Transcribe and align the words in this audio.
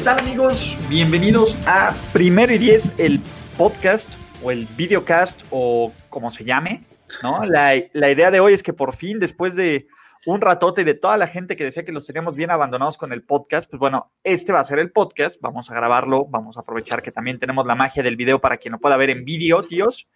¿Qué 0.00 0.04
tal 0.04 0.20
amigos? 0.20 0.78
Bienvenidos 0.88 1.58
a 1.66 1.94
Primero 2.14 2.54
y 2.54 2.56
Diez, 2.56 2.98
el 2.98 3.20
podcast 3.58 4.10
o 4.42 4.50
el 4.50 4.64
videocast 4.74 5.42
o 5.50 5.92
como 6.08 6.30
se 6.30 6.42
llame, 6.42 6.84
¿no? 7.22 7.44
La, 7.44 7.74
la, 7.92 8.10
idea 8.10 8.30
de 8.30 8.40
hoy 8.40 8.54
es 8.54 8.62
que 8.62 8.72
por 8.72 8.96
fin, 8.96 9.18
después 9.18 9.56
de 9.56 9.88
un 10.24 10.40
ratote 10.40 10.84
de 10.84 10.94
toda 10.94 11.18
la 11.18 11.26
gente 11.26 11.54
que 11.54 11.64
decía 11.64 11.84
que 11.84 11.92
los 11.92 12.06
teníamos 12.06 12.34
bien 12.34 12.50
abandonados 12.50 12.96
con 12.96 13.12
el 13.12 13.22
podcast, 13.22 13.68
pues 13.68 13.78
bueno, 13.78 14.10
este 14.24 14.54
va 14.54 14.60
a 14.60 14.64
ser 14.64 14.78
el 14.78 14.90
podcast, 14.90 15.38
vamos 15.42 15.70
a 15.70 15.74
grabarlo, 15.74 16.24
vamos 16.24 16.56
a 16.56 16.60
aprovechar 16.60 17.02
que 17.02 17.12
también 17.12 17.38
tenemos 17.38 17.66
la 17.66 17.74
magia 17.74 18.02
del 18.02 18.16
video 18.16 18.40
para 18.40 18.56
quien 18.56 18.72
lo 18.72 18.78
pueda 18.78 18.96
ver 18.96 19.10
en 19.10 19.26
vídeo, 19.26 19.62
tíos. 19.62 20.08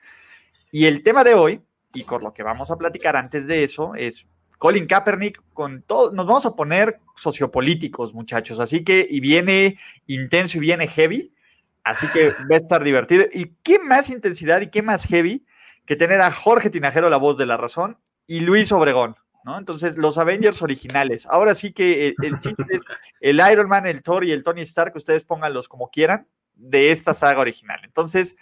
Y 0.73 0.87
el 0.87 1.03
tema 1.03 1.25
de 1.25 1.35
hoy, 1.35 1.61
y 1.93 2.05
con 2.05 2.23
lo 2.23 2.33
que 2.33 2.43
vamos 2.43 2.71
a 2.71 2.79
platicar 2.79 3.17
antes 3.17 3.47
de 3.47 3.65
eso, 3.65 3.95
es 3.95 4.27
Colin 4.59 4.87
Kaepernick 4.87 5.43
con 5.53 5.83
todo, 5.83 6.13
nos 6.13 6.27
vamos 6.27 6.47
a 6.47 6.55
poner 6.55 7.01
sociopolíticos, 7.17 8.15
muchachos, 8.15 8.61
así 8.61 8.85
que 8.85 9.07
y 9.09 9.21
viene 9.21 9.79
intenso 10.07 10.59
y 10.59 10.61
viene 10.61 10.87
heavy, 10.87 11.33
así 11.83 12.07
que 12.09 12.31
va 12.31 12.57
a 12.57 12.57
estar 12.57 12.83
divertido. 12.83 13.25
¿Y 13.33 13.55
qué 13.63 13.79
más 13.79 14.11
intensidad 14.11 14.61
y 14.61 14.69
qué 14.69 14.83
más 14.83 15.07
heavy 15.07 15.45
que 15.87 15.97
tener 15.97 16.21
a 16.21 16.33
Jorge 16.33 16.71
Tinajero, 16.71 17.11
la 17.11 17.19
voz 17.19 17.37
de 17.37 17.47
la 17.47 17.57
razón, 17.57 17.99
y 18.27 18.41
Luis 18.41 18.73
Obregón, 18.73 19.17
¿no? 19.45 19.59
Entonces, 19.59 19.99
los 19.99 20.17
Avengers 20.17 20.63
originales. 20.63 21.27
Ahora 21.27 21.55
sí 21.55 21.73
que 21.73 22.09
el, 22.09 22.15
el 22.23 22.39
chiste 22.41 22.65
es 22.71 22.83
el 23.21 23.41
Iron 23.53 23.69
Man, 23.69 23.87
el 23.87 24.03
Thor 24.03 24.25
y 24.25 24.33
el 24.33 24.43
Tony 24.43 24.63
Stark, 24.63 24.97
ustedes 24.97 25.25
pónganlos 25.25 25.69
como 25.69 25.91
quieran, 25.91 26.27
de 26.55 26.91
esta 26.91 27.13
saga 27.13 27.41
original. 27.41 27.81
Entonces, 27.85 28.37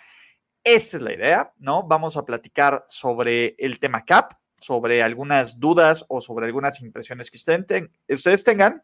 esta 0.64 0.96
es 0.96 1.02
la 1.02 1.12
idea, 1.12 1.52
¿no? 1.58 1.83
Vamos 1.83 2.16
a 2.16 2.24
platicar 2.24 2.84
sobre 2.88 3.56
el 3.58 3.80
tema 3.80 4.05
Cap, 4.05 4.34
sobre 4.62 5.02
algunas 5.02 5.58
dudas 5.60 6.05
o 6.08 6.20
sobre 6.20 6.46
algunas 6.46 6.80
impresiones 6.80 7.30
que 7.30 7.36
ustedes, 7.36 7.66
ten, 7.66 7.91
ustedes 8.08 8.44
tengan 8.44 8.82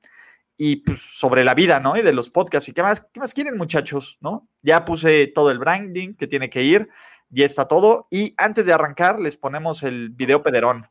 y 0.56 0.76
pues, 0.76 1.00
sobre 1.00 1.44
la 1.44 1.54
vida, 1.54 1.80
¿no? 1.80 1.96
Y 1.96 2.02
de 2.02 2.12
los 2.12 2.30
podcasts. 2.30 2.68
¿Y 2.68 2.72
qué 2.72 2.82
más, 2.82 3.00
qué 3.00 3.20
más 3.20 3.32
quieren, 3.32 3.56
muchachos? 3.56 4.18
¿No? 4.20 4.48
Ya 4.60 4.84
puse 4.84 5.28
todo 5.28 5.50
el 5.50 5.58
branding 5.58 6.14
que 6.14 6.26
tiene 6.26 6.50
que 6.50 6.62
ir, 6.64 6.88
ya 7.30 7.44
está 7.44 7.68
todo. 7.68 8.08
Y 8.10 8.34
antes 8.36 8.66
de 8.66 8.72
arrancar, 8.72 9.20
les 9.20 9.36
ponemos 9.36 9.82
el 9.84 10.10
video 10.10 10.42
pederón. 10.42 10.86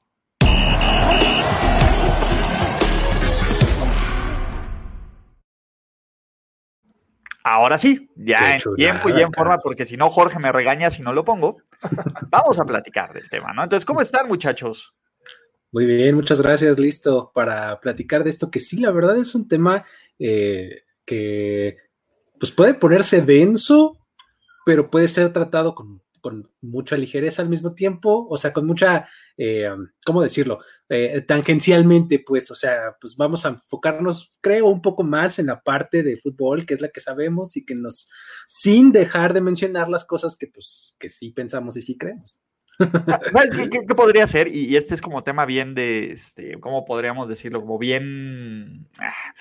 Ahora 7.50 7.78
sí, 7.78 8.10
ya 8.18 8.56
en 8.56 8.62
tiempo 8.76 9.08
y 9.08 9.22
en 9.22 9.32
forma, 9.32 9.58
porque 9.58 9.86
si 9.86 9.96
no, 9.96 10.10
Jorge 10.10 10.38
me 10.38 10.52
regaña 10.52 10.90
si 10.90 11.02
no 11.02 11.14
lo 11.14 11.24
pongo. 11.24 11.62
Vamos 12.30 12.60
a 12.60 12.66
platicar 12.66 13.14
del 13.14 13.30
tema, 13.30 13.54
¿no? 13.54 13.64
Entonces, 13.64 13.86
¿cómo 13.86 14.02
están, 14.02 14.28
muchachos? 14.28 14.94
Muy 15.72 15.86
bien, 15.86 16.16
muchas 16.16 16.42
gracias. 16.42 16.78
Listo 16.78 17.32
para 17.34 17.80
platicar 17.80 18.26
de 18.26 18.32
esto, 18.32 18.52
que 18.52 18.60
sí, 18.60 18.82
la 18.82 18.92
verdad 18.92 19.16
es 19.16 19.34
un 19.34 19.48
tema 19.48 19.86
eh, 20.20 20.82
que 21.06 21.78
pues 22.38 22.52
puede 22.52 22.74
ponerse 22.74 23.22
denso, 23.22 23.98
pero 24.66 24.92
puede 24.92 25.08
ser 25.08 25.32
tratado 25.32 25.74
con 25.74 26.02
con 26.28 26.52
mucha 26.60 26.98
ligereza 26.98 27.42
al 27.42 27.48
mismo 27.48 27.74
tiempo, 27.74 28.28
o 28.30 28.36
sea, 28.36 28.52
con 28.52 28.68
mucha, 28.68 29.08
eh, 29.38 29.70
¿cómo 30.06 30.22
decirlo? 30.22 30.60
Eh, 30.90 31.22
tangencialmente, 31.22 32.20
pues, 32.20 32.52
o 32.52 32.56
sea, 32.56 32.98
pues 33.00 33.16
vamos 33.16 33.46
a 33.46 33.50
enfocarnos, 33.50 34.34
creo, 34.42 34.68
un 34.68 34.82
poco 34.82 35.04
más 35.04 35.40
en 35.40 35.46
la 35.46 35.62
parte 35.62 36.04
de 36.04 36.18
fútbol, 36.18 36.66
que 36.66 36.74
es 36.74 36.82
la 36.82 36.90
que 36.90 37.00
sabemos 37.00 37.56
y 37.56 37.64
que 37.64 37.76
nos, 37.76 38.12
sin 38.46 38.92
dejar 38.92 39.34
de 39.34 39.40
mencionar 39.40 39.88
las 39.88 40.04
cosas 40.04 40.36
que, 40.36 40.48
pues, 40.48 40.98
que 41.00 41.08
sí 41.08 41.32
pensamos 41.32 41.78
y 41.78 41.82
sí 41.82 41.98
creemos. 41.98 42.44
¿Qué, 42.78 43.70
qué, 43.70 43.96
podría 43.96 44.28
ser? 44.28 44.50
Y, 44.50 44.66
y, 44.66 44.76
este 44.76 44.96
es 44.96 45.02
como 45.02 45.24
tema 45.24 45.46
bien 45.46 45.76
de, 45.76 46.12
este, 46.12 46.60
¿cómo 46.60 46.84
podríamos 46.84 47.30
decirlo? 47.30 47.62
Como 47.62 47.78
bien... 47.78 48.90
Ah, 49.00 49.34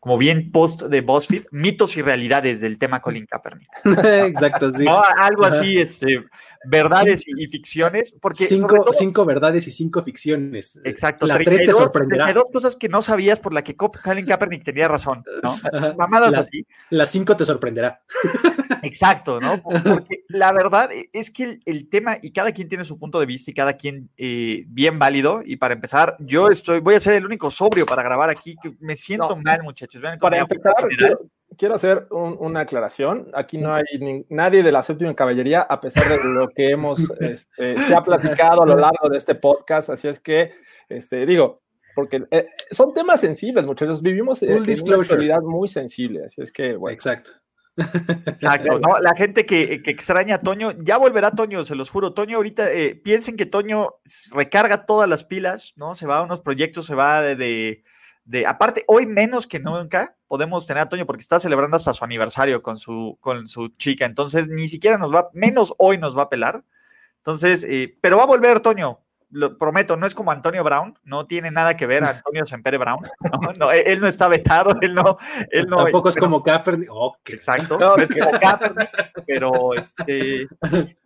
como 0.00 0.16
bien 0.16 0.50
post 0.50 0.84
de 0.84 1.02
BuzzFeed, 1.02 1.44
mitos 1.50 1.96
y 1.98 2.02
realidades 2.02 2.62
del 2.62 2.78
tema 2.78 3.02
Colin 3.02 3.26
Kaepernick. 3.26 3.68
Exacto, 4.26 4.70
sí. 4.70 4.84
¿No? 4.84 5.02
Algo 5.18 5.44
así, 5.44 5.78
este, 5.78 6.24
verdades 6.64 7.22
y, 7.26 7.44
y, 7.44 7.46
ficciones. 7.48 8.14
Porque 8.18 8.46
cinco, 8.46 8.76
todo, 8.76 8.92
cinco, 8.94 9.26
verdades 9.26 9.66
y 9.66 9.72
cinco 9.72 10.02
ficciones. 10.02 10.80
Exacto. 10.84 11.26
La 11.26 11.34
32, 11.34 11.58
tres 11.58 11.66
te 11.76 11.82
sorprenderá. 11.82 12.32
dos 12.32 12.46
cosas 12.50 12.76
que 12.76 12.88
no 12.88 13.02
sabías 13.02 13.40
por 13.40 13.52
la 13.52 13.62
que 13.62 13.76
Colin 13.76 14.24
Kaepernick 14.24 14.64
tenía 14.64 14.88
razón, 14.88 15.22
¿no? 15.42 15.58
Mamadas 15.98 16.32
la, 16.32 16.38
así. 16.40 16.66
Las 16.88 17.10
cinco 17.10 17.36
te 17.36 17.44
sorprenderá. 17.44 18.00
Exacto, 18.82 19.40
¿no? 19.40 19.62
Porque 20.02 20.24
la 20.28 20.52
verdad 20.52 20.90
es 21.12 21.30
que 21.30 21.44
el, 21.44 21.60
el, 21.64 21.88
tema, 21.88 22.18
y 22.22 22.32
cada 22.32 22.52
quien 22.52 22.68
tiene 22.68 22.84
su 22.84 22.98
punto 22.98 23.20
de 23.20 23.26
vista 23.26 23.50
y 23.50 23.54
cada 23.54 23.74
quien 23.74 24.10
eh, 24.16 24.64
bien 24.68 24.98
válido. 24.98 25.42
Y 25.44 25.56
para 25.56 25.74
empezar, 25.74 26.16
yo 26.20 26.48
estoy, 26.48 26.80
voy 26.80 26.94
a 26.94 27.00
ser 27.00 27.14
el 27.14 27.24
único 27.24 27.50
sobrio 27.50 27.86
para 27.86 28.02
grabar 28.02 28.30
aquí, 28.30 28.56
que 28.62 28.74
me 28.80 28.96
siento 28.96 29.36
no. 29.36 29.42
mal, 29.42 29.62
muchachos. 29.62 30.00
Vean 30.00 30.18
para 30.18 30.38
empezar, 30.38 30.74
quiero, 30.96 31.20
quiero, 31.56 31.74
hacer 31.74 32.06
un, 32.10 32.36
una 32.38 32.60
aclaración. 32.60 33.28
Aquí 33.34 33.58
no 33.58 33.74
hay 33.74 33.84
ni, 33.98 34.24
nadie 34.28 34.62
de 34.62 34.72
la 34.72 34.82
séptima 34.82 35.14
caballería, 35.14 35.62
a 35.62 35.80
pesar 35.80 36.08
de 36.08 36.28
lo 36.28 36.48
que 36.48 36.70
hemos, 36.70 36.98
este, 37.20 37.76
se 37.84 37.94
ha 37.94 38.02
platicado 38.02 38.62
a 38.62 38.66
lo 38.66 38.76
largo 38.76 39.08
de 39.08 39.18
este 39.18 39.34
podcast. 39.34 39.90
Así 39.90 40.08
es 40.08 40.20
que, 40.20 40.52
este, 40.88 41.26
digo, 41.26 41.62
porque 41.94 42.24
eh, 42.30 42.48
son 42.70 42.94
temas 42.94 43.20
sensibles, 43.20 43.64
muchachos. 43.64 44.02
Vivimos 44.02 44.42
en 44.42 44.62
una 44.62 44.96
actualidad 44.96 45.40
muy 45.42 45.68
sensible, 45.68 46.24
así 46.24 46.40
es 46.40 46.52
que, 46.52 46.76
bueno. 46.76 46.94
Exacto. 46.94 47.32
Exacto, 47.76 48.78
¿no? 48.80 48.98
La 49.00 49.14
gente 49.14 49.46
que, 49.46 49.82
que, 49.82 49.90
extraña 49.90 50.36
a 50.36 50.40
Toño, 50.40 50.72
ya 50.78 50.96
volverá 50.96 51.30
Toño, 51.30 51.64
se 51.64 51.74
los 51.74 51.90
juro. 51.90 52.12
Toño, 52.12 52.36
ahorita 52.36 52.70
eh, 52.70 52.94
piensen 52.94 53.36
que 53.36 53.46
Toño 53.46 53.96
recarga 54.32 54.86
todas 54.86 55.08
las 55.08 55.24
pilas, 55.24 55.72
¿no? 55.76 55.94
Se 55.94 56.06
va 56.06 56.18
a 56.18 56.22
unos 56.22 56.40
proyectos, 56.40 56.86
se 56.86 56.94
va 56.94 57.22
de, 57.22 57.36
de, 57.36 57.84
de, 58.24 58.46
aparte, 58.46 58.84
hoy 58.86 59.06
menos 59.06 59.46
que 59.46 59.60
nunca 59.60 60.16
podemos 60.26 60.66
tener 60.66 60.82
a 60.82 60.88
Toño 60.88 61.06
porque 61.06 61.22
está 61.22 61.40
celebrando 61.40 61.76
hasta 61.76 61.92
su 61.92 62.04
aniversario 62.04 62.62
con 62.62 62.76
su, 62.76 63.18
con 63.20 63.48
su 63.48 63.68
chica, 63.76 64.06
entonces 64.06 64.48
ni 64.48 64.68
siquiera 64.68 64.98
nos 64.98 65.12
va, 65.12 65.30
menos 65.32 65.74
hoy 65.78 65.98
nos 65.98 66.16
va 66.16 66.22
a 66.22 66.28
pelar. 66.28 66.64
Entonces, 67.18 67.64
eh, 67.64 67.96
pero 68.00 68.16
va 68.16 68.24
a 68.24 68.26
volver 68.26 68.60
Toño, 68.60 69.00
lo 69.30 69.56
prometo, 69.56 69.96
no 69.96 70.06
es 70.06 70.14
como 70.14 70.30
Antonio 70.30 70.64
Brown, 70.64 70.98
no 71.04 71.26
tiene 71.26 71.50
nada 71.50 71.76
que 71.76 71.86
ver 71.86 72.04
a 72.04 72.10
Antonio 72.10 72.44
Sempere 72.46 72.78
Brown, 72.78 73.00
no, 73.42 73.52
no, 73.52 73.72
él 73.72 74.00
no 74.00 74.06
está 74.06 74.28
vetado, 74.28 74.76
él 74.80 74.94
no, 74.94 75.16
él 75.50 75.68
no 75.68 75.76
tampoco 75.76 76.08
es 76.08 76.14
pero, 76.14 76.26
como 76.26 76.42
Kaepernick, 76.42 76.88
okay. 76.90 77.34
exacto, 77.36 77.78
no 77.78 77.96
es 77.96 78.10
como 78.10 78.30
Kaepernick, 78.32 78.90
pero 79.26 79.74
este, 79.74 80.48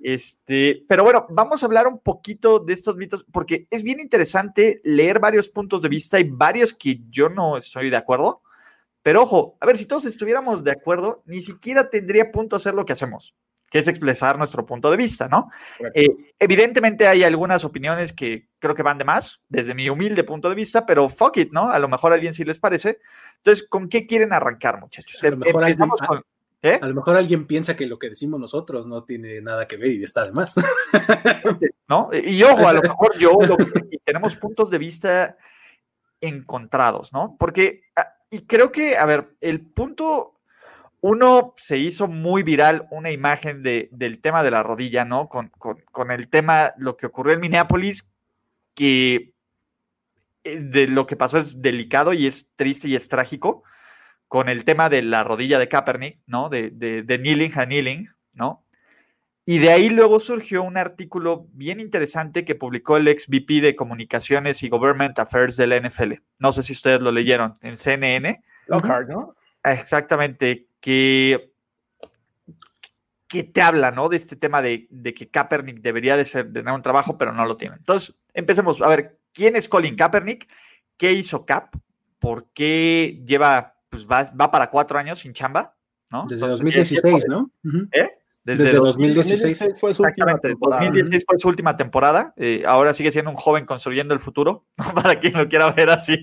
este, 0.00 0.84
pero 0.88 1.04
bueno, 1.04 1.26
vamos 1.30 1.62
a 1.62 1.66
hablar 1.66 1.86
un 1.86 1.98
poquito 1.98 2.58
de 2.58 2.72
estos 2.72 2.96
mitos, 2.96 3.24
porque 3.30 3.66
es 3.70 3.82
bien 3.82 4.00
interesante 4.00 4.80
leer 4.84 5.18
varios 5.18 5.48
puntos 5.48 5.82
de 5.82 5.88
vista 5.88 6.18
y 6.18 6.24
varios 6.24 6.72
que 6.72 7.00
yo 7.10 7.28
no 7.28 7.56
estoy 7.56 7.90
de 7.90 7.96
acuerdo, 7.96 8.42
pero 9.02 9.22
ojo, 9.22 9.58
a 9.60 9.66
ver, 9.66 9.76
si 9.76 9.86
todos 9.86 10.06
estuviéramos 10.06 10.64
de 10.64 10.72
acuerdo, 10.72 11.22
ni 11.26 11.40
siquiera 11.40 11.90
tendría 11.90 12.32
punto 12.32 12.56
hacer 12.56 12.74
lo 12.74 12.86
que 12.86 12.94
hacemos 12.94 13.34
que 13.74 13.80
es 13.80 13.88
expresar 13.88 14.38
nuestro 14.38 14.64
punto 14.64 14.88
de 14.88 14.96
vista, 14.96 15.26
¿no? 15.26 15.50
Eh, 15.94 16.06
evidentemente 16.38 17.08
hay 17.08 17.24
algunas 17.24 17.64
opiniones 17.64 18.12
que 18.12 18.46
creo 18.60 18.72
que 18.72 18.84
van 18.84 18.98
de 18.98 19.04
más, 19.04 19.40
desde 19.48 19.74
mi 19.74 19.90
humilde 19.90 20.22
punto 20.22 20.48
de 20.48 20.54
vista, 20.54 20.86
pero 20.86 21.08
fuck 21.08 21.38
it, 21.38 21.50
¿no? 21.50 21.70
A 21.70 21.80
lo 21.80 21.88
mejor 21.88 22.12
a 22.12 22.14
alguien 22.14 22.32
sí 22.32 22.44
les 22.44 22.60
parece. 22.60 23.00
Entonces, 23.38 23.66
¿con 23.68 23.88
qué 23.88 24.06
quieren 24.06 24.32
arrancar, 24.32 24.78
muchachos? 24.78 25.20
A 25.24 25.28
lo 25.28 25.38
mejor, 25.38 25.64
alguien, 25.64 25.88
con, 25.88 26.22
¿eh? 26.62 26.78
a 26.80 26.86
lo 26.86 26.94
mejor 26.94 27.16
alguien 27.16 27.48
piensa 27.48 27.74
que 27.74 27.86
lo 27.86 27.98
que 27.98 28.10
decimos 28.10 28.38
nosotros 28.38 28.86
no 28.86 29.02
tiene 29.02 29.40
nada 29.40 29.66
que 29.66 29.76
ver 29.76 29.90
y 29.90 30.04
está 30.04 30.22
de 30.22 30.30
más. 30.30 30.54
¿No? 31.88 32.10
Y 32.12 32.44
ojo, 32.44 32.68
a 32.68 32.74
lo 32.74 32.80
mejor 32.80 33.18
yo, 33.18 33.32
lo 33.40 33.56
que, 33.56 33.98
tenemos 34.04 34.36
puntos 34.36 34.70
de 34.70 34.78
vista 34.78 35.36
encontrados, 36.20 37.12
¿no? 37.12 37.34
Porque, 37.36 37.82
y 38.30 38.46
creo 38.46 38.70
que, 38.70 38.96
a 38.96 39.04
ver, 39.04 39.34
el 39.40 39.62
punto 39.62 40.33
uno 41.06 41.52
se 41.58 41.76
hizo 41.76 42.08
muy 42.08 42.42
viral 42.42 42.88
una 42.90 43.10
imagen 43.10 43.62
de, 43.62 43.90
del 43.92 44.22
tema 44.22 44.42
de 44.42 44.50
la 44.50 44.62
rodilla, 44.62 45.04
¿no? 45.04 45.28
Con, 45.28 45.50
con, 45.50 45.76
con, 45.92 46.10
el 46.10 46.30
tema, 46.30 46.72
lo 46.78 46.96
que 46.96 47.04
ocurrió 47.04 47.34
en 47.34 47.40
Minneapolis, 47.40 48.10
que 48.72 49.34
eh, 50.44 50.60
de 50.60 50.88
lo 50.88 51.06
que 51.06 51.16
pasó 51.16 51.36
es 51.36 51.60
delicado 51.60 52.14
y 52.14 52.26
es 52.26 52.48
triste 52.56 52.88
y 52.88 52.94
es 52.94 53.10
trágico, 53.10 53.64
con 54.28 54.48
el 54.48 54.64
tema 54.64 54.88
de 54.88 55.02
la 55.02 55.22
rodilla 55.22 55.58
de 55.58 55.68
Kaepernick, 55.68 56.20
¿no? 56.26 56.48
De, 56.48 56.70
de, 56.70 57.02
de 57.02 57.18
kneeling 57.18 57.52
a 57.54 57.66
kneeling, 57.66 58.08
¿no? 58.32 58.64
Y 59.44 59.58
de 59.58 59.72
ahí 59.72 59.90
luego 59.90 60.18
surgió 60.18 60.62
un 60.62 60.78
artículo 60.78 61.48
bien 61.52 61.80
interesante 61.80 62.46
que 62.46 62.54
publicó 62.54 62.96
el 62.96 63.08
ex 63.08 63.28
VP 63.28 63.60
de 63.60 63.76
Comunicaciones 63.76 64.62
y 64.62 64.70
Government 64.70 65.18
Affairs 65.18 65.58
de 65.58 65.66
la 65.66 65.78
NFL. 65.78 66.14
No 66.38 66.50
sé 66.50 66.62
si 66.62 66.72
ustedes 66.72 67.02
lo 67.02 67.12
leyeron 67.12 67.58
en 67.60 67.76
CNN. 67.76 68.42
Lockhart, 68.68 69.10
¿no? 69.10 69.36
Exactamente, 69.64 70.68
que, 70.84 71.54
que 73.26 73.42
te 73.42 73.62
habla, 73.62 73.90
¿no? 73.90 74.10
De 74.10 74.18
este 74.18 74.36
tema 74.36 74.60
de, 74.60 74.86
que 75.16 75.30
Kaepernick 75.30 75.80
debería 75.80 76.14
de, 76.18 76.26
ser, 76.26 76.52
tener 76.52 76.74
un 76.74 76.82
trabajo, 76.82 77.16
pero 77.16 77.32
no 77.32 77.46
lo 77.46 77.56
tiene. 77.56 77.76
Entonces, 77.76 78.14
empecemos. 78.34 78.82
A 78.82 78.88
ver, 78.88 79.18
¿quién 79.32 79.56
es 79.56 79.66
Colin 79.66 79.96
Kaepernick? 79.96 80.46
¿Qué 80.98 81.14
hizo 81.14 81.46
Cap? 81.46 81.74
¿Por 82.18 82.50
qué 82.52 83.22
lleva, 83.26 83.76
pues 83.88 84.06
va, 84.06 84.50
para 84.50 84.68
cuatro 84.68 84.98
años 84.98 85.20
sin 85.20 85.32
chamba? 85.32 85.74
¿no? 86.10 86.26
Desde 86.28 86.46
2016, 86.46 87.28
¿no? 87.28 87.50
¿Eh? 87.90 88.10
Desde, 88.44 88.74
2016. 88.74 89.64
fue 89.80 89.94
su 89.94 90.02
última 90.02 90.38
temporada. 90.38 90.82
2016 90.82 91.24
fue 91.26 91.38
su 91.38 91.48
última 91.48 91.76
temporada. 91.76 92.34
Eh, 92.36 92.62
ahora 92.66 92.92
sigue 92.92 93.10
siendo 93.10 93.30
un 93.30 93.38
joven 93.38 93.64
construyendo 93.64 94.12
el 94.12 94.20
futuro, 94.20 94.66
para 95.02 95.18
quien 95.18 95.32
lo 95.38 95.48
quiera 95.48 95.72
ver 95.72 95.88
así. 95.88 96.20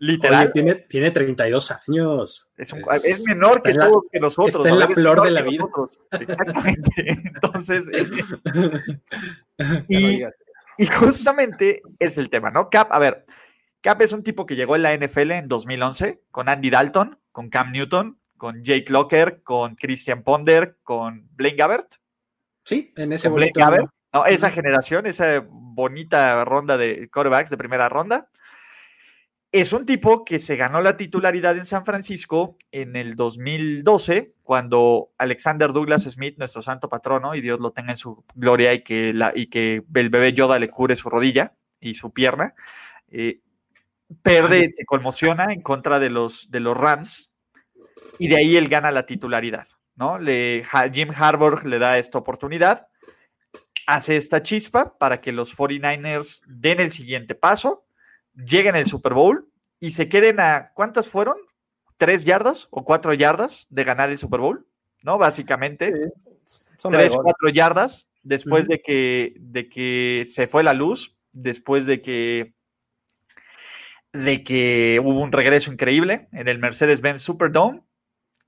Literal. 0.00 0.52
tiene, 0.52 0.76
tiene 0.76 1.10
32 1.10 1.72
años. 1.72 2.52
Es, 2.56 2.72
es, 3.04 3.24
menor 3.26 3.62
que 3.62 3.74
todos 3.74 4.04
que 4.12 4.20
nosotros. 4.20 4.54
Está 4.54 4.68
en 4.68 4.78
la 4.78 4.88
flor 4.88 5.22
de 5.22 5.30
la 5.32 5.42
vida. 5.42 5.64
Exactamente. 6.12 6.92
Entonces, 7.24 7.90
eh, 7.92 8.06
y, 9.88 10.22
y, 10.78 10.86
justamente 10.86 11.82
es 11.98 12.16
el 12.16 12.30
tema, 12.30 12.50
¿no? 12.50 12.70
Cap, 12.70 12.92
a 12.92 13.00
ver, 13.00 13.24
Cap 13.80 14.00
es 14.02 14.12
un 14.12 14.22
tipo 14.22 14.46
que 14.46 14.54
llegó 14.54 14.76
en 14.76 14.82
la 14.82 14.96
NFL 14.96 15.32
en 15.32 15.48
2011 15.48 16.22
con 16.30 16.48
Andy 16.48 16.70
Dalton, 16.70 17.18
con 17.32 17.50
Cam 17.50 17.72
Newton, 17.72 18.20
con 18.36 18.62
Jake 18.62 18.86
Locker, 18.90 19.42
con 19.42 19.74
Christian 19.74 20.22
Ponder, 20.22 20.78
con 20.82 21.28
Blaine 21.32 21.56
Gabbert. 21.56 21.94
Sí, 22.64 22.92
en 22.96 23.12
ese 23.12 23.28
bonito. 23.28 23.60
No, 24.12 24.24
esa 24.24 24.50
generación, 24.50 25.06
esa 25.06 25.44
bonita 25.48 26.44
ronda 26.44 26.78
de 26.78 27.10
quarterbacks 27.10 27.50
de 27.50 27.58
primera 27.58 27.88
ronda. 27.88 28.30
Es 29.50 29.72
un 29.72 29.86
tipo 29.86 30.26
que 30.26 30.38
se 30.40 30.56
ganó 30.56 30.82
la 30.82 30.98
titularidad 30.98 31.56
en 31.56 31.64
San 31.64 31.86
Francisco 31.86 32.58
en 32.70 32.96
el 32.96 33.16
2012, 33.16 34.34
cuando 34.42 35.10
Alexander 35.16 35.72
Douglas 35.72 36.02
Smith, 36.02 36.36
nuestro 36.36 36.60
santo 36.60 36.90
patrono, 36.90 37.34
y 37.34 37.40
Dios 37.40 37.58
lo 37.58 37.72
tenga 37.72 37.92
en 37.92 37.96
su 37.96 38.24
gloria 38.34 38.74
y 38.74 38.82
que, 38.82 39.10
el 39.10 40.10
bebé 40.10 40.34
Yoda 40.34 40.58
le 40.58 40.68
cure 40.68 40.96
su 40.96 41.08
rodilla 41.08 41.54
y 41.80 41.94
su 41.94 42.12
pierna, 42.12 42.54
eh, 43.10 43.40
perde, 44.22 44.70
se 44.76 44.84
conmociona 44.84 45.46
en 45.50 45.62
contra 45.62 45.98
de 45.98 46.10
los, 46.10 46.50
de 46.50 46.60
los 46.60 46.76
Rams 46.76 47.30
y 48.18 48.28
de 48.28 48.36
ahí 48.36 48.56
él 48.56 48.68
gana 48.68 48.90
la 48.90 49.06
titularidad, 49.06 49.66
¿no? 49.96 50.18
Jim 50.92 51.10
Harbaugh 51.16 51.64
le 51.64 51.78
da 51.78 51.96
esta 51.96 52.18
oportunidad, 52.18 52.88
hace 53.86 54.18
esta 54.18 54.42
chispa 54.42 54.98
para 54.98 55.22
que 55.22 55.32
los 55.32 55.56
49ers 55.56 56.42
den 56.46 56.80
el 56.80 56.90
siguiente 56.90 57.34
paso 57.34 57.87
lleguen 58.38 58.76
al 58.76 58.86
Super 58.86 59.14
Bowl 59.14 59.48
y 59.80 59.90
se 59.90 60.08
queden 60.08 60.40
a, 60.40 60.72
¿cuántas 60.74 61.08
fueron? 61.08 61.36
¿Tres 61.96 62.24
yardas 62.24 62.68
o 62.70 62.84
cuatro 62.84 63.12
yardas 63.12 63.66
de 63.70 63.84
ganar 63.84 64.10
el 64.10 64.18
Super 64.18 64.40
Bowl? 64.40 64.66
¿No? 65.02 65.18
Básicamente, 65.18 65.92
tres, 66.90 67.16
cuatro 67.16 67.48
yardas 67.50 68.08
después 68.22 68.66
de, 68.66 68.80
que, 68.80 69.34
de 69.38 69.68
que 69.68 70.24
se 70.28 70.46
fue 70.46 70.62
la 70.62 70.74
luz, 70.74 71.16
después 71.32 71.86
de 71.86 72.00
que 72.02 72.54
de 74.12 74.42
que 74.42 75.00
hubo 75.04 75.20
un 75.20 75.32
regreso 75.32 75.70
increíble 75.70 76.28
en 76.32 76.48
el 76.48 76.58
Mercedes-Benz 76.58 77.20
Superdome 77.20 77.82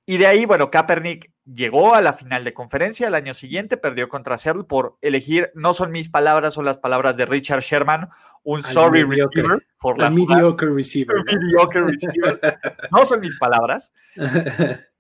y 0.06 0.16
de 0.16 0.26
ahí, 0.26 0.44
bueno, 0.46 0.70
Kaepernick 0.70 1.30
llegó 1.54 1.94
a 1.94 2.00
la 2.00 2.12
final 2.12 2.44
de 2.44 2.54
conferencia 2.54 3.08
el 3.08 3.14
año 3.14 3.34
siguiente, 3.34 3.76
perdió 3.76 4.08
contra 4.08 4.38
Seattle 4.38 4.64
por 4.64 4.96
elegir, 5.00 5.50
no 5.54 5.74
son 5.74 5.90
mis 5.90 6.08
palabras, 6.08 6.54
son 6.54 6.64
las 6.64 6.78
palabras 6.78 7.16
de 7.16 7.26
Richard 7.26 7.60
Sherman, 7.60 8.08
un 8.42 8.62
sorry 8.62 9.02
receiver 9.04 9.66
por 9.78 9.98
la 9.98 10.10
mediocre 10.10 10.72
receiver. 10.72 11.16
Mediocre 11.26 11.82
receiver. 11.82 12.40
no 12.90 13.04
son 13.04 13.20
mis 13.20 13.36
palabras. 13.36 13.92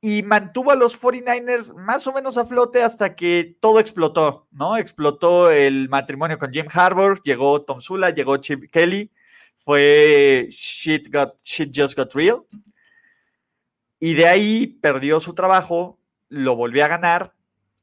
y 0.00 0.22
mantuvo 0.22 0.70
a 0.70 0.76
los 0.76 1.00
49ers 1.00 1.74
más 1.74 2.06
o 2.06 2.12
menos 2.12 2.38
a 2.38 2.44
flote 2.44 2.82
hasta 2.82 3.14
que 3.14 3.56
todo 3.60 3.80
explotó, 3.80 4.46
¿no? 4.52 4.76
Explotó 4.76 5.50
el 5.50 5.88
matrimonio 5.88 6.38
con 6.38 6.52
Jim 6.52 6.66
Harbour, 6.72 7.20
llegó 7.22 7.62
Tom 7.62 7.80
Sula, 7.80 8.10
llegó 8.10 8.36
Chip 8.36 8.70
Kelly, 8.70 9.10
fue 9.56 10.46
shit, 10.50 11.12
got, 11.12 11.34
shit 11.42 11.70
just 11.74 11.96
got 11.96 12.12
real. 12.14 12.46
Y 14.00 14.14
de 14.14 14.28
ahí 14.28 14.66
perdió 14.66 15.20
su 15.20 15.34
trabajo, 15.34 15.98
lo 16.28 16.56
volvió 16.56 16.84
a 16.84 16.88
ganar, 16.88 17.34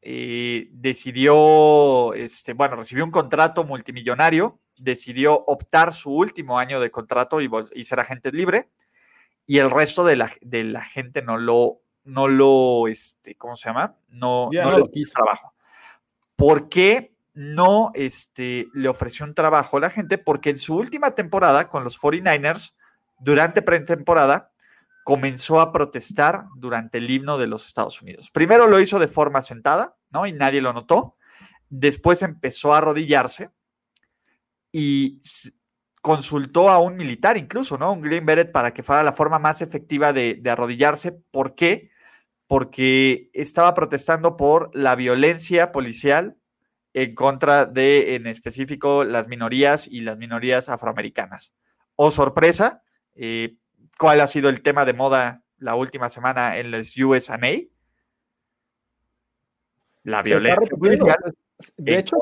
eh, 0.01 0.69
decidió, 0.71 2.13
este, 2.13 2.53
bueno, 2.53 2.75
recibió 2.75 3.03
un 3.03 3.11
contrato 3.11 3.63
multimillonario, 3.63 4.59
decidió 4.77 5.33
optar 5.33 5.91
su 5.93 6.13
último 6.13 6.59
año 6.59 6.79
de 6.79 6.91
contrato 6.91 7.41
y, 7.41 7.83
ser 7.83 7.99
agente 7.99 8.31
libre, 8.31 8.69
y 9.47 9.57
el 9.57 9.71
resto 9.71 10.05
de 10.05 10.15
la, 10.15 10.31
de 10.41 10.63
la 10.63 10.83
gente 10.83 11.21
no 11.21 11.37
lo, 11.37 11.81
no 12.03 12.27
lo, 12.27 12.87
este, 12.87 13.35
¿cómo 13.35 13.55
se 13.55 13.69
llama? 13.69 13.95
No, 14.09 14.49
no, 14.51 14.77
le 14.77 14.91
quiso 14.91 15.13
trabajo. 15.13 15.53
¿Por 16.35 16.69
qué 16.69 17.15
no 17.33 17.91
este, 17.93 18.67
le 18.73 18.89
ofreció 18.89 19.25
un 19.25 19.33
trabajo 19.33 19.77
a 19.77 19.81
la 19.81 19.89
gente? 19.89 20.17
Porque 20.17 20.51
en 20.51 20.57
su 20.57 20.75
última 20.77 21.15
temporada 21.15 21.67
con 21.67 21.83
los 21.83 21.99
49ers, 21.99 22.73
durante 23.19 23.61
pretemporada, 23.61 24.51
comenzó 25.05 25.59
a 25.59 25.71
protestar 25.71 26.47
durante 26.55 26.97
el 26.97 27.07
himno 27.07 27.37
de 27.37 27.45
los 27.45 27.67
Estados 27.67 28.01
Unidos. 28.01 28.31
Primero 28.31 28.65
lo 28.65 28.79
hizo 28.79 28.97
de 28.97 29.07
forma 29.07 29.43
sentada, 29.43 29.95
¿no? 30.11 30.25
Y 30.25 30.33
nadie 30.33 30.61
lo 30.61 30.73
notó. 30.73 31.15
Después 31.69 32.23
empezó 32.23 32.73
a 32.73 32.79
arrodillarse 32.79 33.51
y 34.71 35.21
consultó 36.01 36.69
a 36.69 36.79
un 36.79 36.95
militar 36.95 37.37
incluso, 37.37 37.77
¿no? 37.77 37.93
Un 37.93 38.01
Green 38.01 38.25
Beret 38.25 38.51
para 38.51 38.73
que 38.73 38.81
fuera 38.81 39.03
la 39.03 39.13
forma 39.13 39.37
más 39.37 39.61
efectiva 39.61 40.11
de, 40.11 40.41
arrodillarse. 40.43 41.11
¿Por 41.11 41.53
qué? 41.53 41.91
Porque 42.47 43.29
estaba 43.31 43.75
protestando 43.75 44.35
por 44.35 44.71
la 44.73 44.95
violencia 44.95 45.71
policial 45.71 46.35
en 46.93 47.13
contra 47.13 47.67
de, 47.67 48.15
en 48.15 48.25
específico, 48.25 49.03
las 49.03 49.27
minorías 49.27 49.85
y 49.85 49.99
las 49.99 50.17
minorías 50.17 50.67
afroamericanas. 50.67 51.53
Oh, 51.95 52.09
sorpresa, 52.09 52.81
eh, 53.13 53.57
cuál 53.99 54.21
ha 54.21 54.27
sido 54.27 54.49
el 54.49 54.61
tema 54.61 54.85
de 54.85 54.93
moda 54.93 55.43
la 55.57 55.75
última 55.75 56.09
semana 56.09 56.57
en 56.57 56.71
los 56.71 56.95
USA. 56.97 57.37
La 60.03 60.21
violencia 60.21 60.77
policial. 60.77 61.17
De 61.77 61.97
hecho, 61.97 62.17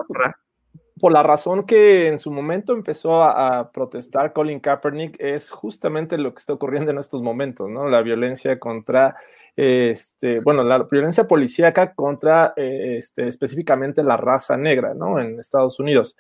por 1.00 1.12
la 1.12 1.24
razón 1.24 1.66
que 1.66 2.08
en 2.08 2.18
su 2.18 2.31
momento 2.31 2.74
empezó 2.74 3.24
a, 3.24 3.72
protestar 3.72 4.31
Colin 4.31 4.60
Kaepernick 4.60 5.20
es 5.20 5.52
justamente 5.52 6.18
lo 6.18 6.34
que 6.34 6.39
está 6.39 6.53
ocurriendo 6.53 6.92
en 6.92 7.00
estos 7.00 7.22
momentos, 7.22 7.70
¿no? 7.70 7.88
La 7.88 8.01
violencia 8.01 8.60
contra, 8.60 9.15
este, 9.55 10.39
bueno, 10.39 10.63
la 10.63 10.79
violencia 10.83 11.27
policíaca 11.27 11.93
contra 11.93 12.53
eh, 12.57 12.98
este, 12.98 13.27
específicamente 13.27 14.03
la 14.03 14.17
raza 14.17 14.57
negra, 14.57 14.93
¿no? 14.93 15.19
En 15.19 15.39
Estados 15.39 15.79
Unidos. 15.79 16.15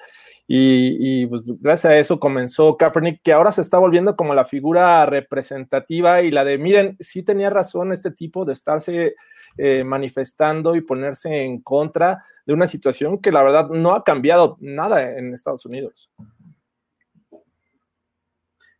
Y, 0.45 1.25
pues, 1.27 1.41
gracias 1.45 1.91
a 1.91 1.97
eso 1.97 2.19
comenzó 2.19 2.75
Kaepernick, 2.75 3.21
que 3.23 3.31
ahora 3.31 3.51
se 3.51 3.61
está 3.61 3.77
volviendo 3.77 4.15
como 4.15 4.35
la 4.35 4.43
figura 4.43 5.05
representativa 5.05 6.21
y 6.21 6.31
la 6.31 6.43
de, 6.43 6.57
miren, 6.57 6.97
sí 6.99 7.23
tenía 7.23 7.49
razón 7.49 7.93
este 7.93 8.11
tipo 8.11 8.43
de 8.43 8.53
estarse 8.53 9.15
eh, 9.57 9.83
manifestando 9.85 10.75
y 10.75 10.81
ponerse 10.81 11.43
en 11.43 11.61
contra 11.61 12.23
de 12.45 12.53
una 12.53 12.67
situación 12.67 13.19
que 13.19 13.31
la 13.31 13.41
verdad 13.41 13.69
no 13.69 13.95
ha 13.95 14.03
cambiado 14.03 14.57
nada 14.59 15.17
en 15.17 15.33
Estados 15.33 15.65
Unidos. 15.65 16.11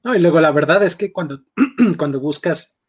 No, 0.03 0.13
y 0.13 0.19
luego 0.19 0.41
la 0.41 0.51
verdad 0.51 0.83
es 0.83 0.97
que 0.97 1.13
cuando, 1.13 1.43
cuando 1.97 2.19
buscas 2.19 2.82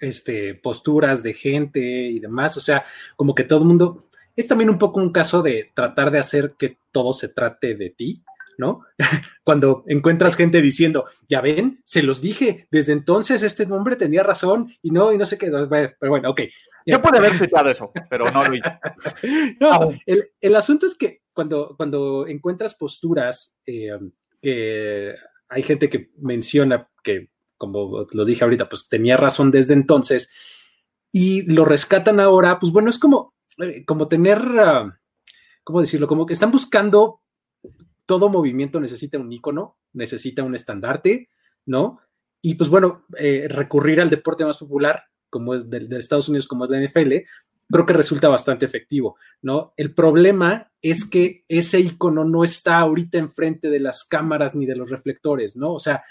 este, 0.00 0.54
posturas 0.54 1.22
de 1.22 1.34
gente 1.34 1.80
y 1.80 2.20
demás, 2.20 2.56
o 2.56 2.60
sea, 2.60 2.84
como 3.16 3.34
que 3.34 3.44
todo 3.44 3.60
el 3.60 3.66
mundo, 3.66 4.06
es 4.36 4.46
también 4.46 4.70
un 4.70 4.78
poco 4.78 5.00
un 5.00 5.12
caso 5.12 5.42
de 5.42 5.70
tratar 5.74 6.10
de 6.10 6.18
hacer 6.18 6.54
que 6.58 6.78
todo 6.92 7.12
se 7.12 7.28
trate 7.28 7.74
de 7.74 7.90
ti, 7.90 8.22
¿no? 8.58 8.84
Cuando 9.44 9.84
encuentras 9.86 10.36
gente 10.36 10.60
diciendo, 10.60 11.06
ya 11.28 11.40
ven, 11.40 11.80
se 11.84 12.02
los 12.02 12.20
dije, 12.20 12.68
desde 12.70 12.92
entonces 12.92 13.42
este 13.42 13.64
hombre 13.64 13.96
tenía 13.96 14.22
razón 14.22 14.72
y 14.82 14.90
no, 14.90 15.12
y 15.12 15.18
no 15.18 15.26
sé 15.26 15.38
qué, 15.38 15.50
pero 15.50 16.10
bueno, 16.10 16.30
ok. 16.30 16.42
Yo 16.86 17.02
puedo 17.02 17.18
haber 17.18 17.30
explicado 17.30 17.70
eso, 17.70 17.92
pero 18.08 18.30
no 18.30 18.44
lo 18.44 18.54
hice. 18.54 18.78
no, 19.60 19.90
el, 20.06 20.56
asunto 20.56 20.86
es 20.86 20.94
que 20.94 21.22
cuando, 21.32 21.74
cuando 21.76 22.26
encuentras 22.26 22.74
posturas, 22.74 23.58
eh, 23.66 23.90
que 24.40 25.14
hay 25.48 25.62
gente 25.62 25.88
que 25.88 26.10
menciona 26.18 26.88
que, 27.02 27.30
como 27.60 28.06
los 28.10 28.26
dije 28.26 28.42
ahorita, 28.42 28.70
pues 28.70 28.88
tenía 28.88 29.18
razón 29.18 29.50
desde 29.50 29.74
entonces 29.74 30.32
y 31.12 31.42
lo 31.42 31.66
rescatan 31.66 32.20
ahora, 32.20 32.58
pues 32.58 32.72
bueno, 32.72 32.88
es 32.88 32.98
como 32.98 33.34
eh, 33.60 33.84
como 33.84 34.08
tener, 34.08 34.38
ah, 34.58 34.98
¿cómo 35.62 35.80
decirlo? 35.80 36.06
Como 36.06 36.24
que 36.24 36.32
están 36.32 36.50
buscando, 36.50 37.20
todo 38.06 38.30
movimiento 38.30 38.80
necesita 38.80 39.18
un 39.18 39.30
icono, 39.30 39.76
necesita 39.92 40.42
un 40.42 40.54
estandarte, 40.54 41.28
¿no? 41.66 42.00
Y 42.40 42.54
pues 42.54 42.70
bueno, 42.70 43.04
eh, 43.18 43.46
recurrir 43.48 44.00
al 44.00 44.08
deporte 44.08 44.46
más 44.46 44.56
popular, 44.56 45.04
como 45.28 45.54
es 45.54 45.68
de, 45.68 45.86
Estados 45.98 46.28
Unidos, 46.28 46.48
como 46.48 46.64
es 46.64 46.70
la 46.70 46.80
NFL, 46.80 47.12
creo 47.70 47.86
que 47.86 47.92
resulta 47.92 48.28
bastante 48.28 48.64
efectivo, 48.64 49.16
¿no? 49.42 49.74
El 49.76 49.94
problema 49.94 50.72
es 50.80 51.04
que 51.04 51.44
ese 51.48 51.80
icono 51.80 52.24
no 52.24 52.42
está 52.42 52.78
ahorita 52.78 53.18
enfrente 53.18 53.68
de 53.68 53.80
las 53.80 54.04
cámaras 54.04 54.54
ni 54.54 54.64
de 54.64 54.76
los 54.76 54.90
reflectores, 54.90 55.56
¿no? 55.56 55.74
O 55.74 55.78
sea, 55.78 56.02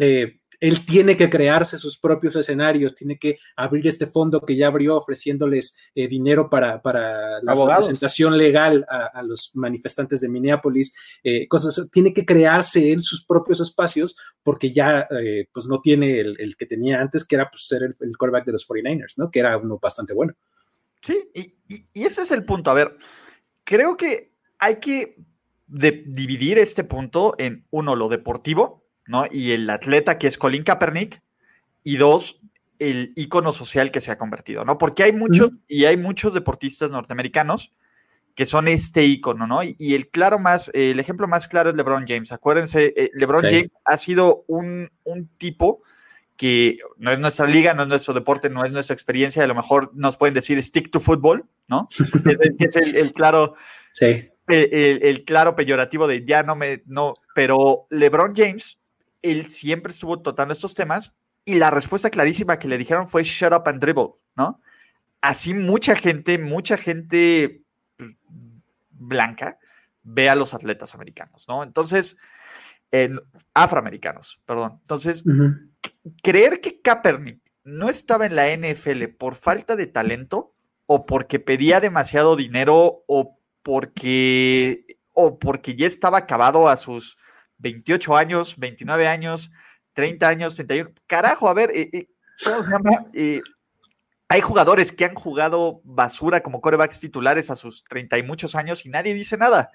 eh, 0.00 0.38
él 0.60 0.84
tiene 0.84 1.16
que 1.16 1.28
crearse 1.28 1.76
sus 1.76 1.98
propios 1.98 2.36
escenarios, 2.36 2.94
tiene 2.94 3.18
que 3.18 3.38
abrir 3.56 3.86
este 3.86 4.06
fondo 4.06 4.40
que 4.40 4.56
ya 4.56 4.68
abrió 4.68 4.96
ofreciéndoles 4.96 5.76
eh, 5.94 6.08
dinero 6.08 6.48
para, 6.48 6.80
para 6.80 7.42
la 7.42 7.54
representación 7.54 8.36
legal 8.36 8.86
a, 8.88 9.22
los 9.22 9.52
manifestantes 9.54 10.20
de 10.20 10.28
Minneapolis, 10.28 10.94
eh, 11.22 11.46
cosas, 11.48 11.90
tiene 11.90 12.12
que 12.12 12.24
crearse 12.24 12.92
él 12.92 13.02
sus 13.02 13.24
propios 13.24 13.60
espacios 13.60 14.16
porque 14.42 14.70
ya 14.70 15.06
eh, 15.10 15.48
pues 15.52 15.66
no 15.66 15.80
tiene 15.80 16.20
el, 16.20 16.56
que 16.56 16.66
tenía 16.66 17.00
antes, 17.00 17.26
que 17.26 17.34
era 17.34 17.50
pues, 17.50 17.66
ser 17.66 17.82
el, 17.82 17.94
el 18.00 18.16
quarterback 18.16 18.46
de 18.46 18.52
los 18.52 18.66
49ers, 18.68 19.14
¿no? 19.16 19.30
Que 19.30 19.40
era 19.40 19.56
uno 19.58 19.78
bastante 19.80 20.14
bueno. 20.14 20.34
Sí, 21.02 21.18
y, 21.34 21.54
y 21.92 22.04
ese 22.04 22.22
es 22.22 22.30
el 22.30 22.44
punto. 22.44 22.70
A 22.70 22.74
ver, 22.74 22.96
creo 23.64 23.96
que 23.96 24.32
hay 24.58 24.76
que 24.76 25.16
dividir 25.68 26.58
este 26.58 26.84
punto 26.84 27.34
en 27.38 27.66
uno, 27.70 27.96
lo 27.96 28.08
deportivo, 28.08 28.85
¿no? 29.06 29.26
Y 29.30 29.52
el 29.52 29.68
atleta 29.70 30.18
que 30.18 30.26
es 30.26 30.38
Colin 30.38 30.62
Kaepernick, 30.62 31.20
y 31.84 31.98
dos, 31.98 32.40
el 32.78 33.12
icono 33.14 33.52
social 33.52 33.90
que 33.90 34.00
se 34.00 34.10
ha 34.10 34.18
convertido, 34.18 34.64
¿no? 34.64 34.76
Porque 34.76 35.04
hay 35.04 35.12
muchos, 35.12 35.52
y 35.68 35.84
hay 35.84 35.96
muchos 35.96 36.34
deportistas 36.34 36.90
norteamericanos 36.90 37.72
que 38.34 38.44
son 38.44 38.68
este 38.68 39.04
icono, 39.04 39.46
¿no? 39.46 39.62
Y, 39.62 39.94
el 39.94 40.08
claro 40.08 40.38
más, 40.38 40.70
el 40.74 41.00
ejemplo 41.00 41.26
más 41.26 41.48
claro 41.48 41.70
es 41.70 41.76
LeBron 41.76 42.04
James. 42.06 42.32
Acuérdense, 42.32 42.92
eh, 42.96 43.10
LeBron 43.14 43.44
James 43.44 43.70
ha 43.84 43.96
sido 43.96 44.44
un, 44.46 44.90
tipo 45.38 45.80
que 46.36 46.78
no 46.98 47.12
es 47.12 47.18
nuestra 47.18 47.46
liga, 47.46 47.72
no 47.72 47.84
es 47.84 47.88
nuestro 47.88 48.12
deporte, 48.12 48.50
no 48.50 48.64
es 48.64 48.72
nuestra 48.72 48.92
experiencia, 48.92 49.42
a 49.42 49.46
lo 49.46 49.54
mejor 49.54 49.90
nos 49.94 50.18
pueden 50.18 50.34
decir 50.34 50.62
stick 50.62 50.90
to 50.90 51.00
football, 51.00 51.46
¿no? 51.66 51.88
es 52.58 52.76
el, 52.76 53.12
claro, 53.14 53.54
sí. 53.92 54.28
el, 54.48 54.98
el, 55.02 55.24
claro 55.24 55.54
peyorativo 55.54 56.06
de 56.06 56.24
ya 56.24 56.42
no 56.42 56.56
me, 56.56 56.82
no, 56.84 57.14
pero 57.34 57.86
LeBron 57.88 58.34
James 58.34 58.80
él 59.32 59.48
siempre 59.48 59.92
estuvo 59.92 60.20
tratando 60.20 60.52
estos 60.52 60.74
temas 60.74 61.16
y 61.44 61.54
la 61.54 61.70
respuesta 61.70 62.10
clarísima 62.10 62.58
que 62.58 62.68
le 62.68 62.78
dijeron 62.78 63.06
fue 63.06 63.22
shut 63.22 63.52
up 63.52 63.62
and 63.66 63.80
dribble, 63.80 64.14
¿no? 64.36 64.60
Así 65.20 65.54
mucha 65.54 65.94
gente, 65.94 66.38
mucha 66.38 66.76
gente 66.76 67.62
pues, 67.96 68.16
blanca 68.90 69.58
ve 70.02 70.28
a 70.28 70.34
los 70.34 70.54
atletas 70.54 70.94
americanos, 70.94 71.46
¿no? 71.48 71.62
Entonces, 71.62 72.16
afroamericanos, 73.54 74.40
perdón. 74.44 74.78
Entonces, 74.82 75.24
creer 76.22 76.60
que 76.60 76.80
Kaepernick 76.80 77.40
no 77.64 77.88
estaba 77.88 78.26
en 78.26 78.36
la 78.36 78.56
NFL 78.56 79.04
por 79.18 79.34
falta 79.34 79.76
de 79.76 79.86
talento 79.86 80.54
o 80.86 81.04
porque 81.04 81.40
pedía 81.40 81.80
demasiado 81.80 82.36
dinero 82.36 83.04
o 83.06 83.38
porque 83.62 84.98
o 85.12 85.38
porque 85.38 85.74
ya 85.74 85.86
estaba 85.86 86.18
acabado 86.18 86.68
a 86.68 86.76
sus 86.76 87.18
28 87.58 88.16
años, 88.16 88.56
29 88.58 89.08
años, 89.08 89.52
30 89.94 90.28
años, 90.28 90.54
31. 90.54 90.92
Carajo, 91.06 91.48
a 91.48 91.54
ver, 91.54 91.70
eh, 91.70 91.90
eh, 91.92 92.08
¿cómo 92.44 92.62
se 92.62 92.70
llama? 92.70 92.90
Eh, 93.14 93.40
hay 94.28 94.40
jugadores 94.40 94.90
que 94.90 95.04
han 95.04 95.14
jugado 95.14 95.80
basura 95.84 96.42
como 96.42 96.60
corebacks 96.60 96.98
titulares 96.98 97.48
a 97.50 97.54
sus 97.54 97.84
30 97.84 98.18
y 98.18 98.22
muchos 98.24 98.56
años 98.56 98.84
y 98.84 98.88
nadie 98.88 99.14
dice 99.14 99.36
nada. 99.36 99.70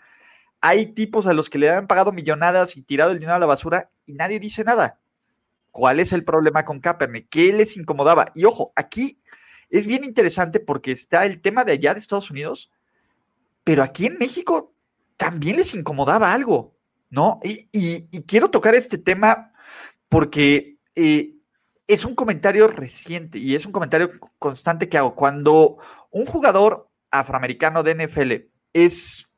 Hay 0.59 0.87
tipos 0.87 1.25
a 1.25 1.33
los 1.33 1.49
que 1.49 1.57
le 1.57 1.71
han 1.71 1.87
pagado 1.87 2.11
millonadas 2.11 2.75
y 2.75 2.83
tirado 2.83 3.11
el 3.11 3.19
dinero 3.19 3.35
a 3.35 3.39
la 3.39 3.45
basura 3.45 3.89
y 4.05 4.13
nadie 4.13 4.39
dice 4.39 4.63
nada. 4.63 4.99
¿Cuál 5.71 6.01
es 6.01 6.11
el 6.11 6.25
problema 6.25 6.65
con 6.65 6.81
Kaepernick? 6.81 7.29
¿Qué 7.29 7.53
les 7.53 7.77
incomodaba? 7.77 8.31
Y 8.35 8.43
ojo, 8.43 8.73
aquí 8.75 9.21
es 9.69 9.87
bien 9.87 10.03
interesante 10.03 10.59
porque 10.59 10.91
está 10.91 11.25
el 11.25 11.41
tema 11.41 11.63
de 11.63 11.71
allá 11.71 11.93
de 11.93 11.99
Estados 11.99 12.29
Unidos, 12.29 12.69
pero 13.63 13.83
aquí 13.83 14.05
en 14.05 14.17
México 14.17 14.73
también 15.15 15.55
les 15.55 15.73
incomodaba 15.73 16.33
algo. 16.33 16.75
¿No? 17.11 17.39
Y, 17.43 18.07
quiero 18.23 18.49
tocar 18.49 18.73
este 18.73 18.97
tema 18.97 19.53
porque 20.09 20.77
eh, 20.95 21.35
es 21.87 22.05
un 22.05 22.15
comentario 22.15 22.67
reciente 22.67 23.37
y 23.37 23.53
es 23.53 23.65
un 23.65 23.71
comentario 23.71 24.11
constante 24.39 24.89
que 24.89 24.97
hago. 24.97 25.13
Cuando 25.13 25.77
un 26.09 26.25
jugador 26.25 26.89
afroamericano 27.11 27.83
de 27.83 27.95
NFL 27.95 28.31
es, 28.73 29.29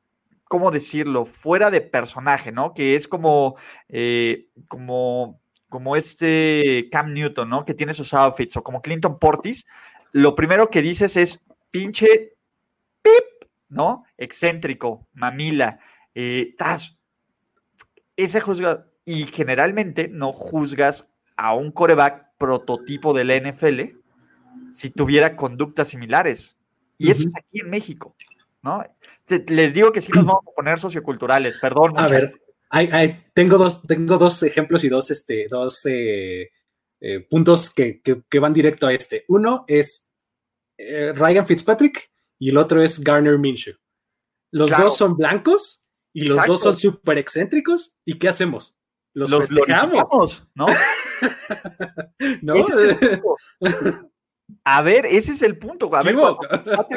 ¿cómo 0.45 0.71
decirlo?, 0.71 1.25
fuera 1.25 1.71
de 1.71 1.81
personaje, 1.81 2.51
¿no? 2.51 2.73
Que 2.73 2.95
es 2.95 3.07
como, 3.07 3.55
eh, 3.89 4.47
como, 4.67 5.41
como 5.67 5.95
este 5.95 6.87
Cam 6.91 7.13
Newton, 7.13 7.49
¿no? 7.49 7.65
Que 7.65 7.73
tiene 7.73 7.93
sus 7.93 8.13
outfits, 8.13 8.55
o 8.55 8.63
como 8.63 8.81
Clinton 8.81 9.17
Portis, 9.17 9.65
lo 10.11 10.35
primero 10.35 10.69
que 10.69 10.83
dices 10.83 11.17
es 11.17 11.43
pinche 11.71 12.35
pip, 13.01 13.49
¿no? 13.67 14.05
Excéntrico, 14.15 15.07
mamila, 15.13 15.79
eh, 16.13 16.53
ese 18.15 18.41
juzga, 18.41 18.87
y 19.05 19.25
generalmente 19.25 20.07
no 20.07 20.31
juzgas 20.31 21.11
a 21.35 21.53
un 21.53 21.71
coreback 21.71 22.31
prototipo 22.37 23.13
de 23.13 23.23
la 23.23 23.37
NFL 23.37 23.81
si 24.71 24.89
tuviera 24.89 25.35
conductas 25.35 25.89
similares. 25.89 26.57
Y 26.97 27.09
eso 27.11 27.27
es 27.27 27.35
aquí 27.35 27.59
en 27.61 27.69
México, 27.69 28.15
¿no? 28.61 28.83
les 29.47 29.73
digo 29.73 29.91
que 29.91 30.01
sí 30.01 30.11
nos 30.13 30.25
vamos 30.25 30.43
a 30.47 30.55
poner 30.55 30.77
socioculturales, 30.77 31.55
perdón. 31.57 31.93
A 31.97 32.07
ver, 32.07 32.33
tengo, 33.33 33.57
dos, 33.57 33.81
tengo 33.83 34.17
dos 34.17 34.41
ejemplos 34.43 34.83
y 34.83 34.89
dos, 34.89 35.11
este, 35.11 35.47
dos 35.49 35.85
eh, 35.85 36.51
eh, 36.99 37.19
puntos 37.29 37.69
que, 37.71 38.01
van 38.39 38.53
directo 38.53 38.87
a 38.87 38.93
este. 38.93 39.25
Uno 39.27 39.65
es 39.67 40.09
eh, 40.77 41.13
Ryan 41.13 41.45
Fitzpatrick 41.45 42.11
y 42.39 42.49
el 42.49 42.57
otro 42.57 42.81
es 42.81 42.99
Garner 42.99 43.37
Minshew. 43.37 43.75
Los 44.51 44.71
dos 44.71 44.97
son 44.97 45.17
blancos 45.17 45.82
y 46.13 46.21
los 46.25 46.45
dos 46.45 46.61
son 46.61 46.75
súper 46.75 47.17
excéntricos. 47.17 47.97
¿Y 48.05 48.17
qué 48.19 48.29
hacemos? 48.29 48.77
Los, 49.13 49.29
festejamos, 49.29 50.47
¿no? 50.55 50.67
¿No? 52.41 52.55
A 54.65 54.81
ver, 54.81 55.05
ese 55.05 55.31
es 55.31 55.41
el 55.41 55.57
punto. 55.57 55.93
A 55.95 56.03
ver, 56.03 56.15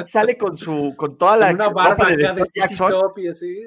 sale 0.06 0.36
con 0.36 0.56
su, 0.56 0.94
con 0.96 1.16
toda 1.16 1.36
la 1.36 1.50
Una 1.52 1.68
barba 1.68 2.08
de, 2.08 2.16
de 2.16 2.42
y, 2.54 3.28
así. 3.28 3.60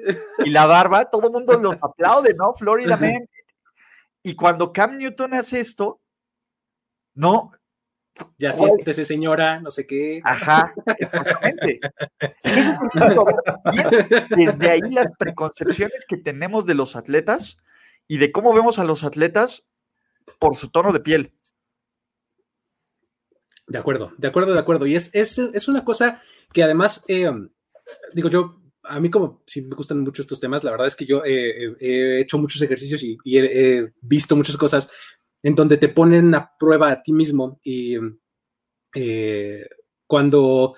y 0.44 0.50
la 0.50 0.66
barba, 0.66 1.04
todo 1.06 1.26
el 1.26 1.32
mundo 1.32 1.58
los 1.58 1.82
aplaude, 1.82 2.34
¿no? 2.34 2.54
Florida 2.54 2.96
Man. 2.96 3.28
Y 4.22 4.34
cuando 4.34 4.70
Cam 4.70 4.98
Newton 4.98 5.32
hace 5.32 5.60
esto, 5.60 6.02
no, 7.14 7.52
ya 8.38 8.52
siéntese, 8.52 9.04
señora, 9.04 9.60
no 9.60 9.70
sé 9.70 9.86
qué. 9.86 10.20
Ajá, 10.24 10.74
exactamente. 10.98 11.80
Desde 14.36 14.70
ahí 14.70 14.80
las 14.90 15.10
preconcepciones 15.18 16.04
que 16.06 16.16
tenemos 16.16 16.66
de 16.66 16.74
los 16.74 16.96
atletas 16.96 17.56
y 18.08 18.18
de 18.18 18.32
cómo 18.32 18.52
vemos 18.52 18.78
a 18.78 18.84
los 18.84 19.04
atletas 19.04 19.66
por 20.38 20.56
su 20.56 20.70
tono 20.70 20.92
de 20.92 21.00
piel. 21.00 21.32
De 23.66 23.78
acuerdo, 23.78 24.12
de 24.18 24.28
acuerdo, 24.28 24.52
de 24.52 24.58
acuerdo. 24.58 24.86
Y 24.86 24.96
es, 24.96 25.14
es, 25.14 25.68
una 25.68 25.84
cosa 25.84 26.20
que 26.52 26.64
además, 26.64 27.04
eh, 27.06 27.30
digo 28.12 28.28
yo, 28.28 28.60
a 28.82 28.98
mí 28.98 29.10
como 29.10 29.42
si 29.46 29.62
me 29.62 29.76
gustan 29.76 30.00
mucho 30.00 30.22
estos 30.22 30.40
temas, 30.40 30.64
la 30.64 30.72
verdad 30.72 30.88
es 30.88 30.96
que 30.96 31.06
yo 31.06 31.22
he 31.24 32.20
hecho 32.20 32.38
muchos 32.38 32.60
ejercicios 32.62 33.02
y, 33.02 33.18
he, 33.24 33.92
visto 34.00 34.34
muchas 34.34 34.56
cosas 34.56 34.90
en 35.42 35.54
donde 35.54 35.76
te 35.76 35.88
ponen 35.88 36.34
a 36.34 36.52
prueba 36.58 36.90
a 36.90 37.02
ti 37.02 37.12
mismo 37.12 37.60
y 37.62 37.96
eh, 38.94 39.66
cuando, 40.06 40.44
o 40.44 40.76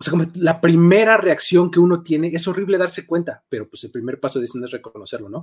sea, 0.00 0.10
como 0.10 0.26
la 0.34 0.60
primera 0.60 1.16
reacción 1.16 1.70
que 1.70 1.80
uno 1.80 2.02
tiene, 2.02 2.28
es 2.28 2.46
horrible 2.46 2.78
darse 2.78 3.06
cuenta, 3.06 3.44
pero 3.48 3.68
pues 3.68 3.84
el 3.84 3.90
primer 3.90 4.20
paso 4.20 4.38
de 4.38 4.44
es 4.44 4.70
reconocerlo, 4.70 5.28
¿no? 5.28 5.42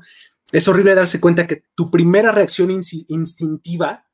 Es 0.51 0.67
horrible 0.67 0.95
darse 0.95 1.19
cuenta 1.19 1.47
que 1.47 1.63
tu 1.75 1.89
primera 1.89 2.31
reacción 2.31 2.69
instintiva 2.71 4.05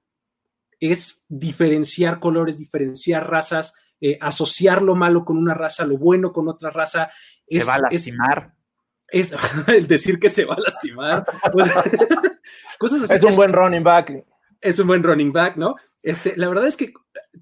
es 0.79 1.25
diferenciar 1.27 2.19
colores, 2.19 2.57
diferenciar 2.57 3.29
razas, 3.29 3.73
eh, 3.99 4.17
asociar 4.21 4.81
lo 4.81 4.95
malo 4.95 5.25
con 5.25 5.37
una 5.37 5.53
raza, 5.53 5.85
lo 5.85 5.97
bueno 5.97 6.31
con 6.31 6.47
otra 6.47 6.69
raza. 6.69 7.09
Se 7.47 7.63
va 7.63 7.75
a 7.75 7.79
lastimar. 7.79 8.53
Es, 8.53 8.64
el 9.67 9.87
decir 9.87 10.19
que 10.19 10.29
se 10.29 10.45
va 10.45 10.55
a 10.55 10.61
lastimar. 10.61 11.25
Es 12.81 13.23
un 13.23 13.35
buen 13.35 13.53
running 13.53 13.83
back. 13.83 14.25
Es 14.61 14.79
un 14.79 14.87
buen 14.87 15.03
running 15.03 15.31
back, 15.31 15.55
¿no? 15.57 15.75
Este, 16.03 16.35
la 16.37 16.47
verdad 16.47 16.67
es 16.67 16.77
que 16.77 16.93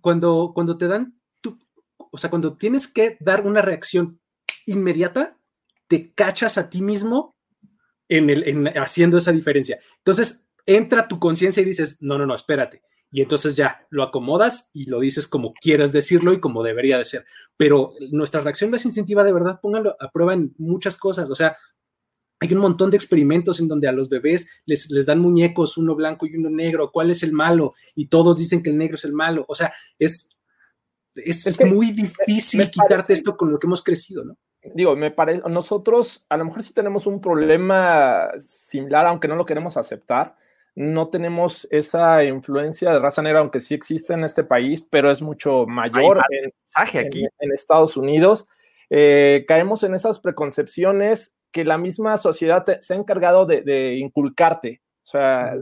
cuando, 0.01 0.51
cuando 0.53 0.77
te 0.77 0.87
dan, 0.87 1.19
tu, 1.41 1.59
o 1.97 2.17
sea, 2.17 2.29
cuando 2.29 2.57
tienes 2.57 2.87
que 2.87 3.17
dar 3.19 3.45
una 3.45 3.61
reacción 3.61 4.19
inmediata, 4.65 5.37
te 5.87 6.13
cachas 6.13 6.57
a 6.57 6.69
ti 6.69 6.81
mismo 6.81 7.35
en 8.07 8.29
el, 8.29 8.47
en, 8.47 8.67
haciendo 8.77 9.17
esa 9.17 9.31
diferencia. 9.31 9.79
Entonces 9.97 10.45
entra 10.65 11.07
tu 11.07 11.19
conciencia 11.19 11.61
y 11.61 11.65
dices, 11.65 11.97
no, 12.01 12.17
no, 12.17 12.25
no, 12.25 12.35
espérate. 12.35 12.81
Y 13.13 13.21
entonces 13.21 13.55
ya 13.55 13.85
lo 13.91 14.01
acomodas 14.01 14.71
y 14.73 14.89
lo 14.89 14.99
dices 14.99 15.27
como 15.27 15.53
quieras 15.53 15.93
decirlo 15.93 16.33
y 16.33 16.39
como 16.39 16.63
debería 16.63 16.97
de 16.97 17.05
ser. 17.05 17.25
Pero 17.55 17.93
nuestra 18.11 18.41
reacción 18.41 18.71
más 18.71 18.85
instintiva, 18.85 19.23
de 19.23 19.31
verdad, 19.31 19.59
póngalo 19.61 19.95
a 19.99 20.09
prueba 20.09 20.33
en 20.33 20.55
muchas 20.57 20.97
cosas. 20.97 21.29
O 21.29 21.35
sea, 21.35 21.55
hay 22.39 22.51
un 22.51 22.59
montón 22.59 22.89
de 22.89 22.97
experimentos 22.97 23.59
en 23.59 23.67
donde 23.67 23.87
a 23.87 23.91
los 23.91 24.09
bebés 24.09 24.49
les, 24.65 24.89
les, 24.89 25.05
dan 25.05 25.19
muñecos, 25.19 25.77
uno 25.77 25.93
blanco 25.93 26.25
y 26.25 26.35
uno 26.35 26.49
negro, 26.49 26.89
¿cuál 26.91 27.11
es 27.11 27.21
el 27.21 27.33
malo? 27.33 27.75
Y 27.95 28.07
todos 28.07 28.39
dicen 28.39 28.63
que 28.63 28.71
el 28.71 28.79
negro 28.79 28.95
es 28.95 29.05
el 29.05 29.13
malo. 29.13 29.45
O 29.47 29.53
sea, 29.53 29.71
es, 29.99 30.29
es, 31.13 31.63
muy 31.63 31.91
difícil 31.91 32.67
quitarte 32.71 33.13
esto 33.13 33.37
con 33.37 33.51
lo 33.51 33.59
que 33.59 33.67
hemos 33.67 33.83
crecido, 33.83 34.25
¿no? 34.25 34.37
Digo, 34.73 34.95
me 34.95 35.11
parece, 35.11 35.43
nosotros 35.51 36.25
a 36.29 36.37
lo 36.37 36.45
mejor 36.45 36.63
sí 36.63 36.73
tenemos 36.73 37.05
un 37.05 37.21
problema 37.21 38.31
similar, 38.39 39.05
aunque 39.05 39.27
no 39.27 39.35
lo 39.35 39.45
queremos 39.45 39.77
aceptar. 39.77 40.35
No 40.75 41.09
tenemos 41.09 41.67
esa 41.69 42.23
influencia 42.23 42.91
de 42.91 42.99
raza 42.99 43.21
negra, 43.21 43.39
aunque 43.39 43.61
sí 43.61 43.75
existe 43.75 44.13
en 44.13 44.23
este 44.23 44.43
país, 44.43 44.85
pero 44.89 45.11
es 45.11 45.21
mucho 45.21 45.65
mayor 45.67 46.21
en, 46.29 46.51
aquí. 46.75 47.27
En, 47.39 47.51
Estados 47.51 47.95
Unidos. 47.95 48.47
Eh, 48.89 49.45
caemos 49.47 49.83
en 49.83 49.93
esas 49.93 50.19
preconcepciones 50.19 51.35
que 51.51 51.63
la 51.63 51.77
misma 51.77 52.17
sociedad 52.17 52.65
se 52.81 52.93
ha 52.93 52.97
encargado 52.97 53.45
de, 53.45 53.95
inculcarte. 53.97 54.81
O 55.03 55.05
sea, 55.05 55.55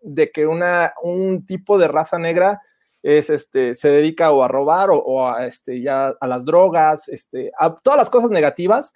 de 0.00 0.30
que 0.30 0.46
una, 0.46 0.94
un 1.02 1.44
tipo 1.44 1.78
de 1.78 1.88
raza 1.88 2.18
negra 2.18 2.60
es 3.02 3.30
este, 3.30 3.74
se 3.74 3.88
dedica 3.88 4.30
o 4.30 4.44
a 4.44 4.48
robar 4.48 4.90
o, 4.92 5.28
a, 5.28 5.46
este, 5.46 5.82
ya 5.82 6.14
a 6.20 6.26
las 6.28 6.44
drogas, 6.44 7.08
este, 7.08 7.50
a 7.58 7.74
todas 7.74 7.98
las 7.98 8.10
cosas 8.10 8.30
negativas, 8.30 8.92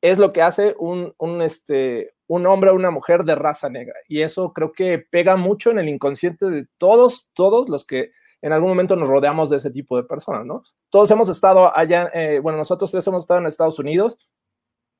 es 0.00 0.18
lo 0.18 0.32
que 0.32 0.42
hace 0.42 0.74
un, 0.78 1.14
un, 1.18 1.42
este, 1.42 2.10
un 2.28 2.46
hombre 2.46 2.70
o 2.70 2.74
una 2.74 2.90
mujer 2.90 3.24
de 3.24 3.34
raza 3.34 3.68
negra. 3.68 3.94
Y 4.08 4.22
eso 4.22 4.52
creo 4.52 4.72
que 4.72 4.98
pega 4.98 5.36
mucho 5.36 5.70
en 5.70 5.78
el 5.78 5.88
inconsciente 5.88 6.46
de 6.46 6.66
todos, 6.78 7.30
todos 7.34 7.68
los 7.68 7.84
que 7.84 8.12
en 8.42 8.52
algún 8.52 8.68
momento 8.68 8.96
nos 8.96 9.08
rodeamos 9.08 9.50
de 9.50 9.56
ese 9.56 9.70
tipo 9.70 9.96
de 9.96 10.04
personas, 10.04 10.44
¿no? 10.44 10.62
Todos 10.90 11.10
hemos 11.10 11.28
estado 11.28 11.76
allá, 11.76 12.10
eh, 12.14 12.38
bueno, 12.40 12.58
nosotros 12.58 12.90
tres 12.90 13.06
hemos 13.06 13.24
estado 13.24 13.40
en 13.40 13.46
Estados 13.46 13.78
Unidos, 13.78 14.28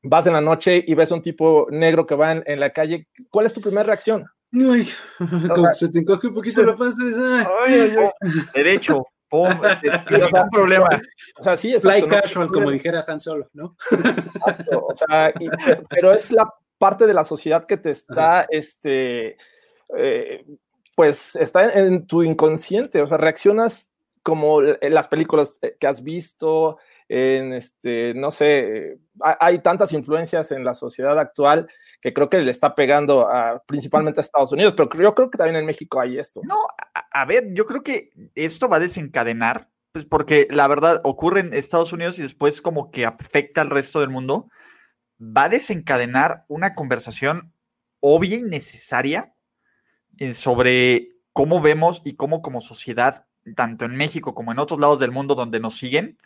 vas 0.03 0.27
en 0.27 0.33
la 0.33 0.41
noche 0.41 0.83
y 0.87 0.95
ves 0.95 1.13
a 1.13 1.17
un 1.17 1.23
tipo 1.23 1.67
negro 1.71 2.07
que 2.07 2.15
va 2.15 2.33
en, 2.33 2.45
en 2.47 2.61
la 2.61 2.71
calle, 2.71 3.09
¿cuál 3.31 3.47
es 3.47 3.53
tu 3.53 3.61
primera 3.61 3.85
reacción? 3.85 4.27
Ay, 4.53 4.89
como 5.55 5.75
se 5.75 5.89
te 5.91 6.01
encoge 6.01 6.29
un 6.29 6.35
poquito 6.35 6.63
la 6.63 6.77
pasta. 6.77 7.03
Derecho. 8.55 9.05
Pum, 9.29 9.49
un 10.45 10.51
problema. 10.51 10.89
O 11.41 11.43
sea, 11.43 11.57
sí, 11.57 11.75
Fly 11.81 12.07
casual, 12.07 12.47
como 12.47 12.71
dijera 12.71 13.05
Han 13.09 13.19
Solo, 13.19 13.49
¿no? 13.55 13.77
o 14.73 14.95
sea, 14.97 15.33
pero 15.91 16.13
es 16.13 16.31
la 16.31 16.49
parte 16.79 17.07
de 17.07 17.15
la 17.15 17.25
sociedad 17.25 17.67
que 17.67 17.77
te 17.77 17.91
está, 17.91 18.47
este, 18.51 19.37
eh, 19.97 20.45
pues 20.95 21.37
está 21.37 21.65
en 21.65 22.07
tu 22.07 22.23
inconsciente, 22.23 23.03
o 23.03 23.07
sea, 23.07 23.19
reaccionas 23.19 23.91
como 24.27 24.61
en 24.61 24.93
las 24.93 25.07
películas 25.07 25.61
eh, 25.63 25.77
que 25.79 25.87
has 25.87 26.03
visto, 26.03 26.79
en 27.09 27.53
este, 27.53 28.13
no 28.17 28.33
sé, 28.33 28.99
hay 29.21 29.61
tantas 29.61 29.93
influencias 29.93 30.51
en 30.51 30.65
la 30.65 30.75
sociedad 30.75 31.17
actual 31.17 31.69
que 32.01 32.13
creo 32.13 32.29
que 32.29 32.41
le 32.41 32.51
está 32.51 32.75
pegando 32.75 33.29
a, 33.29 33.63
principalmente 33.67 34.19
a 34.19 34.23
Estados 34.23 34.51
Unidos, 34.51 34.75
pero 34.77 34.91
yo 35.01 35.15
creo 35.15 35.31
que 35.31 35.39
también 35.39 35.55
en 35.55 35.65
México 35.67 36.01
hay 36.01 36.19
esto. 36.19 36.41
No, 36.43 36.57
a, 37.13 37.25
ver, 37.27 37.53
yo 37.53 37.67
creo 37.67 37.85
que 37.85 38.11
esto 38.35 38.69
va 38.69 38.79
a 38.79 38.81
desencadenar, 38.81 39.71
pues 39.93 40.05
porque 40.05 40.49
la 40.51 40.67
verdad 40.67 41.01
ocurre 41.05 41.41
en 41.41 41.55
Estados 41.55 41.93
Unidos 41.93 42.19
y 42.19 42.23
después 42.23 42.61
como 42.61 42.91
que 42.91 43.07
afecta 43.07 43.61
al 43.61 43.71
resto 43.71 44.01
del 44.01 44.11
mundo, 44.11 44.49
va 45.21 45.45
a 45.45 45.49
desencadenar 45.49 46.45
una 46.49 46.75
conversación 46.75 47.53
obvia 48.01 48.39
y 48.39 48.43
necesaria 48.43 49.35
eh, 50.19 50.35
sobre 50.35 51.11
cómo 51.33 51.61
vemos 51.61 52.03
y 52.05 52.15
cómo 52.15 52.43
como 52.43 52.61
sociedad 52.61 53.27
tanto 53.55 53.85
en 53.85 53.97
México 53.97 54.35
como 54.35 54.53
en 54.53 54.59
otros 54.59 54.81
lados 54.81 54.99
del 54.99 55.13
mundo 55.13 55.35
donde 55.35 55.61
nos 55.61 55.79
siguen, 55.79 56.19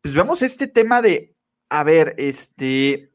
pues 0.00 0.14
vemos 0.14 0.42
este 0.42 0.66
tema 0.66 1.00
de, 1.00 1.34
a 1.70 1.84
ver, 1.84 2.14
este, 2.18 3.12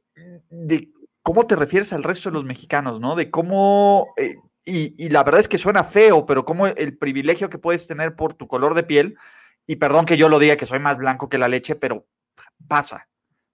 de 0.50 0.92
cómo 1.22 1.46
te 1.46 1.56
refieres 1.56 1.92
al 1.92 2.04
resto 2.04 2.30
de 2.30 2.36
los 2.36 2.46
mexicanos, 2.46 3.00
¿no? 3.00 3.16
De 3.16 3.30
cómo, 3.30 4.14
eh, 4.16 4.36
y, 4.64 5.10
la 5.10 5.24
verdad 5.24 5.42
es 5.42 5.48
que 5.48 5.58
suena 5.58 5.84
feo, 5.84 6.26
pero 6.26 6.46
cómo 6.46 6.68
el 6.68 6.98
privilegio 6.98 7.50
que 7.50 7.58
puedes 7.58 7.88
tener 7.88 8.16
por 8.16 8.34
tu 8.34 8.48
color 8.48 8.74
de 8.74 8.84
piel, 8.84 9.18
y 9.66 9.76
perdón 9.76 10.06
que 10.06 10.18
yo 10.18 10.30
lo 10.30 10.40
diga 10.40 10.56
que 10.56 10.66
soy 10.66 10.80
más 10.80 10.98
blanco 10.98 11.28
que 11.28 11.38
la 11.38 11.50
leche, 11.50 11.76
pero 11.76 12.08
pasa, 12.68 13.10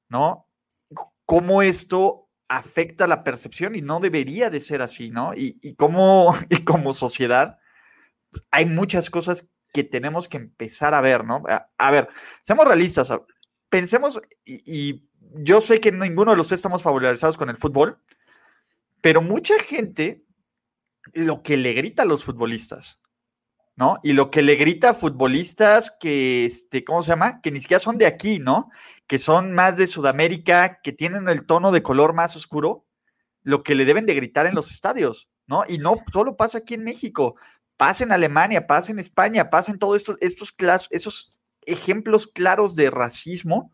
¿no? 0.09 0.47
Cómo 1.25 1.61
esto 1.61 2.29
afecta 2.47 3.07
la 3.07 3.23
percepción 3.23 3.75
y 3.75 3.81
no 3.81 3.99
debería 3.99 4.49
de 4.49 4.59
ser 4.59 4.81
así, 4.81 5.09
¿no? 5.09 5.33
Y, 5.33 5.57
y 5.61 5.75
cómo, 5.75 6.35
y 6.49 6.63
como 6.63 6.93
sociedad, 6.93 7.59
hay 8.51 8.65
muchas 8.65 9.09
cosas 9.09 9.49
que 9.73 9.83
tenemos 9.83 10.27
que 10.27 10.37
empezar 10.37 10.93
a 10.93 11.01
ver, 11.01 11.25
¿no? 11.25 11.43
A, 11.77 11.91
ver, 11.91 12.07
seamos 12.41 12.65
realistas, 12.65 13.11
pensemos, 13.69 14.21
y, 14.45 15.03
yo 15.35 15.61
sé 15.61 15.79
que 15.79 15.91
ninguno 15.91 16.31
de 16.31 16.37
los 16.37 16.47
tres 16.47 16.59
estamos 16.59 16.83
familiarizados 16.83 17.37
con 17.37 17.49
el 17.49 17.57
fútbol, 17.57 17.99
pero 19.01 19.21
mucha 19.23 19.57
gente 19.57 20.23
lo 21.13 21.41
que 21.41 21.57
le 21.57 21.73
grita 21.73 22.03
a 22.03 22.05
los 22.05 22.23
futbolistas, 22.23 22.99
¿no? 23.75 23.99
Y 24.03 24.13
lo 24.13 24.29
que 24.29 24.41
le 24.41 24.55
grita 24.55 24.89
a 24.89 24.93
futbolistas 24.93 25.95
que, 25.99 26.45
este, 26.45 26.83
¿cómo 26.83 27.01
se 27.01 27.09
llama? 27.09 27.41
Que 27.41 27.51
ni 27.51 27.59
siquiera 27.59 27.79
son 27.79 27.97
de 27.97 28.05
aquí, 28.05 28.39
¿no? 28.39 28.69
Que 29.07 29.17
son 29.17 29.53
más 29.53 29.77
de 29.77 29.87
Sudamérica, 29.87 30.79
que 30.83 30.93
tienen 30.93 31.27
el 31.29 31.45
tono 31.45 31.71
de 31.71 31.83
color 31.83 32.13
más 32.13 32.35
oscuro, 32.35 32.85
lo 33.41 33.63
que 33.63 33.75
le 33.75 33.85
deben 33.85 34.05
de 34.05 34.13
gritar 34.13 34.45
en 34.45 34.55
los 34.55 34.71
estadios, 34.71 35.29
¿no? 35.47 35.63
Y 35.67 35.77
no 35.79 35.97
solo 36.11 36.37
pasa 36.37 36.59
aquí 36.59 36.75
en 36.75 36.83
México, 36.83 37.35
pasa 37.77 38.03
en 38.03 38.11
Alemania, 38.11 38.67
pasa 38.67 38.91
en 38.91 38.99
España, 38.99 39.49
pasa 39.49 39.71
en 39.71 39.79
todos 39.79 39.97
estos, 39.97 40.17
estos 40.21 40.55
esos 40.91 41.41
ejemplos 41.65 42.27
claros 42.27 42.75
de 42.75 42.89
racismo 42.89 43.73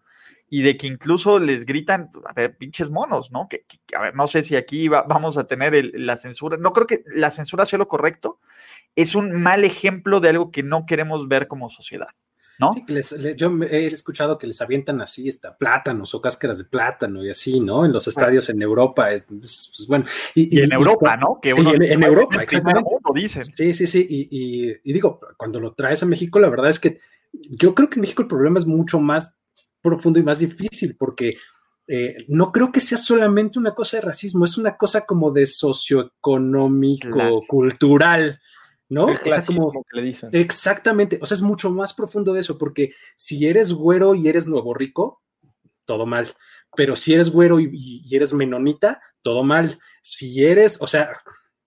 y 0.49 0.63
de 0.63 0.77
que 0.77 0.87
incluso 0.87 1.39
les 1.39 1.65
gritan, 1.65 2.09
a 2.25 2.33
ver, 2.33 2.57
pinches 2.57 2.89
monos, 2.89 3.31
¿no? 3.31 3.47
Que, 3.47 3.65
a 3.95 4.01
ver, 4.01 4.15
no 4.15 4.25
sé 4.27 4.41
si 4.41 4.55
aquí 4.55 4.87
vamos 4.87 5.37
a 5.37 5.45
tener 5.45 5.91
la 5.93 6.17
censura, 6.17 6.57
no 6.57 6.73
creo 6.73 6.87
que 6.87 7.03
la 7.05 7.29
censura 7.29 7.65
sea 7.65 7.77
lo 7.77 7.87
correcto, 7.87 8.39
es 8.95 9.15
un 9.15 9.31
mal 9.41 9.63
ejemplo 9.63 10.19
de 10.19 10.29
algo 10.29 10.51
que 10.51 10.63
no 10.63 10.85
queremos 10.85 11.27
ver 11.27 11.47
como 11.47 11.69
sociedad. 11.69 12.09
¿no? 12.59 12.73
Sí, 12.73 12.83
yo 13.37 13.57
he 13.63 13.87
escuchado 13.87 14.37
que 14.37 14.45
les 14.45 14.61
avientan 14.61 14.99
así 14.99 15.29
está, 15.29 15.57
plátanos 15.57 16.13
o 16.13 16.21
cáscaras 16.21 16.57
de 16.57 16.65
plátano 16.65 17.23
y 17.23 17.29
así, 17.29 17.61
¿no? 17.61 17.85
En 17.85 17.93
los 17.93 18.05
estadios 18.09 18.49
en 18.49 18.61
Europa. 18.61 19.13
Eh, 19.13 19.23
pues, 19.25 19.71
pues, 19.75 19.87
bueno, 19.87 20.05
y, 20.35 20.59
en 20.59 20.73
Europa, 20.73 21.15
¿no? 21.15 21.39
Que 21.41 21.51
en, 21.51 22.03
Europa, 22.03 22.43
exactamente. 22.43 22.89
dicen. 23.13 23.45
Sí, 23.45 23.73
sí, 23.73 23.87
sí. 23.87 24.05
Y, 24.09 24.91
digo, 24.91 25.21
cuando 25.37 25.61
lo 25.61 25.73
traes 25.73 26.03
a 26.03 26.05
México, 26.05 26.37
la 26.37 26.49
verdad 26.49 26.67
es 26.67 26.79
que 26.79 26.99
yo 27.31 27.73
creo 27.73 27.89
que 27.89 27.95
en 27.95 28.01
México 28.01 28.23
el 28.23 28.27
problema 28.27 28.59
es 28.59 28.65
mucho 28.65 28.99
más 28.99 29.33
profundo 29.81 30.19
y 30.19 30.23
más 30.23 30.39
difícil 30.39 30.97
porque 30.97 31.37
eh, 31.87 32.25
no 32.27 32.51
creo 32.51 32.73
que 32.73 32.81
sea 32.81 32.97
solamente 32.97 33.57
una 33.57 33.73
cosa 33.73 33.97
de 33.97 34.01
racismo, 34.01 34.43
es 34.43 34.57
una 34.57 34.75
cosa 34.75 35.05
como 35.05 35.31
de 35.31 35.47
socioeconómico, 35.47 37.39
cultural. 37.47 38.41
¿No? 38.89 39.07
como, 39.45 39.71
que 39.71 39.97
le 39.97 40.01
dicen. 40.01 40.29
Exactamente, 40.33 41.19
o 41.21 41.25
sea, 41.25 41.35
es 41.35 41.41
mucho 41.41 41.69
más 41.69 41.93
profundo 41.93 42.33
de 42.33 42.41
eso, 42.41 42.57
porque 42.57 42.93
si 43.15 43.47
eres 43.47 43.71
güero 43.71 44.15
y 44.15 44.27
eres 44.27 44.47
nuevo 44.47 44.73
rico, 44.73 45.21
todo 45.85 46.05
mal, 46.05 46.35
pero 46.75 46.95
si 46.95 47.13
eres 47.13 47.29
güero 47.29 47.59
y, 47.59 48.03
eres 48.11 48.33
menonita, 48.33 49.01
todo 49.21 49.43
mal. 49.43 49.79
Si 50.01 50.43
eres, 50.43 50.77
o 50.81 50.87
sea, 50.87 51.11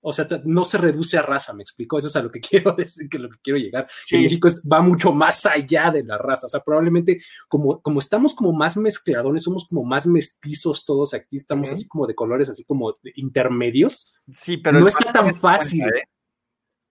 o 0.00 0.12
sea, 0.12 0.26
no 0.44 0.64
se 0.64 0.78
reduce 0.78 1.16
a 1.16 1.22
raza, 1.22 1.52
me 1.52 1.62
explico, 1.62 1.98
eso 1.98 2.08
es 2.08 2.16
a 2.16 2.22
lo 2.22 2.30
que 2.30 2.40
quiero 2.40 2.72
decir, 2.72 3.08
que 3.08 3.18
lo 3.18 3.28
que 3.28 3.38
quiero 3.42 3.58
llegar. 3.58 3.88
En 4.10 4.22
México 4.22 4.48
va 4.70 4.80
mucho 4.80 5.12
más 5.12 5.46
allá 5.46 5.90
de 5.90 6.02
la 6.04 6.18
raza, 6.18 6.46
o 6.46 6.48
sea, 6.48 6.60
probablemente 6.60 7.20
como, 7.48 7.80
como 7.82 7.98
estamos 7.98 8.34
como 8.34 8.52
más 8.52 8.76
mezcladones, 8.76 9.44
somos 9.44 9.66
como 9.68 9.84
más 9.84 10.06
mestizos 10.06 10.84
todos 10.84 11.14
aquí, 11.14 11.36
estamos 11.36 11.70
así 11.70 11.86
como 11.86 12.06
de 12.06 12.14
colores, 12.14 12.48
así 12.48 12.64
como 12.64 12.92
intermedios. 13.14 14.14
Sí, 14.32 14.56
pero 14.56 14.80
no 14.80 14.88
está 14.88 15.12
tan 15.12 15.34
fácil. 15.34 15.82
¿eh? 15.82 16.02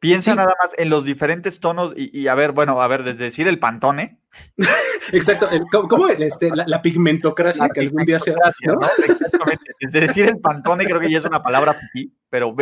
Piensa 0.02 0.34
nada 0.34 0.56
más 0.60 0.74
en 0.80 0.90
los 0.90 1.06
diferentes 1.06 1.60
tonos 1.60 1.94
y, 1.96 2.28
a 2.28 2.34
ver, 2.34 2.54
bueno, 2.54 2.82
a 2.82 2.88
ver, 2.88 3.04
desde 3.04 3.26
decir 3.26 3.48
el 3.48 3.60
pantone. 3.60 4.18
Exacto, 5.12 5.48
¿cómo, 5.88 6.08
este, 6.08 6.50
la, 6.50 6.82
pigmentocracia 6.82 7.70
que 7.70 7.82
algún 7.82 8.04
día 8.06 8.18
se 8.18 8.32
¿no? 8.32 8.80
Exactamente, 8.98 9.72
desde 9.80 10.00
decir 10.00 10.26
el 10.26 10.40
pantone 10.40 10.86
creo 10.86 11.00
que 11.00 11.12
ya 11.12 11.20
es 11.20 11.26
una 11.26 11.44
palabra 11.44 11.76
fifí, 11.76 12.12
pero 12.32 12.56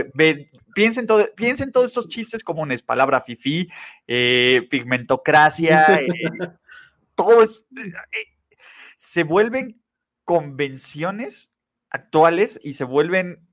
piensen, 0.76 1.08
todo, 1.08 1.30
piensen 1.38 1.72
todos 1.72 1.88
estos 1.88 2.10
chistes 2.10 2.44
comunes, 2.44 2.84
palabra 2.84 3.22
fifí, 3.22 3.70
eh, 4.06 4.68
pigmentocracia, 4.70 6.02
eh, 6.02 6.10
todo 7.16 7.42
es, 7.42 7.66
eh, 7.78 8.36
se 8.98 9.24
vuelven 9.24 9.82
convenciones 10.26 11.54
actuales 11.90 12.60
y 12.62 12.74
se 12.74 12.84
vuelven 12.84 13.48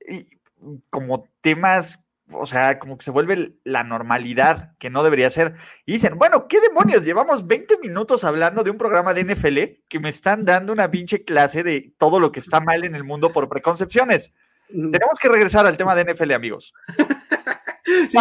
como 0.91 1.29
temas 1.41 2.06
o 2.33 2.47
sea, 2.47 2.79
como 2.79 2.99
que 2.99 3.05
se 3.05 3.11
vuelve 3.11 3.55
la 3.65 3.85
normalidad 3.85 4.73
que 4.79 4.91
no 4.91 5.05
debería 5.05 5.31
ser. 5.31 5.55
Y 5.85 5.93
dicen, 5.93 6.19
bueno, 6.19 6.49
¿qué 6.49 6.61
demonios? 6.61 7.05
Llevamos 7.05 7.47
20 7.47 7.79
minutos 7.79 8.25
hablando 8.25 8.65
de 8.65 8.71
un 8.71 8.79
programa 8.79 9.15
de 9.15 9.25
NFL 9.25 9.59
que 9.89 10.01
me 10.01 10.09
están 10.09 10.45
dando 10.45 10.73
una 10.73 10.91
pinche 10.91 11.25
clase 11.25 11.63
de 11.63 11.95
todo 11.99 12.19
lo 12.19 12.33
que 12.33 12.41
está 12.41 12.61
mal 12.61 12.85
en 12.85 12.95
el 12.95 13.05
mundo 13.05 13.33
por 13.33 13.49
preconcepciones. 13.49 14.35
Mm. 14.71 14.91
Tenemos 14.91 15.19
que 15.21 15.29
regresar 15.29 15.67
al 15.67 15.77
tema 15.77 15.95
de 15.95 16.13
NFL, 16.13 16.33
amigos. 16.33 16.75
sí, 18.09 18.19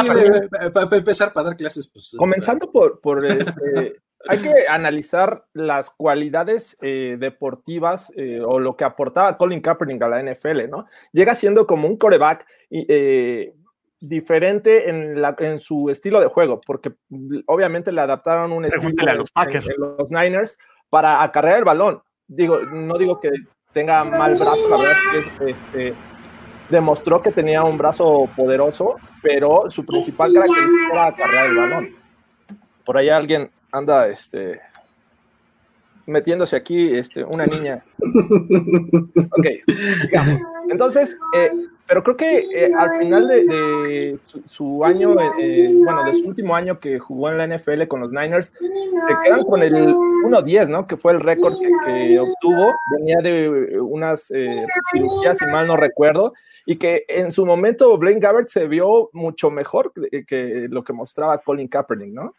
para, 0.72 0.96
empezar, 0.98 1.34
para 1.34 1.48
dar 1.50 1.58
clases, 1.58 1.88
pues. 1.88 2.14
Eh, 2.14 2.18
Comenzando 2.18 2.72
por, 2.72 3.02
por 3.02 3.26
este, 3.26 4.02
hay 4.30 4.40
que 4.40 4.68
analizar 4.70 5.46
las 5.54 5.90
cualidades 5.90 6.78
eh, 6.82 7.18
deportivas 7.20 8.14
eh, 8.16 8.40
o 8.46 8.60
lo 8.60 8.76
que 8.76 8.84
aportaba 8.84 9.36
Colin 9.38 9.62
Kaepernick 9.62 10.04
a 10.04 10.10
la 10.10 10.22
NFL, 10.22 10.70
¿no? 10.70 10.86
Llega 11.12 11.34
siendo 11.34 11.66
como 11.66 11.88
un 11.88 11.98
coreback 11.98 12.46
y 12.70 12.86
diferente 14.08 14.90
en, 14.90 15.22
la, 15.22 15.36
en 15.40 15.60
su 15.60 15.90
estilo 15.90 16.20
de 16.20 16.28
juego, 16.28 16.62
porque 16.66 16.94
obviamente 17.48 17.92
le 17.92 18.02
adaptaron 18.02 18.52
un 18.52 18.66
estilo 18.66 18.94
a 19.10 19.16
los, 19.16 19.32
Packers. 19.32 19.70
los 19.78 20.12
Niners 20.12 20.58
para 20.90 21.24
acarrear 21.24 21.60
el 21.60 21.64
balón. 21.64 22.02
Digo, 22.28 22.60
no 22.60 22.98
digo 22.98 23.20
que 23.20 23.32
tenga 23.72 24.04
mal 24.04 24.36
brazo, 24.36 24.70
la 24.70 24.78
verdad 24.78 24.94
es 25.16 25.40
que 25.40 25.50
este, 25.50 25.94
demostró 26.70 27.22
que 27.22 27.32
tenía 27.32 27.64
un 27.64 27.78
brazo 27.78 28.30
poderoso, 28.36 28.96
pero 29.22 29.70
su 29.70 29.86
principal 29.86 30.34
característica 30.34 30.92
era 30.92 31.08
acarrear 31.08 31.46
el 31.48 31.56
balón. 31.56 31.96
Por 32.84 32.98
ahí 32.98 33.10
alguien 33.10 33.52
anda 33.72 34.08
este, 34.08 34.62
metiéndose 36.06 36.56
aquí 36.56 36.96
este, 36.96 37.24
una 37.24 37.46
niña. 37.46 37.84
Ok. 39.38 39.48
Entonces, 40.70 41.18
eh, 41.36 41.52
pero 41.88 42.04
creo 42.04 42.18
que 42.18 42.40
eh, 42.40 42.72
al 42.78 42.98
final 42.98 43.28
de, 43.28 44.18
su, 44.48 44.84
año, 44.84 45.16
eh, 45.40 45.72
bueno, 45.74 46.04
de 46.04 46.14
su 46.14 46.28
último 46.28 46.56
año 46.56 46.80
que 46.80 46.98
jugó 47.00 47.30
en 47.30 47.38
la 47.38 47.48
NFL 47.48 47.84
con 47.88 48.00
los 48.00 48.12
Niners, 48.12 48.52
se 48.60 49.16
quedan 49.24 49.44
con 49.44 49.62
el 49.62 49.74
1-10, 49.74 50.70
¿no? 50.70 50.88
Que 50.88 50.98
fue 50.98 51.14
el 51.14 51.20
récord 51.20 51.54
que, 51.60 52.20
obtuvo. 52.20 52.74
Venía 52.98 53.18
de 53.22 53.80
unas 53.80 54.32
cirugías, 54.92 55.38
si 55.38 55.46
mal 55.46 55.68
no 55.68 55.78
recuerdo, 55.78 56.34
y 56.66 56.78
que 56.78 57.06
en 57.08 57.32
su 57.32 57.46
momento 57.46 57.96
Blaine 57.98 58.20
Gabbert 58.20 58.48
se 58.48 58.68
vio 58.68 59.10
mucho 59.14 59.52
mejor 59.52 59.94
que, 59.94 60.68
lo 60.70 60.84
que 60.84 60.94
mostraba 60.94 61.38
Colin 61.38 61.68
Kaepernick, 61.68 62.14
¿no? 62.14 62.34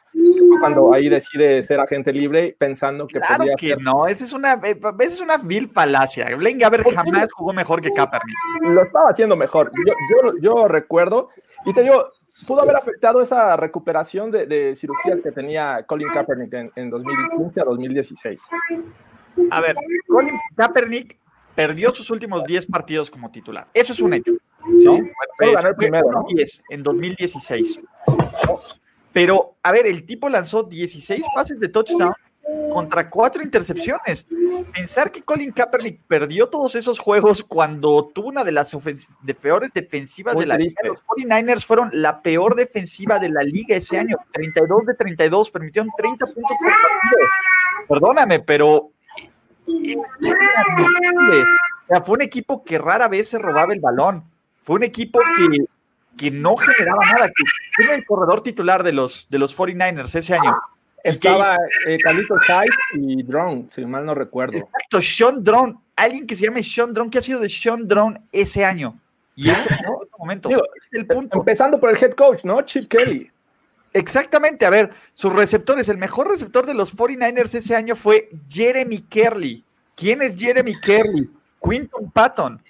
Cuando 0.60 0.92
ahí 0.92 1.08
decide 1.08 1.62
ser 1.62 1.78
agente 1.78 2.12
libre 2.12 2.56
pensando 2.58 3.06
que 3.06 3.20
claro 3.20 3.44
que 3.58 3.76
no, 3.76 4.06
esa 4.06 4.24
es 4.24 4.32
una, 4.32 4.54
eh, 4.64 4.78
esa 5.00 5.14
es 5.14 5.20
una 5.20 5.36
vil 5.36 5.68
falacia. 5.68 6.34
Blaine 6.34 6.58
Gabbert 6.58 6.90
jamás 6.92 7.28
jugó 7.32 7.52
mejor 7.52 7.80
que 7.80 7.92
Kaepernick. 7.92 8.36
Lo 8.62 8.82
estaba 8.82 9.10
haciendo 9.10 9.35
mejor. 9.36 9.70
Yo, 9.86 10.32
yo, 10.40 10.68
recuerdo, 10.68 11.28
y 11.64 11.72
te 11.72 11.82
digo, 11.82 12.10
pudo 12.46 12.62
haber 12.62 12.76
afectado 12.76 13.22
esa 13.22 13.56
recuperación 13.56 14.30
de, 14.30 14.46
de 14.46 14.74
cirugías 14.74 15.20
que 15.22 15.32
tenía 15.32 15.84
Colin 15.86 16.08
Kaepernick 16.08 16.52
en, 16.54 16.72
en 16.76 16.90
2015 16.90 17.60
a 17.60 17.64
2016. 17.64 18.42
A 19.50 19.60
ver, 19.60 19.76
Colin 20.08 20.38
Kaepernick 20.56 21.18
perdió 21.54 21.90
sus 21.90 22.10
últimos 22.10 22.44
10 22.44 22.66
partidos 22.66 23.10
como 23.10 23.30
titular. 23.30 23.66
Eso 23.72 23.92
es 23.92 24.00
un 24.00 24.14
hecho. 24.14 24.32
Sí, 24.78 24.88
el 25.40 25.76
primero, 25.76 26.10
¿no? 26.10 26.26
en 26.70 26.82
2016. 26.82 27.80
Pero, 29.12 29.56
a 29.62 29.72
ver, 29.72 29.86
el 29.86 30.04
tipo 30.04 30.28
lanzó 30.28 30.62
16 30.64 31.24
pases 31.34 31.58
de 31.58 31.68
touchdown 31.68 32.12
contra 32.70 33.10
cuatro 33.10 33.42
intercepciones. 33.42 34.26
Pensar 34.72 35.10
que 35.10 35.22
Colin 35.22 35.52
Kaepernick 35.52 36.02
perdió 36.06 36.48
todos 36.48 36.74
esos 36.76 36.98
juegos 36.98 37.42
cuando 37.42 38.10
tuvo 38.14 38.28
una 38.28 38.44
de 38.44 38.52
las 38.52 38.76
de 39.22 39.34
peores 39.34 39.72
defensivas 39.72 40.36
de 40.36 40.46
la 40.46 40.56
liga. 40.56 40.74
Los 40.84 41.04
49ers 41.06 41.64
fueron 41.64 41.90
la 41.92 42.22
peor 42.22 42.54
defensiva 42.54 43.18
de 43.18 43.30
la 43.30 43.42
liga 43.42 43.76
ese 43.76 43.98
año. 43.98 44.16
32 44.32 44.86
de 44.86 44.94
32, 44.94 45.50
permitieron 45.50 45.90
30 45.96 46.26
puntos 46.26 46.56
por 46.60 46.72
partido. 46.72 47.28
Perdóname, 47.88 48.40
pero 48.40 48.90
fue 52.04 52.14
un 52.14 52.22
equipo 52.22 52.62
que 52.62 52.78
rara 52.78 53.08
vez 53.08 53.28
se 53.28 53.38
robaba 53.38 53.72
el 53.72 53.80
balón. 53.80 54.24
Fue 54.62 54.76
un 54.76 54.82
equipo 54.82 55.20
que, 55.36 55.64
que 56.16 56.30
no 56.30 56.56
generaba 56.56 57.00
nada. 57.12 57.28
Que 57.76 57.84
era 57.84 57.94
el 57.94 58.04
corredor 58.04 58.42
titular 58.42 58.82
de 58.82 58.92
los, 58.92 59.28
de 59.28 59.38
los 59.38 59.56
49ers 59.56 60.14
ese 60.14 60.34
año. 60.34 60.56
Estaba 61.06 61.56
eh, 61.86 61.98
Calito 61.98 62.36
y 62.94 63.22
Drone, 63.22 63.66
si 63.68 63.84
mal 63.86 64.04
no 64.04 64.14
recuerdo. 64.14 64.58
Exacto, 64.58 65.00
Sean 65.00 65.44
Drone. 65.44 65.76
Alguien 65.94 66.26
que 66.26 66.34
se 66.34 66.46
llame 66.46 66.62
Sean 66.62 66.92
Drone. 66.92 67.10
¿Qué 67.10 67.18
ha 67.18 67.22
sido 67.22 67.40
de 67.40 67.48
Sean 67.48 67.86
Drone 67.86 68.20
ese 68.32 68.64
año? 68.64 68.98
Y 69.36 69.50
eso, 69.50 69.68
¿no? 69.84 70.02
ese 70.02 70.12
momento. 70.18 70.50
es 70.50 70.92
el 70.92 71.06
punto. 71.06 71.38
Empezando 71.38 71.78
por 71.78 71.90
el 71.90 72.02
head 72.02 72.12
coach, 72.12 72.44
¿no? 72.44 72.60
Chip 72.62 72.88
Kelly. 72.88 73.30
Exactamente, 73.92 74.66
a 74.66 74.70
ver, 74.70 74.90
sus 75.14 75.32
receptores, 75.32 75.88
el 75.88 75.96
mejor 75.96 76.28
receptor 76.28 76.66
de 76.66 76.74
los 76.74 76.94
49ers 76.94 77.54
ese 77.54 77.74
año 77.74 77.96
fue 77.96 78.28
Jeremy 78.48 78.98
Kerley. 78.98 79.64
¿Quién 79.94 80.20
es 80.20 80.36
Jeremy 80.36 80.74
Kerley? 80.78 81.30
Quinton 81.62 82.10
Patton. 82.10 82.60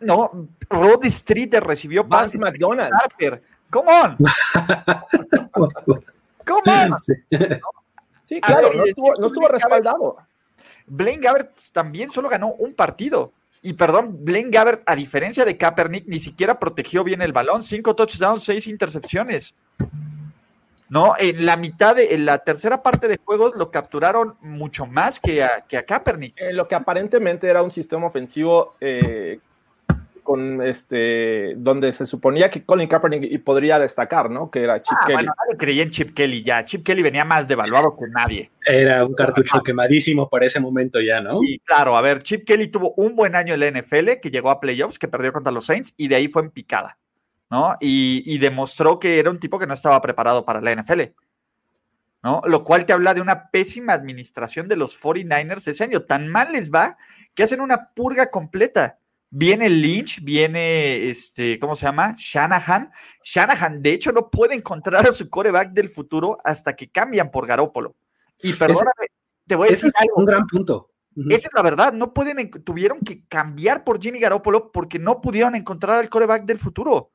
No, 0.00 0.48
Rod 0.70 1.04
Street 1.04 1.54
recibió 1.54 2.04
Vance 2.04 2.38
McDonald. 2.38 2.92
Harper. 2.94 3.42
Come 3.70 3.90
on. 3.90 4.16
Come 6.46 6.62
on. 6.66 6.98
Sí, 8.24 8.40
claro, 8.40 8.72
no, 8.72 8.84
estuvo, 8.84 9.48
respaldado. 9.48 10.16
Blaine 10.86 11.22
Gabbert 11.22 11.58
también 11.72 12.10
solo 12.10 12.28
ganó 12.28 12.52
un 12.52 12.74
partido. 12.74 13.32
Y 13.62 13.72
perdón, 13.72 14.24
Blaine 14.24 14.50
Gabbert, 14.50 14.82
a 14.84 14.94
diferencia 14.94 15.44
de 15.44 15.56
Kaepernick, 15.56 16.06
ni 16.06 16.20
siquiera 16.20 16.58
protegió 16.58 17.02
bien 17.02 17.22
el 17.22 17.32
balón. 17.32 17.62
Cinco 17.62 17.94
touchdowns, 17.94 18.44
seis 18.44 18.66
intercepciones. 18.66 19.54
¿no? 20.88 21.14
En 21.18 21.46
la 21.46 21.56
mitad, 21.56 21.96
de, 21.96 22.14
en 22.14 22.26
la 22.26 22.38
tercera 22.38 22.82
parte 22.82 23.08
de 23.08 23.18
juegos 23.24 23.54
lo 23.56 23.70
capturaron 23.70 24.36
mucho 24.40 24.86
más 24.86 25.18
que 25.18 25.42
a, 25.42 25.64
que 25.66 25.76
a 25.76 25.84
Kaepernick. 25.84 26.34
Eh, 26.40 26.52
lo 26.52 26.68
que 26.68 26.74
aparentemente 26.74 27.48
era 27.48 27.62
un 27.62 27.70
sistema 27.70 28.06
ofensivo 28.06 28.74
eh, 28.80 29.38
con 30.24 30.60
este, 30.62 31.54
donde 31.56 31.92
se 31.92 32.06
suponía 32.06 32.50
que 32.50 32.64
Colin 32.64 32.88
Kaepernick 32.88 33.44
podría 33.44 33.78
destacar, 33.78 34.30
¿no? 34.30 34.50
Que 34.50 34.64
era 34.64 34.82
Chip 34.82 34.96
ah, 35.00 35.04
Kelly. 35.06 35.14
Bueno, 35.14 35.32
nadie 35.38 35.56
creía 35.56 35.82
en 35.84 35.90
Chip 35.90 36.14
Kelly 36.14 36.42
ya. 36.42 36.64
Chip 36.64 36.84
Kelly 36.84 37.02
venía 37.02 37.24
más 37.24 37.46
devaluado 37.46 37.96
que 37.96 38.06
nadie. 38.08 38.50
Era 38.66 39.04
un 39.06 39.14
cartucho 39.14 39.62
quemadísimo 39.62 40.28
para 40.28 40.46
ese 40.46 40.58
momento 40.58 41.00
ya, 41.00 41.20
¿no? 41.20 41.40
Y 41.44 41.60
claro, 41.60 41.96
a 41.96 42.00
ver, 42.00 42.22
Chip 42.24 42.44
Kelly 42.44 42.66
tuvo 42.66 42.94
un 42.96 43.14
buen 43.14 43.36
año 43.36 43.54
en 43.54 43.60
la 43.60 43.70
NFL, 43.70 44.18
que 44.20 44.30
llegó 44.32 44.50
a 44.50 44.58
playoffs, 44.58 44.98
que 44.98 45.06
perdió 45.06 45.32
contra 45.32 45.52
los 45.52 45.66
Saints, 45.66 45.94
y 45.96 46.08
de 46.08 46.16
ahí 46.16 46.26
fue 46.26 46.42
en 46.42 46.50
picada. 46.50 46.98
¿no? 47.50 47.76
Y, 47.80 48.38
demostró 48.38 48.98
que 48.98 49.18
era 49.18 49.30
un 49.30 49.38
tipo 49.38 49.58
que 49.58 49.66
no 49.66 49.74
estaba 49.74 50.00
preparado 50.00 50.44
para 50.44 50.60
la 50.60 50.74
NFL, 50.74 51.02
¿no? 52.22 52.42
Lo 52.46 52.64
cual 52.64 52.84
te 52.84 52.92
habla 52.92 53.14
de 53.14 53.20
una 53.20 53.50
pésima 53.50 53.92
administración 53.92 54.66
de 54.66 54.76
los 54.76 55.00
49ers 55.00 55.68
ese 55.68 55.84
año. 55.84 56.02
Tan 56.02 56.28
mal 56.28 56.52
les 56.52 56.70
va 56.72 56.96
que 57.34 57.42
hacen 57.42 57.60
una 57.60 57.90
purga 57.94 58.30
completa. 58.30 58.98
Viene 59.36 59.68
Lynch, 59.68 60.22
viene, 60.22 61.08
este, 61.08 61.58
¿cómo 61.58 61.74
se 61.74 61.86
llama? 61.86 62.14
Shanahan. 62.16 62.92
Shanahan, 63.20 63.82
de 63.82 63.90
hecho, 63.90 64.12
no 64.12 64.30
puede 64.30 64.54
encontrar 64.54 65.08
a 65.08 65.12
su 65.12 65.28
coreback 65.28 65.72
del 65.72 65.88
futuro 65.88 66.38
hasta 66.44 66.76
que 66.76 66.88
cambian 66.88 67.32
por 67.32 67.44
Garópolo. 67.44 67.96
Y 68.40 68.52
perdóname, 68.52 69.08
te 69.44 69.56
voy 69.56 69.66
a 69.66 69.70
decir. 69.72 69.88
es 69.88 70.08
un 70.14 70.24
gran 70.24 70.46
punto. 70.46 70.92
Esa 71.30 71.48
es 71.48 71.52
la 71.52 71.62
verdad, 71.62 71.92
no 71.92 72.14
pueden, 72.14 72.48
tuvieron 72.48 73.00
que 73.00 73.26
cambiar 73.26 73.82
por 73.82 74.00
Jimmy 74.00 74.20
Garoppolo 74.20 74.70
porque 74.70 75.00
no 75.00 75.20
pudieron 75.20 75.56
encontrar 75.56 75.98
al 75.98 76.08
coreback 76.08 76.44
del 76.44 76.60
futuro. 76.60 77.10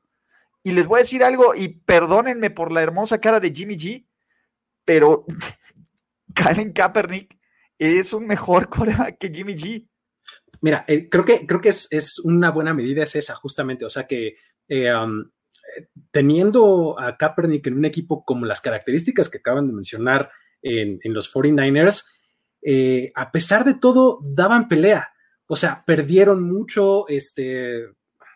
Y 0.62 0.74
les 0.74 0.88
voy 0.88 0.98
a 0.98 1.04
decir 1.04 1.24
algo, 1.24 1.56
y 1.56 1.70
perdónenme 1.70 2.50
por 2.50 2.74
la 2.74 2.82
hermosa 2.82 3.22
cara 3.22 3.40
de 3.40 3.54
Jimmy 3.54 3.78
G, 3.78 4.06
pero 4.84 5.26
Karen 6.36 6.74
Kaepernick 6.74 7.40
es 7.78 8.12
un 8.12 8.28
mejor 8.28 8.68
coreback 8.70 9.18
que 9.18 9.30
Jimmy 9.30 9.56
G. 9.56 9.89
Mira, 10.62 10.86
eh, 10.88 11.10
creo 11.10 11.26
que, 11.26 11.46
creo 11.46 11.62
que 11.62 11.70
es, 11.70 12.20
una 12.24 12.52
buena 12.52 12.74
medida, 12.74 13.04
es 13.04 13.16
esa, 13.16 13.36
justamente. 13.36 13.86
O 13.86 13.90
sea 13.90 14.08
que 14.08 14.36
eh, 14.68 14.94
um, 14.94 15.30
teniendo 16.12 17.00
a 17.00 17.18
Kaepernick 17.18 17.68
en 17.68 17.78
un 17.78 17.86
equipo 17.86 18.24
como 18.26 18.46
las 18.46 18.62
características 18.62 19.30
que 19.30 19.40
acaban 19.40 19.68
de 19.68 19.74
mencionar 19.74 20.32
en, 20.62 21.00
los 21.14 21.34
49ers, 21.34 22.06
eh, 22.62 23.12
a 23.16 23.32
pesar 23.32 23.64
de 23.64 23.76
todo, 23.76 24.20
daban 24.24 24.68
pelea. 24.68 25.10
O 25.48 25.56
sea, 25.56 25.82
perdieron 25.86 26.44
mucho, 26.44 27.08
este, 27.08 27.86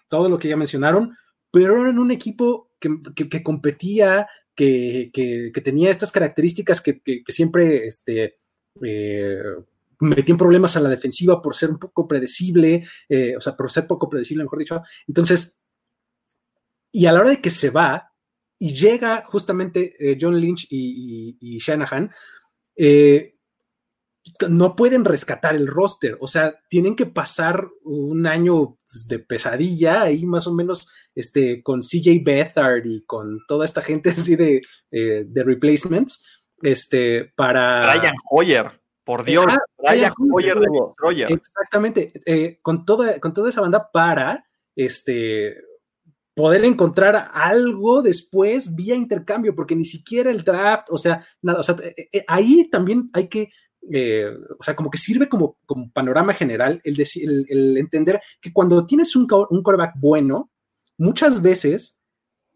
todo 0.10 0.30
lo 0.30 0.40
que 0.40 0.48
ya 0.48 0.58
mencionaron, 0.58 1.16
pero 1.52 1.82
eran 1.82 2.00
un 2.00 2.12
equipo 2.12 2.72
que, 2.80 3.44
competía, 3.44 4.28
que, 4.56 5.52
tenía 5.64 5.92
estas 5.92 6.12
características 6.12 6.82
que, 6.82 7.02
siempre 7.28 7.86
este, 7.86 8.40
eh, 8.82 9.44
metían 10.04 10.38
problemas 10.38 10.76
a 10.76 10.82
la 10.82 10.90
defensiva 10.90 11.42
por 11.42 11.56
ser 11.56 11.72
un 11.72 11.80
poco 11.80 12.08
predecible, 12.08 12.86
eh, 13.10 13.36
o 13.38 13.42
sea, 13.42 13.56
por 13.56 13.72
ser 13.72 13.88
poco 13.88 14.10
predecible, 14.10 14.44
mejor 14.44 14.60
dicho. 14.60 14.82
Entonces, 15.08 15.58
y 16.92 17.06
a 17.06 17.12
la 17.12 17.22
hora 17.22 17.30
de 17.32 17.42
que 17.42 17.50
se 17.50 17.70
va 17.70 18.12
y 18.60 18.74
llega 18.74 19.24
justamente 19.26 19.96
eh, 20.00 20.18
John 20.20 20.40
Lynch 20.40 20.68
y, 20.70 21.58
Shanahan, 21.60 22.12
no 24.50 24.76
pueden 24.76 25.04
rescatar 25.04 25.56
el 25.56 25.68
roster, 25.68 26.18
o 26.20 26.28
sea, 26.28 26.56
tienen 26.70 26.96
que 26.96 27.06
pasar 27.06 27.68
un 27.84 28.26
año 28.26 28.78
pues, 28.90 29.08
de 29.08 29.20
pesadilla 29.20 30.04
ahí 30.04 30.26
más 30.26 30.48
o 30.48 30.54
menos 30.54 30.88
este, 31.14 31.62
con 31.62 31.82
CJ 31.82 32.24
Bethard 32.24 32.86
y 32.86 33.04
con 33.06 33.40
toda 33.48 33.66
esta 33.66 33.82
gente 33.82 34.10
así 34.12 34.36
de, 34.36 34.62
eh, 34.92 35.26
de 35.28 35.44
replacements, 35.44 36.50
este, 36.62 37.32
para... 37.36 37.98
Brian 37.98 38.16
Hoyer, 38.32 38.82
por 39.04 39.24
Dios, 39.24 39.46
Brian, 39.78 40.14
Hoyer 40.34 40.60
de 40.60 40.68
Destroyer. 40.72 41.32
Exactamente, 41.32 42.12
eh, 42.26 42.60
con, 42.62 42.86
toda, 42.86 43.20
con 43.20 43.34
toda 43.34 43.50
esa 43.50 43.62
banda 43.62 43.90
para, 43.92 44.46
este, 44.76 45.58
poder 46.34 46.66
encontrar 46.66 47.30
algo 47.34 48.02
después 48.02 48.76
vía 48.76 48.96
intercambio, 48.96 49.56
porque 49.56 49.76
ni 49.76 49.86
siquiera 49.86 50.32
el 50.32 50.44
draft, 50.44 50.88
o 50.90 50.98
sea, 50.98 51.26
nada, 51.42 51.60
o 51.60 51.64
sea, 51.64 51.76
eh, 51.82 52.24
ahí 52.28 52.70
también 52.70 53.08
hay 53.14 53.28
que 53.28 53.50
eh, 53.92 54.30
o 54.58 54.64
sea, 54.64 54.78
como 54.78 54.90
que 54.90 54.98
sirve 54.98 55.28
como, 55.28 55.58
como 55.66 55.92
panorama 55.92 56.34
general 56.34 56.80
el, 56.86 56.96
el, 57.50 57.78
entender 57.78 58.22
que 58.40 58.54
cuando 58.54 58.86
tienes 58.86 59.14
un, 59.18 59.28
un 59.50 59.62
coreback 59.62 59.96
bueno, 59.98 60.52
muchas 60.98 61.42
veces 61.42 62.00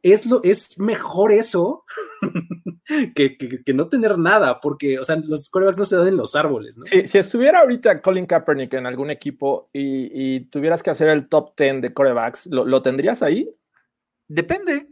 es, 0.02 0.26
lo, 0.26 0.42
es 0.44 0.80
mejor 0.80 1.34
eso 1.34 1.84
que, 3.16 3.74
no 3.74 3.90
tener 3.90 4.18
nada, 4.18 4.62
porque, 4.62 5.00
o 5.00 5.04
sea, 5.04 5.18
los 5.18 5.50
corebacks 5.50 5.78
no 5.78 5.86
se 5.86 5.98
dan 5.98 6.08
en 6.08 6.18
los 6.18 6.36
árboles, 6.36 6.78
¿no? 6.78 6.86
Si, 6.86 7.18
estuviera 7.18 7.60
ahorita 7.60 8.02
Colin 8.02 8.26
Kaepernick 8.26 8.74
en 8.74 8.86
algún 8.86 9.10
equipo 9.10 9.70
y, 9.74 10.42
tuvieras 10.50 10.82
que 10.82 10.90
hacer 10.90 11.10
el 11.10 11.28
top 11.28 11.54
10 11.58 11.82
de 11.82 11.94
corebacks, 11.94 12.48
¿lo, 12.48 12.82
tendrías 12.82 13.22
ahí? 13.22 13.54
Depende. 14.28 14.88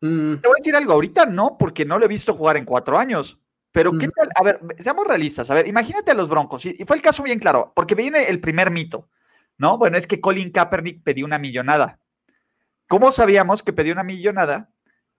Mm. 0.00 0.36
Te 0.36 0.48
voy 0.48 0.56
a 0.56 0.60
decir 0.60 0.74
algo, 0.74 0.92
ahorita 0.92 1.26
no, 1.26 1.56
porque 1.58 1.84
no 1.84 1.98
lo 1.98 2.06
he 2.06 2.08
visto 2.08 2.34
jugar 2.34 2.56
en 2.56 2.64
cuatro 2.64 2.98
años. 2.98 3.38
Pero, 3.72 3.96
¿qué 3.96 4.08
mm. 4.08 4.10
tal? 4.10 4.28
A 4.34 4.42
ver, 4.42 4.60
seamos 4.78 5.06
realistas. 5.06 5.48
A 5.50 5.54
ver, 5.54 5.68
imagínate 5.68 6.10
a 6.10 6.14
los 6.14 6.28
Broncos. 6.28 6.66
Y, 6.66 6.74
fue 6.84 6.96
el 6.96 7.02
caso 7.02 7.22
bien 7.22 7.38
claro, 7.38 7.72
porque 7.76 7.94
viene 7.94 8.24
el 8.24 8.40
primer 8.40 8.70
mito, 8.70 9.08
¿no? 9.56 9.78
Bueno, 9.78 9.96
es 9.96 10.08
que 10.08 10.20
Colin 10.20 10.50
Kaepernick 10.50 11.04
pidió 11.04 11.24
una 11.24 11.38
millonada. 11.38 12.00
¿Cómo 12.88 13.12
sabíamos 13.12 13.62
que 13.62 13.72
pidió 13.72 13.92
una 13.92 14.02
millonada 14.02 14.70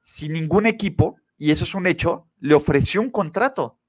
si 0.01 0.27
ningún 0.27 0.65
equipo, 0.65 1.20
y 1.41 1.51
eso 1.51 1.63
es 1.63 1.73
un 1.75 1.87
hecho, 1.87 2.27
le 2.39 2.53
ofreció 2.53 3.01
un 3.01 3.09
contrato? 3.09 3.79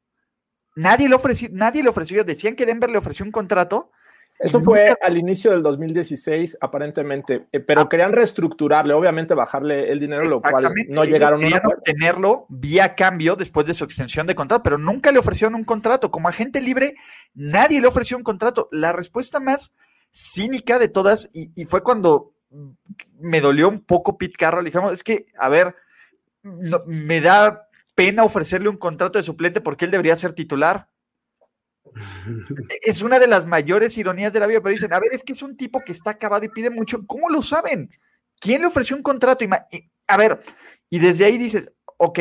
Nadie 0.74 1.08
le 1.08 1.14
ofreció, 1.14 1.48
nadie 1.52 1.82
le 1.82 1.90
ofreció. 1.90 2.24
Decían 2.24 2.56
que 2.56 2.64
Denver 2.64 2.88
le 2.88 2.98
ofreció 2.98 3.26
un 3.26 3.32
contrato 3.32 3.90
eso 4.38 4.60
fue 4.60 4.94
al 5.00 5.16
inicio 5.16 5.52
del 5.52 5.62
2016, 5.62 6.58
aparentemente, 6.60 7.46
eh, 7.52 7.60
pero 7.60 7.88
querían 7.88 8.12
reestructurarle, 8.12 8.92
obviamente 8.92 9.34
bajarle 9.34 9.92
el 9.92 10.00
dinero, 10.00 10.24
lo 10.24 10.40
cual 10.40 10.74
no 10.88 11.04
llegaron 11.04 11.44
a 11.44 11.62
obtenerlo 11.64 12.46
vía 12.48 12.94
cambio 12.96 13.36
después 13.36 13.66
de 13.66 13.74
su 13.74 13.84
extensión 13.84 14.26
de 14.26 14.34
contrato, 14.34 14.64
pero 14.64 14.78
nunca 14.78 15.12
le 15.12 15.20
ofrecieron 15.20 15.54
un 15.54 15.64
contrato. 15.64 16.10
Como 16.10 16.28
agente 16.28 16.60
libre, 16.60 16.94
nadie 17.34 17.80
le 17.80 17.86
ofreció 17.86 18.16
un 18.16 18.24
contrato. 18.24 18.68
La 18.72 18.92
respuesta 18.92 19.38
más 19.38 19.76
cínica 20.10 20.80
de 20.80 20.88
todas, 20.88 21.30
y, 21.32 21.64
fue 21.66 21.82
cuando 21.84 22.34
me 23.20 23.40
dolió 23.40 23.68
un 23.68 23.84
poco 23.84 24.18
Pete 24.18 24.34
Carroll, 24.36 24.64
dijimos, 24.64 24.92
es 24.92 25.04
que, 25.04 25.26
a 25.38 25.48
ver, 25.48 25.76
me 26.42 27.20
da 27.20 27.68
pena 27.94 28.24
ofrecerle 28.24 28.68
un 28.68 28.76
contrato 28.76 29.18
de 29.18 29.22
suplente 29.22 29.60
porque 29.60 29.84
él 29.84 29.90
debería 29.90 30.16
ser 30.16 30.32
titular. 30.32 30.88
es 32.82 33.02
una 33.02 33.18
de 33.18 33.26
las 33.26 33.46
mayores 33.46 33.96
ironías 33.98 34.32
de 34.32 34.40
la 34.40 34.46
vida, 34.46 34.60
pero 34.60 34.72
dicen, 34.72 34.92
a 34.92 35.00
ver, 35.00 35.12
es 35.12 35.22
que 35.22 35.32
es 35.32 35.42
un 35.42 35.56
tipo 35.56 35.80
que 35.80 35.92
está 35.92 36.10
acabado 36.10 36.44
y 36.44 36.48
pide 36.48 36.70
mucho. 36.70 37.06
¿Cómo 37.06 37.28
lo 37.28 37.42
saben? 37.42 37.90
¿Quién 38.40 38.62
le 38.62 38.68
ofreció 38.68 38.96
un 38.96 39.02
contrato? 39.02 39.44
a 40.08 40.16
ver, 40.16 40.42
y 40.90 40.98
desde 40.98 41.24
ahí 41.24 41.38
dices, 41.38 41.72
ok, 41.96 42.18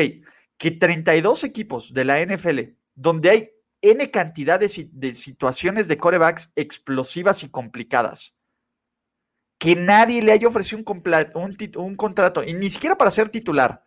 que 0.56 0.70
32 0.70 1.44
equipos 1.44 1.92
de 1.92 2.04
la 2.04 2.24
NFL, 2.24 2.60
donde 2.94 3.30
hay 3.30 3.50
N 3.80 4.10
cantidad 4.12 4.60
de, 4.60 4.68
situaciones 4.68 5.88
de 5.88 5.98
corebacks 5.98 6.52
explosivas 6.54 7.42
y 7.42 7.50
complicadas, 7.50 8.36
que 9.58 9.74
nadie 9.74 10.22
le 10.22 10.30
haya 10.30 10.46
ofrecido 10.46 10.78
un, 10.78 10.84
un, 11.76 11.96
contrato, 11.96 12.44
y 12.44 12.54
ni 12.54 12.70
siquiera 12.70 12.96
para 12.96 13.10
ser 13.10 13.28
titular, 13.28 13.84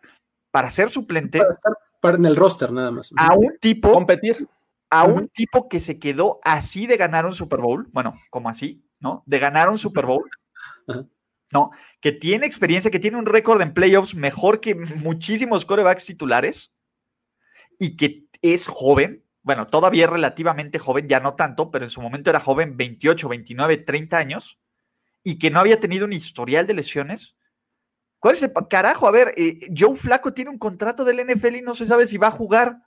para 0.56 0.70
ser 0.70 0.88
suplente. 0.88 1.38
Para 1.38 1.50
estar 1.50 2.14
en 2.14 2.24
el 2.24 2.34
roster 2.34 2.72
nada 2.72 2.90
más. 2.90 3.12
A 3.14 3.34
un 3.34 3.58
tipo. 3.60 3.92
Competir 3.92 4.48
a 4.88 5.04
un 5.04 5.28
tipo 5.28 5.68
que 5.68 5.80
se 5.80 5.98
quedó 5.98 6.40
así 6.44 6.86
de 6.86 6.96
ganar 6.96 7.26
un 7.26 7.34
Super 7.34 7.60
Bowl, 7.60 7.88
bueno, 7.92 8.14
como 8.30 8.48
así, 8.48 8.82
¿no? 8.98 9.22
De 9.26 9.38
ganar 9.38 9.68
un 9.68 9.76
Super 9.76 10.06
Bowl, 10.06 10.30
¿no? 11.52 11.72
Que 12.00 12.12
tiene 12.12 12.46
experiencia, 12.46 12.90
que 12.90 12.98
tiene 12.98 13.18
un 13.18 13.26
récord 13.26 13.60
en 13.60 13.74
playoffs 13.74 14.14
mejor 14.14 14.62
que 14.62 14.74
muchísimos 14.74 15.66
corebacks 15.66 16.06
titulares 16.06 16.72
y 17.78 17.98
que 17.98 18.24
es 18.40 18.66
joven, 18.66 19.26
bueno, 19.42 19.66
todavía 19.66 20.04
es 20.04 20.10
relativamente 20.10 20.78
joven, 20.78 21.06
ya 21.06 21.20
no 21.20 21.34
tanto, 21.34 21.70
pero 21.70 21.84
en 21.84 21.90
su 21.90 22.00
momento 22.00 22.30
era 22.30 22.40
joven, 22.40 22.78
28, 22.78 23.28
29, 23.28 23.76
30 23.76 24.16
años, 24.16 24.58
y 25.22 25.38
que 25.38 25.50
no 25.50 25.60
había 25.60 25.80
tenido 25.80 26.06
un 26.06 26.14
historial 26.14 26.66
de 26.66 26.72
lesiones. 26.72 27.36
¿Cuál 28.26 28.34
es 28.34 28.42
el 28.42 28.52
carajo? 28.68 29.06
A 29.06 29.12
ver, 29.12 29.34
eh, 29.36 29.56
Joe 29.72 29.94
Flaco 29.94 30.34
tiene 30.34 30.50
un 30.50 30.58
contrato 30.58 31.04
del 31.04 31.20
NFL 31.20 31.54
y 31.54 31.62
no 31.62 31.74
se 31.74 31.86
sabe 31.86 32.06
si 32.06 32.18
va 32.18 32.26
a 32.26 32.32
jugar. 32.32 32.78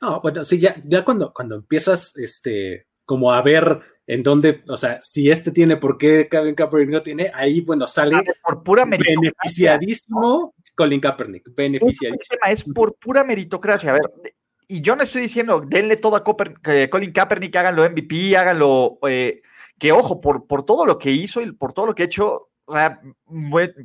No, 0.00 0.18
bueno, 0.22 0.44
sí, 0.44 0.58
ya, 0.58 0.82
ya 0.86 1.04
cuando, 1.04 1.30
cuando 1.34 1.56
empiezas, 1.56 2.16
este, 2.16 2.86
como 3.04 3.34
a 3.34 3.42
ver 3.42 3.80
en 4.06 4.22
dónde, 4.22 4.64
o 4.66 4.78
sea, 4.78 4.98
si 5.02 5.30
este 5.30 5.50
tiene, 5.50 5.76
por 5.76 5.98
qué 5.98 6.26
Colin 6.30 6.54
Kaepernick 6.54 6.88
no 6.88 7.02
tiene, 7.02 7.30
ahí, 7.34 7.60
bueno, 7.60 7.86
sale 7.86 8.16
por 8.42 8.62
pura 8.62 8.86
beneficiadísimo 8.86 10.54
Colin 10.74 11.00
Kaepernick, 11.00 11.54
beneficiadísimo. 11.54 12.38
Es 12.48 12.64
por 12.64 12.94
pura 12.94 13.24
meritocracia, 13.24 13.90
a 13.90 13.92
ver, 13.92 14.10
y 14.68 14.80
yo 14.80 14.96
no 14.96 15.02
estoy 15.02 15.20
diciendo, 15.20 15.60
denle 15.66 15.98
todo 15.98 16.16
a 16.16 16.24
Colin 16.24 17.12
Kaepernick, 17.12 17.54
háganlo 17.56 17.84
MVP, 17.90 18.34
háganlo, 18.38 19.00
eh, 19.06 19.42
que 19.78 19.92
ojo, 19.92 20.18
por, 20.18 20.46
por 20.46 20.64
todo 20.64 20.86
lo 20.86 20.98
que 20.98 21.10
hizo 21.10 21.42
y 21.42 21.52
por 21.52 21.74
todo 21.74 21.84
lo 21.84 21.94
que 21.94 22.04
ha 22.04 22.06
hecho, 22.06 22.48
o 22.66 22.74
sea, 22.74 23.00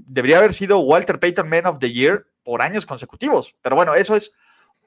debería 0.06 0.40
haber 0.40 0.54
sido 0.54 0.80
Walter 0.80 1.20
Payton 1.20 1.48
Man 1.48 1.68
of 1.68 1.80
the 1.80 1.92
Year 1.92 2.28
por 2.44 2.62
años 2.62 2.86
consecutivos, 2.86 3.56
pero 3.62 3.76
bueno, 3.76 3.96
eso 3.96 4.16
es 4.16 4.34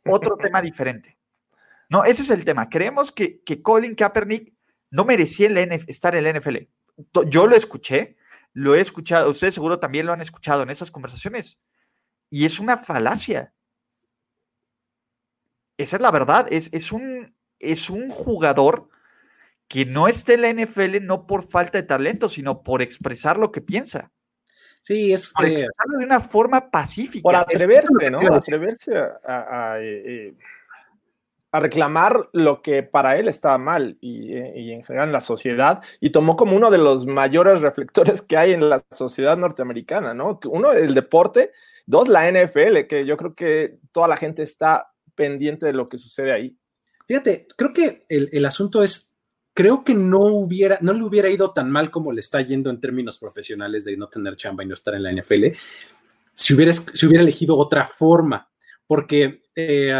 otro 0.04 0.36
tema 0.40 0.60
diferente. 0.60 1.16
No, 1.88 2.04
ese 2.04 2.22
es 2.22 2.30
el 2.30 2.44
tema. 2.44 2.68
Creemos 2.68 3.12
que, 3.12 3.40
que 3.42 3.62
Colin 3.62 3.94
Kaepernick 3.94 4.52
no 4.90 5.04
merecía 5.04 5.48
estar 5.86 6.16
en 6.16 6.24
la 6.24 6.32
NFL. 6.32 6.56
Yo 7.28 7.46
lo 7.46 7.54
escuché, 7.54 8.16
lo 8.52 8.74
he 8.74 8.80
escuchado, 8.80 9.30
ustedes 9.30 9.54
seguro 9.54 9.78
también 9.78 10.06
lo 10.06 10.12
han 10.12 10.20
escuchado 10.20 10.62
en 10.62 10.70
esas 10.70 10.90
conversaciones. 10.90 11.60
Y 12.30 12.44
es 12.44 12.58
una 12.58 12.76
falacia. 12.76 13.54
Esa 15.76 15.96
es 15.96 16.02
la 16.02 16.10
verdad. 16.10 16.46
Es, 16.50 16.72
es, 16.72 16.90
un, 16.90 17.36
es 17.58 17.90
un 17.90 18.08
jugador 18.10 18.88
que 19.68 19.86
no 19.86 20.08
esté 20.08 20.34
en 20.34 20.42
la 20.42 20.52
NFL 20.52 21.02
no 21.02 21.26
por 21.26 21.48
falta 21.48 21.78
de 21.78 21.84
talento, 21.84 22.28
sino 22.28 22.62
por 22.62 22.82
expresar 22.82 23.38
lo 23.38 23.52
que 23.52 23.60
piensa. 23.60 24.10
Sí, 24.82 25.12
es 25.12 25.30
por 25.30 25.46
expresarlo 25.46 25.98
de 25.98 26.04
una 26.04 26.20
forma 26.20 26.70
pacífica. 26.70 27.22
Por 27.22 27.36
atreverse, 27.36 28.10
¿no? 28.10 28.34
Atreverse 28.34 28.98
a, 28.98 29.76
eh, 29.80 30.02
eh, 30.06 30.34
a 31.54 31.60
reclamar 31.60 32.30
lo 32.32 32.62
que 32.62 32.82
para 32.82 33.16
él 33.16 33.28
estaba 33.28 33.58
mal 33.58 33.96
eh, 34.02 34.52
y, 34.56 34.72
en 34.72 34.82
general 34.82 35.06
en 35.06 35.12
la 35.12 35.20
sociedad, 35.20 35.84
y 36.00 36.10
tomó 36.10 36.36
como 36.36 36.56
uno 36.56 36.68
de 36.68 36.78
los 36.78 37.06
mayores 37.06 37.60
reflectores 37.60 38.22
que 38.22 38.36
hay 38.36 38.52
en 38.52 38.68
la 38.68 38.82
sociedad 38.90 39.36
norteamericana, 39.36 40.14
¿no? 40.14 40.40
Uno, 40.46 40.72
el 40.72 40.94
deporte, 40.94 41.52
dos, 41.86 42.08
la 42.08 42.28
NFL, 42.28 42.88
que 42.88 43.06
yo 43.06 43.16
creo 43.16 43.36
que 43.36 43.78
toda 43.92 44.08
la 44.08 44.16
gente 44.16 44.42
está 44.42 44.92
pendiente 45.14 45.64
de 45.64 45.74
lo 45.74 45.88
que 45.88 45.96
sucede 45.96 46.32
ahí. 46.32 46.58
Fíjate, 47.06 47.46
creo 47.56 47.72
que 47.72 48.04
el, 48.08 48.44
asunto 48.44 48.82
es, 48.82 49.13
creo 49.54 49.84
que 49.84 49.94
no 49.94 50.20
hubiera, 50.20 50.78
no 50.82 50.92
le 50.92 51.04
hubiera 51.04 51.30
ido 51.30 51.52
tan 51.52 51.70
mal 51.70 51.90
como 51.90 52.12
le 52.12 52.20
está 52.20 52.40
yendo 52.42 52.70
en 52.70 52.80
términos 52.80 53.18
profesionales 53.18 53.84
de 53.84 53.96
no 53.96 54.08
tener 54.08 54.36
chamba 54.36 54.64
y 54.64 54.66
no 54.66 54.74
estar 54.74 54.94
en 54.94 55.04
la 55.04 55.12
NFL, 55.12 55.46
si 56.34 56.54
hubiera, 56.54 56.72
si 56.72 57.06
hubiera 57.06 57.22
elegido 57.22 57.56
otra 57.56 57.86
forma, 57.86 58.50
porque 58.86 59.44
eh, 59.54 59.92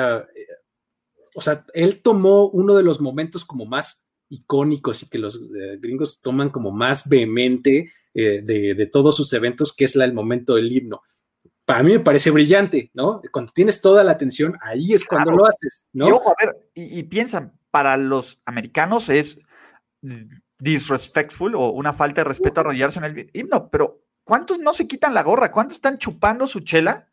o 1.35 1.41
sea, 1.41 1.67
él 1.75 2.01
tomó 2.01 2.49
uno 2.49 2.75
de 2.75 2.85
los 2.85 3.01
momentos 3.01 3.45
como 3.45 3.67
más 3.67 4.07
icónicos 4.29 5.03
y 5.03 5.09
que 5.09 5.19
los 5.19 5.37
eh, 5.37 5.79
gringos 5.81 6.23
toman 6.23 6.51
como 6.51 6.71
más 6.71 7.09
vehemente 7.09 7.91
eh, 8.15 8.41
de, 8.43 8.87
todos 8.87 9.17
sus 9.17 9.33
eventos, 9.33 9.75
que 9.75 9.85
es 9.85 9.97
la, 9.97 10.05
el 10.05 10.15
momento 10.15 10.55
del 10.55 10.73
himno. 10.73 11.03
Para 11.65 11.83
mí 11.83 11.93
me 11.93 12.01
parece 12.01 12.31
brillante, 12.31 12.91
¿no? 12.95 13.21
Cuando 13.33 13.53
tienes 13.53 13.81
toda 13.81 14.05
la 14.05 14.13
atención, 14.13 14.57
ahí 14.61 14.93
es 14.93 15.05
cuando 15.05 15.33
lo 15.33 15.47
haces, 15.47 15.89
¿no? 15.93 16.09
Y, 16.09 16.11
a 16.13 16.35
ver, 16.41 16.71
y, 16.75 17.03
piensan, 17.05 17.59
para 17.71 17.97
los 17.97 18.41
americanos 18.45 19.09
es 19.09 19.41
disrespectful 20.59 21.55
o 21.55 21.71
una 21.71 21.93
falta 21.93 22.21
de 22.21 22.29
respeto 22.29 22.61
arrodillarse 22.61 22.99
en 22.99 23.05
el 23.05 23.31
himno, 23.33 23.69
pero 23.71 24.03
¿cuántos 24.25 24.59
no 24.59 24.73
se 24.73 24.87
quitan 24.87 25.15
la 25.15 25.23
gorra? 25.23 25.51
¿Cuántos 25.51 25.77
están 25.77 25.99
chupando 25.99 26.47
su 26.47 26.61
chela 26.61 27.09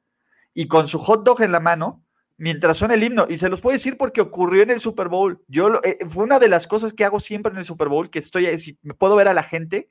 y 0.54 0.68
con 0.68 0.88
su 0.88 1.00
hot 1.00 1.24
dog 1.24 1.42
en 1.42 1.52
la 1.52 1.60
mano 1.60 2.04
mientras 2.42 2.78
suena 2.78 2.96
el 2.96 3.04
himno. 3.04 3.28
Y 3.30 3.38
se 3.38 3.50
los 3.50 3.62
puedo 3.62 3.74
decir 3.74 3.98
porque 3.98 4.20
ocurrió 4.20 4.64
en 4.64 4.72
el 4.72 4.80
Super 4.80 5.10
Bowl. 5.10 5.44
Yo 5.48 5.80
eh, 5.84 6.00
fue 6.08 6.24
una 6.24 6.40
de 6.40 6.50
las 6.50 6.66
cosas 6.66 6.92
que 6.92 7.06
hago 7.06 7.20
siempre 7.20 7.52
en 7.52 7.60
el 7.60 7.64
Super 7.64 7.88
Bowl, 7.88 8.10
que 8.10 8.18
estoy, 8.18 8.48
me 8.82 8.96
puedo 8.96 9.16
ver 9.16 9.28
a 9.28 9.36
la 9.36 9.44
gente, 9.44 9.90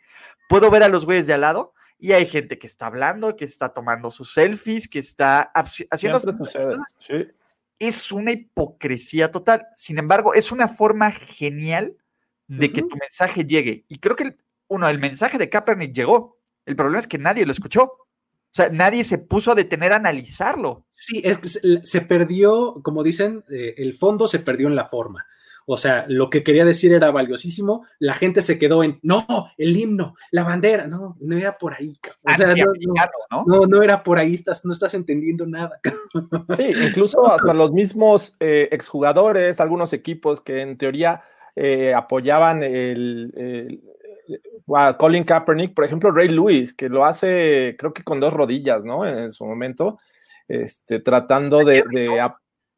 puedo 0.48 0.68
ver 0.68 0.82
a 0.82 0.88
los 0.88 1.06
güeyes 1.06 1.28
de 1.28 1.34
al 1.34 1.42
lado, 1.42 1.74
y 1.96 2.12
hay 2.12 2.26
gente 2.26 2.58
que 2.58 2.66
está 2.66 2.86
hablando, 2.86 3.36
que 3.36 3.44
está 3.44 3.68
tomando 3.68 4.10
sus 4.10 4.32
selfies, 4.32 4.88
que 4.88 4.98
está 4.98 5.42
haciendo... 5.42 6.20
Es 7.78 8.10
una 8.10 8.32
hipocresía 8.32 9.30
total. 9.30 9.66
Sin 9.76 9.98
embargo, 9.98 10.34
es 10.34 10.50
una 10.50 10.66
forma 10.66 11.12
genial 11.12 11.96
de 12.58 12.72
que 12.72 12.82
tu 12.82 12.96
mensaje 12.96 13.44
llegue. 13.44 13.84
Y 13.88 13.98
creo 13.98 14.16
que, 14.16 14.36
uno, 14.68 14.88
el 14.88 14.98
mensaje 14.98 15.38
de 15.38 15.48
Kaepernick 15.48 15.94
llegó. 15.94 16.38
El 16.66 16.76
problema 16.76 16.98
es 16.98 17.06
que 17.06 17.18
nadie 17.18 17.46
lo 17.46 17.52
escuchó. 17.52 17.82
O 17.82 18.52
sea, 18.52 18.68
nadie 18.70 19.04
se 19.04 19.18
puso 19.18 19.52
a 19.52 19.54
detener 19.54 19.92
a 19.92 19.96
analizarlo. 19.96 20.84
Sí, 20.90 21.22
es 21.24 21.38
que 21.38 21.48
se 21.82 22.00
perdió, 22.00 22.80
como 22.82 23.02
dicen, 23.02 23.44
eh, 23.50 23.74
el 23.78 23.94
fondo 23.94 24.26
se 24.26 24.40
perdió 24.40 24.66
en 24.66 24.74
la 24.74 24.86
forma. 24.86 25.26
O 25.66 25.76
sea, 25.76 26.04
lo 26.08 26.30
que 26.30 26.42
quería 26.42 26.64
decir 26.64 26.92
era 26.92 27.12
valiosísimo, 27.12 27.86
la 28.00 28.14
gente 28.14 28.42
se 28.42 28.58
quedó 28.58 28.82
en, 28.82 28.98
no, 29.02 29.24
el 29.56 29.76
himno, 29.76 30.14
la 30.32 30.42
bandera, 30.42 30.88
no, 30.88 31.16
no 31.20 31.36
era 31.36 31.56
por 31.58 31.74
ahí. 31.74 31.96
O 32.22 32.34
sea, 32.34 32.54
no, 33.46 33.60
no, 33.68 33.82
era 33.82 34.02
por 34.02 34.18
ahí, 34.18 34.34
estás, 34.34 34.64
no 34.64 34.72
estás 34.72 34.94
entendiendo 34.94 35.46
nada. 35.46 35.80
Sí, 36.56 36.72
incluso 36.88 37.24
hasta 37.30 37.54
los 37.54 37.70
mismos 37.70 38.36
eh, 38.40 38.68
exjugadores, 38.72 39.60
algunos 39.60 39.92
equipos 39.92 40.40
que 40.40 40.62
en 40.62 40.76
teoría 40.76 41.22
eh, 41.62 41.92
apoyaban 41.92 42.62
el, 42.62 43.82
Colin 44.98 45.24
Kaepernick, 45.24 45.74
por 45.74 45.84
ejemplo, 45.84 46.10
Ray 46.10 46.28
Lewis, 46.28 46.74
que 46.74 46.88
lo 46.88 47.04
hace, 47.04 47.76
creo 47.78 47.92
que 47.92 48.02
con 48.02 48.18
dos 48.18 48.32
rodillas, 48.32 48.86
¿no? 48.86 49.06
En 49.06 49.30
su 49.30 49.44
momento, 49.44 49.98
este, 50.48 51.00
tratando 51.00 51.58
de, 51.58 51.84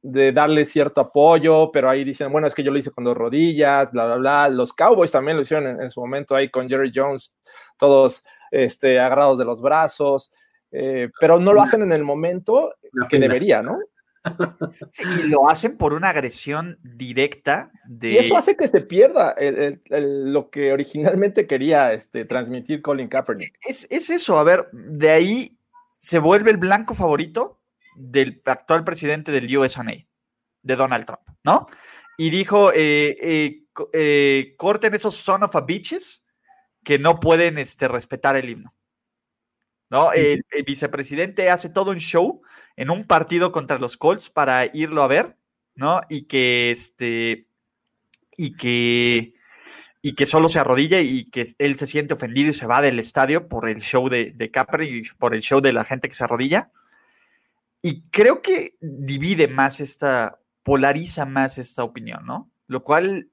de, 0.02 0.32
darle 0.32 0.64
cierto 0.64 1.02
apoyo, 1.02 1.70
pero 1.70 1.88
ahí 1.88 2.02
dicen, 2.02 2.32
bueno, 2.32 2.48
es 2.48 2.56
que 2.56 2.64
yo 2.64 2.72
lo 2.72 2.78
hice 2.78 2.90
con 2.90 3.04
dos 3.04 3.16
rodillas, 3.16 3.92
bla, 3.92 4.06
bla, 4.06 4.16
bla. 4.16 4.48
Los 4.48 4.72
Cowboys 4.72 5.12
también 5.12 5.36
lo 5.36 5.42
hicieron 5.42 5.80
en, 5.80 5.88
su 5.88 6.00
momento 6.00 6.34
ahí 6.34 6.50
con 6.50 6.68
Jerry 6.68 6.90
Jones, 6.92 7.36
todos 7.78 8.24
este, 8.50 8.98
agarrados 8.98 9.38
de 9.38 9.44
los 9.44 9.62
brazos, 9.62 10.32
eh, 10.72 11.08
pero 11.20 11.38
no 11.38 11.52
lo 11.52 11.62
hacen 11.62 11.82
en 11.82 11.92
el 11.92 12.02
momento 12.02 12.74
que 13.08 13.20
debería, 13.20 13.62
¿no? 13.62 13.78
Sí, 14.92 15.04
y 15.20 15.28
lo 15.28 15.48
hacen 15.48 15.76
por 15.76 15.94
una 15.94 16.10
agresión 16.10 16.78
directa 16.82 17.72
de... 17.86 18.10
Y 18.10 18.18
eso 18.18 18.36
hace 18.36 18.56
que 18.56 18.68
se 18.68 18.80
pierda 18.80 19.34
lo 19.90 20.48
que 20.50 20.72
originalmente 20.72 21.46
quería 21.46 21.92
este, 21.92 22.24
transmitir 22.24 22.82
Colin 22.82 23.08
Kaepernick. 23.08 23.56
Es, 23.66 23.86
es, 23.90 24.10
eso, 24.10 24.38
a 24.38 24.44
ver, 24.44 24.68
de 24.72 25.10
ahí 25.10 25.58
se 25.98 26.18
vuelve 26.18 26.50
el 26.50 26.56
blanco 26.56 26.94
favorito 26.94 27.60
del 27.96 28.40
actual 28.44 28.84
presidente 28.84 29.32
del 29.32 29.56
USA, 29.56 29.84
de 29.84 30.76
Donald 30.76 31.06
Trump, 31.06 31.22
¿no? 31.44 31.66
Y 32.18 32.30
dijo, 32.30 32.72
eh, 32.72 33.16
eh, 33.20 33.64
eh, 33.92 34.54
corten 34.56 34.94
esos 34.94 35.14
son 35.14 35.42
of 35.42 35.56
a 35.56 35.62
bitches 35.62 36.24
que 36.84 36.98
no 36.98 37.20
pueden 37.20 37.58
este, 37.58 37.88
respetar 37.88 38.36
el 38.36 38.50
himno. 38.50 38.74
¿No? 39.92 40.12
El, 40.12 40.44
vicepresidente 40.66 41.50
hace 41.50 41.68
todo 41.68 41.92
un 41.92 41.98
show 41.98 42.42
en 42.74 42.90
un 42.90 43.06
partido 43.06 43.52
contra 43.52 43.78
los 43.78 43.96
Colts 43.96 44.30
para 44.30 44.66
irlo 44.74 45.04
a 45.04 45.06
ver, 45.06 45.36
¿no? 45.76 46.00
Y 46.08 46.24
que 46.24 46.72
este 46.72 47.46
y 48.36 48.56
que 48.56 49.34
y 50.00 50.14
que 50.14 50.26
solo 50.26 50.48
se 50.48 50.58
arrodilla 50.58 51.00
y 51.00 51.26
que 51.30 51.46
él 51.58 51.76
se 51.76 51.86
siente 51.86 52.14
ofendido 52.14 52.50
y 52.50 52.54
se 52.54 52.66
va 52.66 52.82
del 52.82 52.98
estadio 52.98 53.48
por 53.48 53.68
el 53.68 53.80
show 53.80 54.08
de, 54.08 54.32
de 54.34 54.50
Capri 54.50 54.88
y 54.88 55.02
por 55.16 55.34
el 55.34 55.42
show 55.42 55.60
de 55.60 55.72
la 55.72 55.84
gente 55.84 56.08
que 56.08 56.14
se 56.14 56.24
arrodilla. 56.24 56.72
Y 57.82 58.02
creo 58.10 58.42
que 58.42 58.76
divide 58.80 59.46
más 59.46 59.78
esta, 59.78 60.40
polariza 60.62 61.26
más 61.26 61.58
esta 61.58 61.84
opinión, 61.84 62.24
¿no? 62.24 62.50
Lo 62.66 62.82
cual, 62.82 63.28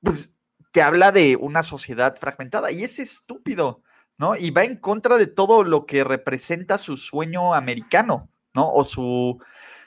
pues, 0.00 0.30
te 0.72 0.82
habla 0.82 1.12
de 1.12 1.36
una 1.36 1.62
sociedad 1.62 2.16
fragmentada 2.16 2.72
y 2.72 2.84
es 2.84 2.98
estúpido. 2.98 3.82
¿No? 4.22 4.36
Y 4.36 4.52
va 4.52 4.62
en 4.62 4.76
contra 4.76 5.18
de 5.18 5.26
todo 5.26 5.64
lo 5.64 5.84
que 5.84 6.04
representa 6.04 6.78
su 6.78 6.96
sueño 6.96 7.54
americano, 7.54 8.30
¿no? 8.54 8.70
O 8.72 8.84
su, 8.84 9.42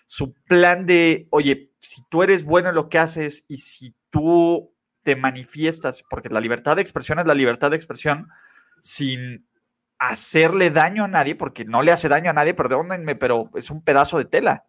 su 0.06 0.34
plan 0.34 0.86
de, 0.86 1.30
oye, 1.30 1.72
si 1.80 2.02
tú 2.10 2.22
eres 2.22 2.44
bueno 2.44 2.68
en 2.68 2.76
lo 2.76 2.90
que 2.90 3.00
haces 3.00 3.46
y 3.48 3.60
si 3.60 3.96
tú 4.10 4.74
te 5.04 5.16
manifiestas, 5.16 6.04
porque 6.10 6.28
la 6.28 6.42
libertad 6.42 6.76
de 6.76 6.82
expresión 6.82 7.20
es 7.20 7.26
la 7.28 7.34
libertad 7.34 7.70
de 7.70 7.78
expresión, 7.78 8.28
sin 8.82 9.48
hacerle 10.00 10.70
daño 10.70 11.06
a 11.06 11.08
nadie, 11.08 11.36
porque 11.36 11.64
no 11.64 11.82
le 11.82 11.94
hace 11.94 12.10
daño 12.10 12.32
a 12.32 12.34
nadie, 12.34 12.54
perdónenme, 12.54 13.16
pero 13.16 13.50
es 13.56 13.70
un 13.70 13.86
pedazo 13.86 14.18
de 14.18 14.26
tela, 14.26 14.66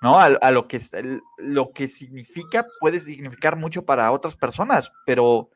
¿no? 0.00 0.18
A, 0.18 0.50
lo, 0.50 0.66
que, 0.66 0.80
lo 1.38 1.70
que 1.70 1.86
significa 1.86 2.66
puede 2.80 2.98
significar 2.98 3.54
mucho 3.54 3.84
para 3.84 4.10
otras 4.10 4.34
personas, 4.34 4.90
pero 5.06 5.50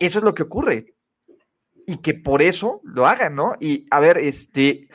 eso 0.00 0.18
es 0.18 0.24
lo 0.26 0.34
que 0.34 0.42
ocurre 0.42 0.95
y 1.86 1.98
que 1.98 2.14
por 2.14 2.42
eso 2.42 2.80
lo 2.82 3.06
hagan, 3.06 3.36
¿no? 3.36 3.54
Y 3.60 3.86
a 3.90 4.00
ver, 4.00 4.18
este, 4.18 4.88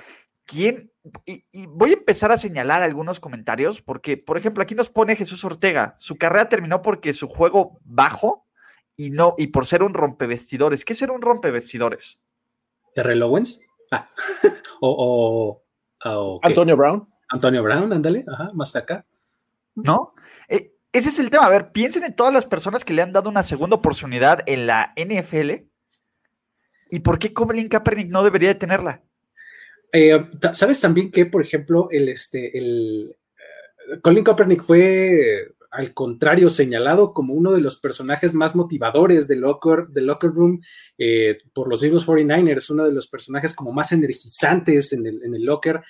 ¿quién? 0.45 0.91
Y, 1.25 1.65
voy 1.67 1.91
a 1.91 1.93
empezar 1.93 2.31
a 2.31 2.37
señalar 2.37 2.83
algunos 2.83 3.19
comentarios, 3.19 3.81
porque, 3.81 4.17
por 4.17 4.37
ejemplo, 4.37 4.61
aquí 4.61 4.75
nos 4.75 4.89
pone 4.89 5.15
Jesús 5.15 5.43
Ortega, 5.45 5.95
su 5.97 6.17
carrera 6.17 6.49
terminó 6.49 6.81
porque 6.81 7.13
su 7.13 7.27
juego 7.27 7.79
bajo 7.83 8.45
y 8.97 9.09
no, 9.09 9.33
y 9.37 9.47
por 9.47 9.65
ser 9.65 9.83
un 9.83 9.93
rompevestidores. 9.93 10.85
¿Qué 10.85 10.93
es 10.93 10.99
ser 10.99 11.11
un 11.11 11.21
rompevestidores? 11.21 12.21
¿Terrell 12.93 13.23
Owens? 13.23 13.61
Ah. 13.91 14.09
o, 14.81 15.63
Antonio 16.43 16.75
Brown. 16.75 17.07
Antonio 17.29 17.63
Brown, 17.63 17.93
ándale, 17.93 18.25
ajá, 18.27 18.51
más 18.53 18.75
acá. 18.75 19.05
¿No? 19.75 20.13
Eh, 20.49 20.73
ese 20.91 21.09
es 21.09 21.19
el 21.19 21.29
tema. 21.29 21.45
A 21.45 21.49
ver, 21.49 21.71
piensen 21.71 22.03
en 22.03 22.15
todas 22.15 22.33
las 22.33 22.45
personas 22.45 22.83
que 22.83 22.93
le 22.93 23.01
han 23.01 23.13
dado 23.13 23.29
una 23.29 23.43
segunda 23.43 23.77
oportunidad 23.77 24.43
en 24.45 24.67
la 24.67 24.93
NFL 24.97 25.70
¿Y 26.91 26.99
por 26.99 27.17
qué 27.17 27.33
Colin 27.33 27.69
Kaepernick 27.69 28.09
no 28.09 28.23
debería 28.23 28.49
de 28.49 28.55
tenerla? 28.55 29.01
Eh, 29.93 30.25
¿Sabes 30.53 30.81
también 30.81 31.09
que, 31.09 31.25
por 31.25 31.41
ejemplo, 31.41 31.87
el, 31.89 32.09
este, 32.09 32.57
el, 32.57 33.15
eh, 33.89 33.99
Colin 34.01 34.25
Kaepernick 34.25 34.61
fue, 34.61 35.53
al 35.71 35.93
contrario, 35.93 36.49
señalado 36.49 37.13
como 37.13 37.33
uno 37.33 37.53
de 37.53 37.61
los 37.61 37.77
personajes 37.77 38.33
más 38.33 38.57
motivadores 38.57 39.29
del 39.29 39.39
locker, 39.39 39.87
del 39.87 40.07
locker 40.07 40.31
room 40.31 40.61
eh, 40.97 41.37
por 41.53 41.69
los 41.69 41.81
vivos 41.81 42.05
49ers, 42.05 42.69
uno 42.71 42.83
de 42.83 42.91
los 42.91 43.07
personajes 43.07 43.55
como 43.55 43.71
más 43.71 43.93
energizantes 43.93 44.91
en 44.91 45.07
el, 45.07 45.23
en 45.23 45.33
el 45.33 45.43
locker? 45.43 45.81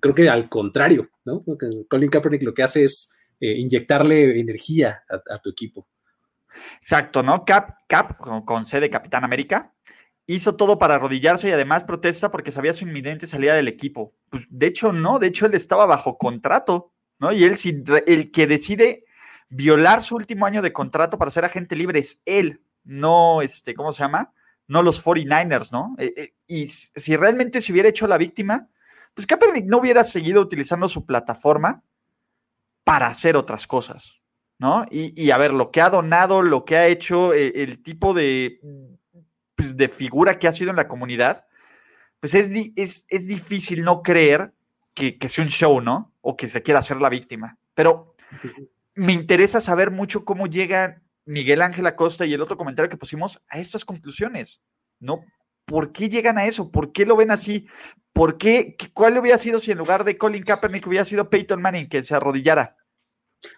creo 0.00 0.14
que 0.14 0.28
al 0.28 0.48
contrario, 0.48 1.10
¿no? 1.24 1.44
Colin 1.88 2.10
Kaepernick 2.10 2.42
lo 2.42 2.54
que 2.54 2.62
hace 2.62 2.84
es 2.84 3.10
inyectarle 3.40 4.38
energía 4.38 5.02
a 5.08 5.38
tu 5.38 5.50
equipo. 5.50 5.88
Exacto, 6.80 7.22
¿no? 7.22 7.44
Cap, 7.44 7.78
Cap, 7.88 8.16
con, 8.18 8.66
C 8.66 8.80
de 8.80 8.90
Capitán 8.90 9.24
América, 9.24 9.72
hizo 10.26 10.56
todo 10.56 10.78
para 10.78 10.96
arrodillarse 10.96 11.48
y 11.48 11.52
además 11.52 11.84
protesta 11.84 12.30
porque 12.30 12.50
sabía 12.50 12.72
su 12.72 12.84
inminente 12.84 13.26
salida 13.26 13.54
del 13.54 13.68
equipo. 13.68 14.14
Pues 14.30 14.46
de 14.50 14.66
hecho, 14.66 14.92
no, 14.92 15.18
de 15.18 15.28
hecho 15.28 15.46
él 15.46 15.54
estaba 15.54 15.86
bajo 15.86 16.18
contrato, 16.18 16.92
¿no? 17.18 17.32
Y 17.32 17.44
él, 17.44 17.56
el 18.06 18.30
que 18.30 18.46
decide 18.46 19.04
violar 19.48 20.02
su 20.02 20.16
último 20.16 20.46
año 20.46 20.62
de 20.62 20.72
contrato 20.72 21.18
para 21.18 21.30
ser 21.30 21.44
agente 21.44 21.76
libre 21.76 22.00
es 22.00 22.22
él, 22.24 22.62
no, 22.86 23.42
este, 23.42 23.74
¿cómo 23.74 23.92
se 23.92 24.02
llama? 24.02 24.32
No 24.68 24.82
los 24.82 25.04
49ers, 25.04 25.72
¿no? 25.72 25.94
Eh, 25.98 26.12
eh, 26.16 26.34
y 26.46 26.68
si 26.68 27.16
realmente 27.16 27.60
se 27.60 27.72
hubiera 27.72 27.88
hecho 27.88 28.06
la 28.06 28.18
víctima, 28.18 28.68
pues 29.14 29.26
Kaepernick 29.26 29.66
no 29.66 29.78
hubiera 29.78 30.04
seguido 30.04 30.40
utilizando 30.40 30.88
su 30.88 31.04
plataforma 31.04 31.82
para 32.84 33.06
hacer 33.06 33.36
otras 33.36 33.66
cosas. 33.66 34.20
¿No? 34.58 34.84
Y, 34.90 35.30
a 35.30 35.38
ver, 35.38 35.52
lo 35.52 35.70
que 35.70 35.80
ha 35.80 35.90
donado, 35.90 36.42
lo 36.42 36.64
que 36.64 36.76
ha 36.76 36.86
hecho, 36.86 37.34
eh, 37.34 37.52
el 37.56 37.82
tipo 37.82 38.14
de, 38.14 38.60
pues, 39.54 39.76
de 39.76 39.88
figura 39.88 40.38
que 40.38 40.48
ha 40.48 40.52
sido 40.52 40.70
en 40.70 40.76
la 40.76 40.88
comunidad, 40.88 41.46
pues 42.20 42.34
es, 42.34 43.04
es, 43.08 43.26
difícil 43.26 43.84
no 43.84 44.02
creer 44.02 44.52
que, 44.94 45.18
que, 45.18 45.28
sea 45.28 45.44
un 45.44 45.50
show, 45.50 45.80
¿no? 45.80 46.12
O 46.22 46.36
que 46.36 46.48
se 46.48 46.62
quiera 46.62 46.80
hacer 46.80 46.96
la 46.96 47.10
víctima. 47.10 47.58
Pero 47.74 48.14
me 48.94 49.12
interesa 49.12 49.60
saber 49.60 49.90
mucho 49.90 50.24
cómo 50.24 50.46
llega 50.46 51.02
Miguel 51.26 51.60
Ángel 51.60 51.86
Acosta 51.86 52.24
y 52.24 52.32
el 52.32 52.40
otro 52.40 52.56
comentario 52.56 52.88
que 52.88 52.96
pusimos 52.96 53.42
a 53.48 53.58
estas 53.58 53.84
conclusiones, 53.84 54.62
¿no? 54.98 55.20
¿Por 55.66 55.92
qué 55.92 56.08
llegan 56.08 56.38
a 56.38 56.46
eso? 56.46 56.70
¿Por 56.70 56.92
qué 56.92 57.04
lo 57.04 57.16
ven 57.16 57.32
así? 57.32 57.66
¿Por 58.12 58.38
qué? 58.38 58.76
¿Cuál 58.94 59.18
hubiera 59.18 59.36
sido 59.36 59.58
si 59.58 59.72
en 59.72 59.78
lugar 59.78 60.04
de 60.04 60.16
Colin 60.16 60.44
Kaepernick 60.44 60.86
hubiera 60.86 61.04
sido 61.04 61.28
Peyton 61.28 61.60
Manning 61.60 61.88
que 61.88 62.02
se 62.02 62.14
arrodillara? 62.14 62.76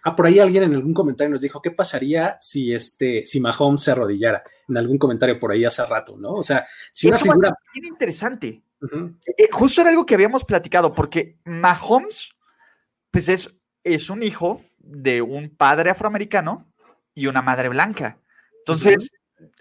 Ah, 0.03 0.15
por 0.15 0.25
ahí 0.25 0.39
alguien 0.39 0.63
en 0.63 0.73
algún 0.73 0.93
comentario 0.93 1.31
nos 1.31 1.41
dijo, 1.41 1.61
¿qué 1.61 1.71
pasaría 1.71 2.37
si 2.39 2.73
este, 2.73 3.25
si 3.25 3.39
Mahomes 3.39 3.81
se 3.81 3.91
arrodillara? 3.91 4.43
En 4.67 4.77
algún 4.77 4.97
comentario 4.97 5.39
por 5.39 5.51
ahí 5.51 5.65
hace 5.65 5.85
rato, 5.85 6.17
¿no? 6.17 6.33
O 6.33 6.43
sea, 6.43 6.65
si 6.91 7.07
una 7.07 7.17
figura. 7.17 7.55
Bien 7.73 7.85
interesante. 7.85 8.61
Eh, 9.37 9.49
justo 9.51 9.81
era 9.81 9.89
algo 9.89 10.05
que 10.05 10.15
habíamos 10.15 10.45
platicado, 10.45 10.93
porque 10.93 11.37
Mahomes, 11.43 12.33
pues 13.11 13.29
es, 13.29 13.59
es 13.83 14.09
un 14.09 14.23
hijo 14.23 14.63
de 14.77 15.21
un 15.21 15.55
padre 15.55 15.89
afroamericano 15.89 16.71
y 17.13 17.27
una 17.27 17.41
madre 17.41 17.69
blanca. 17.69 18.19
Entonces, 18.59 19.11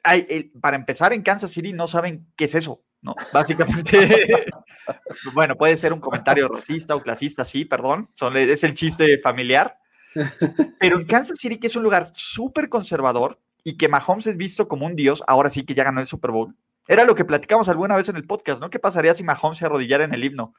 hay, 0.04 0.50
para 0.60 0.76
empezar, 0.76 1.12
en 1.12 1.22
Kansas 1.22 1.50
City 1.50 1.72
no 1.72 1.86
saben 1.86 2.26
qué 2.36 2.44
es 2.44 2.54
eso, 2.54 2.84
¿no? 3.00 3.14
Básicamente, 3.32 4.46
bueno, 5.34 5.56
puede 5.56 5.76
ser 5.76 5.92
un 5.92 6.00
comentario 6.00 6.48
racista 6.48 6.94
o 6.94 7.02
clasista, 7.02 7.44
sí, 7.44 7.64
perdón, 7.64 8.10
son, 8.14 8.36
es 8.36 8.64
el 8.64 8.74
chiste 8.74 9.18
familiar, 9.18 9.78
pero 10.78 10.98
en 10.98 11.06
Kansas 11.06 11.38
City, 11.38 11.58
que 11.58 11.66
es 11.66 11.76
un 11.76 11.82
lugar 11.82 12.06
súper 12.12 12.68
conservador 12.68 13.38
y 13.64 13.76
que 13.76 13.88
Mahomes 13.88 14.26
es 14.26 14.36
visto 14.36 14.68
como 14.68 14.86
un 14.86 14.96
dios, 14.96 15.22
ahora 15.26 15.50
sí 15.50 15.64
que 15.64 15.74
ya 15.74 15.84
ganó 15.84 16.00
el 16.00 16.06
Super 16.06 16.30
Bowl. 16.30 16.54
Era 16.86 17.04
lo 17.04 17.14
que 17.14 17.24
platicamos 17.24 17.68
alguna 17.68 17.96
vez 17.96 18.08
en 18.08 18.16
el 18.16 18.26
podcast, 18.26 18.60
¿no? 18.60 18.70
¿Qué 18.70 18.78
pasaría 18.78 19.12
si 19.14 19.22
Mahomes 19.22 19.58
se 19.58 19.66
arrodillara 19.66 20.04
en 20.04 20.14
el 20.14 20.24
himno? 20.24 20.54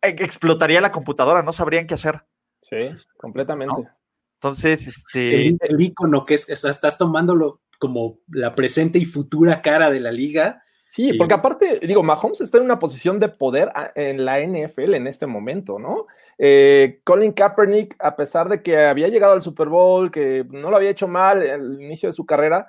E, 0.00 0.08
explotaría 0.08 0.80
la 0.80 0.92
computadora, 0.92 1.42
no 1.42 1.52
sabrían 1.52 1.86
qué 1.86 1.94
hacer. 1.94 2.24
Sí, 2.60 2.90
completamente. 3.18 3.88
Entonces, 4.34 4.86
este. 4.86 5.48
El, 5.48 5.80
icono 5.80 6.24
que 6.24 6.34
es, 6.34 6.48
estás 6.48 6.96
tomándolo 6.96 7.60
como 7.78 8.18
la 8.28 8.54
presente 8.54 8.98
y 8.98 9.04
futura 9.04 9.60
cara 9.62 9.90
de 9.90 10.00
la 10.00 10.12
liga. 10.12 10.62
Sí, 10.88 11.12
porque 11.12 11.34
aparte, 11.34 11.80
digo, 11.80 12.02
Mahomes 12.02 12.40
está 12.40 12.58
en 12.58 12.64
una 12.64 12.78
posición 12.78 13.20
de 13.20 13.28
poder 13.28 13.70
en 13.94 14.24
la 14.24 14.40
NFL 14.40 14.94
en 14.94 15.06
este 15.06 15.26
momento, 15.26 15.78
¿no? 15.78 16.06
Eh, 16.38 17.00
Colin 17.04 17.32
Kaepernick, 17.32 17.94
a 17.98 18.16
pesar 18.16 18.48
de 18.48 18.62
que 18.62 18.78
había 18.78 19.08
llegado 19.08 19.34
al 19.34 19.42
Super 19.42 19.68
Bowl, 19.68 20.10
que 20.10 20.46
no 20.48 20.70
lo 20.70 20.76
había 20.76 20.90
hecho 20.90 21.06
mal 21.06 21.42
al 21.48 21.82
inicio 21.82 22.08
de 22.08 22.14
su 22.14 22.24
carrera, 22.24 22.68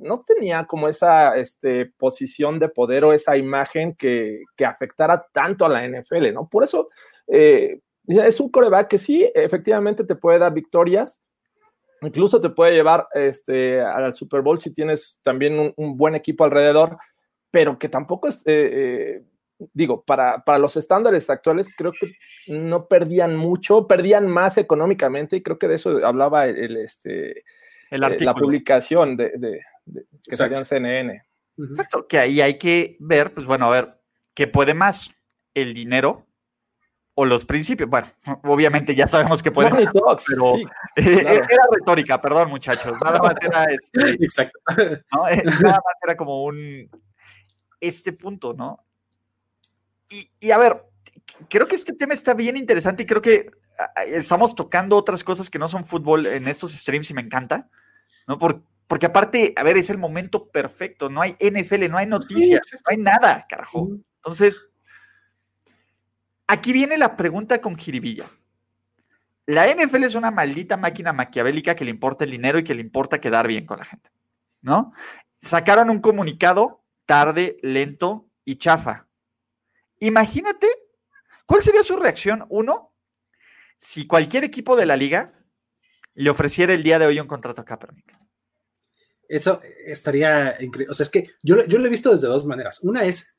no 0.00 0.22
tenía 0.22 0.64
como 0.64 0.88
esa 0.88 1.36
este, 1.36 1.86
posición 1.96 2.58
de 2.58 2.68
poder 2.68 3.04
o 3.04 3.12
esa 3.12 3.36
imagen 3.36 3.94
que, 3.94 4.42
afectara 4.64 5.24
tanto 5.32 5.64
a 5.64 5.68
la 5.68 5.86
NFL, 5.86 6.32
¿no? 6.32 6.48
Por 6.48 6.64
eso 6.64 6.88
eh, 7.28 7.80
es 8.06 8.40
un 8.40 8.50
coreback 8.50 8.88
que 8.88 8.98
sí, 8.98 9.30
efectivamente 9.34 10.04
te 10.04 10.14
puede 10.14 10.38
dar 10.38 10.52
victorias, 10.52 11.22
incluso 12.02 12.40
te 12.40 12.50
puede 12.50 12.74
llevar 12.74 13.08
este, 13.14 13.80
al 13.80 14.14
Super 14.14 14.42
Bowl 14.42 14.60
si 14.60 14.72
tienes 14.72 15.18
también 15.22 15.72
un, 15.76 15.96
buen 15.96 16.14
equipo 16.14 16.44
alrededor, 16.44 16.98
pero 17.50 17.78
que 17.78 17.88
tampoco 17.88 18.28
es, 18.28 18.42
eh, 18.46 18.70
eh, 18.72 19.22
digo, 19.72 20.04
para, 20.04 20.44
para, 20.44 20.58
los 20.58 20.76
estándares 20.76 21.30
actuales 21.30 21.68
creo 21.76 21.92
que 21.92 22.12
no 22.48 22.86
perdían 22.86 23.36
mucho, 23.36 23.86
perdían 23.86 24.28
más 24.28 24.58
económicamente 24.58 25.36
y 25.36 25.42
creo 25.42 25.58
que 25.58 25.68
de 25.68 25.76
eso 25.76 26.06
hablaba 26.06 26.46
el, 26.46 26.76
este, 26.76 27.44
el 27.90 28.04
eh, 28.04 28.16
la 28.20 28.34
publicación 28.34 29.16
de, 29.16 29.32
de, 29.36 29.60
que 30.24 30.34
salió 30.34 30.58
en 30.58 30.64
CNN. 30.64 31.22
Exacto, 31.58 32.06
que 32.06 32.18
ahí 32.18 32.40
hay 32.40 32.58
que 32.58 32.96
ver, 33.00 33.32
pues 33.32 33.46
bueno, 33.46 33.66
a 33.66 33.70
ver, 33.70 33.98
¿qué 34.34 34.46
puede 34.46 34.74
más? 34.74 35.10
¿El 35.54 35.72
dinero 35.72 36.26
o 37.14 37.24
los 37.24 37.46
principios? 37.46 37.88
Bueno, 37.88 38.08
obviamente 38.44 38.94
ya 38.94 39.06
sabemos 39.06 39.42
que 39.42 39.50
puede 39.50 39.70
más, 39.70 39.86
pero 40.28 40.54
era 40.96 41.62
retórica, 41.72 42.20
perdón 42.20 42.50
muchachos, 42.50 42.94
nada 43.02 43.20
más 43.20 43.34
era 43.40 43.64
este, 43.64 44.10
Exacto. 44.22 44.58
Eh, 44.76 45.42
nada 45.44 45.80
más 45.82 45.96
era 46.02 46.16
como 46.16 46.44
un 46.44 46.90
este 47.88 48.12
punto, 48.12 48.54
¿no? 48.54 48.84
Y, 50.08 50.50
a 50.50 50.58
ver, 50.58 50.84
creo 51.48 51.66
que 51.66 51.76
este 51.76 51.92
tema 51.92 52.14
está 52.14 52.34
bien 52.34 52.56
interesante 52.56 53.02
y 53.02 53.06
creo 53.06 53.22
que 53.22 53.50
estamos 54.06 54.54
tocando 54.54 54.96
otras 54.96 55.24
cosas 55.24 55.50
que 55.50 55.58
no 55.58 55.68
son 55.68 55.84
fútbol 55.84 56.26
en 56.26 56.48
estos 56.48 56.72
streams 56.72 57.10
y 57.10 57.14
me 57.14 57.22
encanta, 57.22 57.68
¿no? 58.26 58.38
porque 58.38 59.06
aparte, 59.06 59.52
a 59.56 59.64
ver, 59.64 59.76
es 59.76 59.90
el 59.90 59.98
momento 59.98 60.48
perfecto, 60.48 61.08
no 61.08 61.20
hay 61.20 61.36
NFL, 61.40 61.88
no 61.90 61.98
hay 61.98 62.06
noticias, 62.06 62.72
no 62.72 62.80
hay 62.86 62.98
nada, 62.98 63.44
carajo. 63.48 63.88
Entonces, 64.16 64.62
aquí 66.46 66.72
viene 66.72 66.96
la 66.96 67.16
pregunta 67.16 67.60
con 67.60 67.76
jiribilla. 67.76 68.30
La 69.46 69.66
NFL 69.72 70.04
es 70.04 70.14
una 70.14 70.30
maldita 70.30 70.76
máquina 70.76 71.12
maquiavélica 71.12 71.74
que 71.74 71.84
le 71.84 71.90
importa 71.90 72.24
el 72.24 72.30
dinero 72.30 72.58
y 72.58 72.64
que 72.64 72.74
le 72.74 72.80
importa 72.80 73.20
quedar 73.20 73.46
bien 73.46 73.66
con 73.66 73.78
la 73.78 73.84
gente, 73.84 74.10
¿no? 74.60 74.92
Sacaron 75.40 75.90
un 75.90 76.00
comunicado 76.00 76.84
tarde, 77.06 77.58
lento 77.62 78.28
y 78.44 78.56
chafa 78.56 79.06
Imagínate, 80.00 80.66
¿cuál 81.46 81.62
sería 81.62 81.82
su 81.82 81.96
reacción? 81.96 82.44
Uno, 82.50 82.92
si 83.80 84.06
cualquier 84.06 84.44
equipo 84.44 84.76
de 84.76 84.86
la 84.86 84.96
liga 84.96 85.32
le 86.14 86.30
ofreciera 86.30 86.74
el 86.74 86.82
día 86.82 86.98
de 86.98 87.06
hoy 87.06 87.20
un 87.20 87.26
contrato 87.26 87.62
a 87.62 87.64
Kaepernick. 87.64 88.14
Eso 89.28 89.60
estaría 89.86 90.62
increíble. 90.62 90.90
O 90.90 90.94
sea, 90.94 91.04
es 91.04 91.10
que 91.10 91.30
yo, 91.42 91.64
yo 91.66 91.78
lo 91.78 91.86
he 91.86 91.90
visto 91.90 92.10
desde 92.10 92.28
dos 92.28 92.44
maneras. 92.44 92.80
Una 92.82 93.04
es 93.04 93.36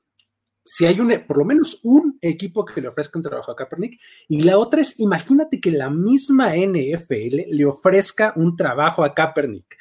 si 0.67 0.85
hay 0.85 0.99
un, 0.99 1.23
por 1.25 1.37
lo 1.37 1.45
menos 1.45 1.79
un 1.83 2.17
equipo 2.21 2.65
que 2.65 2.81
le 2.81 2.89
ofrezca 2.89 3.17
un 3.17 3.23
trabajo 3.23 3.51
a 3.51 3.55
Kaepernick, 3.55 3.99
y 4.27 4.41
la 4.41 4.57
otra 4.57 4.81
es, 4.81 4.99
imagínate 4.99 5.61
que 5.61 5.71
la 5.71 5.89
misma 5.89 6.55
NFL 6.55 7.55
le 7.55 7.65
ofrezca 7.65 8.33
un 8.35 8.57
trabajo 8.57 9.05
a 9.05 9.13
Kaepernick. 9.13 9.77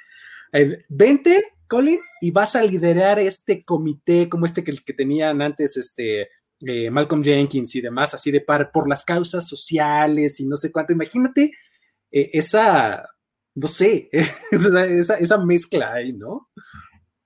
Eh, 0.53 0.85
vente, 0.89 1.56
Colin, 1.67 2.01
y 2.21 2.31
vas 2.31 2.57
a 2.57 2.63
liderar 2.63 3.19
este 3.19 3.65
comité 3.65 4.29
como 4.29 4.47
este 4.47 4.63
que, 4.63 4.73
que 4.73 4.93
tenían 4.93 5.43
antes, 5.43 5.77
este, 5.77 6.29
eh, 6.61 6.91
Malcolm 6.91 7.23
Jenkins 7.23 7.75
y 7.77 7.83
demás, 7.83 8.15
así 8.15 8.31
de 8.31 8.41
par 8.41 8.71
por 8.73 8.89
las 8.89 9.05
causas 9.05 9.47
sociales 9.47 10.41
y 10.41 10.47
no 10.47 10.57
sé 10.57 10.73
cuánto. 10.73 10.95
Imagínate 10.95 11.53
eh, 12.11 12.31
esa, 12.33 13.11
no 13.55 13.67
sé, 13.67 14.09
esa, 14.51 15.39
mezcla 15.39 15.93
ahí, 15.93 16.15
¿no? 16.15 16.49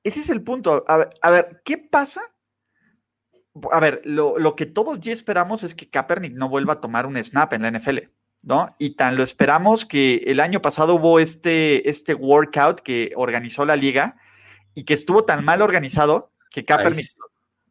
Ese 0.02 0.20
es 0.20 0.30
el 0.30 0.42
punto. 0.42 0.84
A 0.88 1.30
ver, 1.30 1.62
¿qué 1.64 1.78
pasa? 1.78 2.22
A 3.70 3.80
ver, 3.80 4.00
lo, 4.04 4.56
que 4.56 4.66
todos 4.66 5.00
ya 5.00 5.12
esperamos 5.12 5.62
es 5.62 5.74
que 5.74 5.88
Kaepernick 5.88 6.34
no 6.34 6.48
vuelva 6.48 6.74
a 6.74 6.80
tomar 6.80 7.06
un 7.06 7.22
snap 7.22 7.52
en 7.52 7.62
la 7.62 7.70
NFL, 7.70 7.98
¿no? 8.46 8.68
Y 8.78 8.96
tan 8.96 9.16
lo 9.16 9.22
esperamos 9.22 9.84
que 9.84 10.16
el 10.26 10.40
año 10.40 10.60
pasado 10.60 10.94
hubo 10.94 11.20
este, 11.20 11.88
este 11.88 12.14
workout 12.14 12.80
que 12.80 13.12
organizó 13.14 13.64
la 13.64 13.76
liga 13.76 14.16
y 14.74 14.84
que 14.84 14.94
estuvo 14.94 15.24
tan 15.24 15.44
mal 15.44 15.62
organizado 15.62 16.32
que 16.50 16.64
Kaepernick 16.64 17.16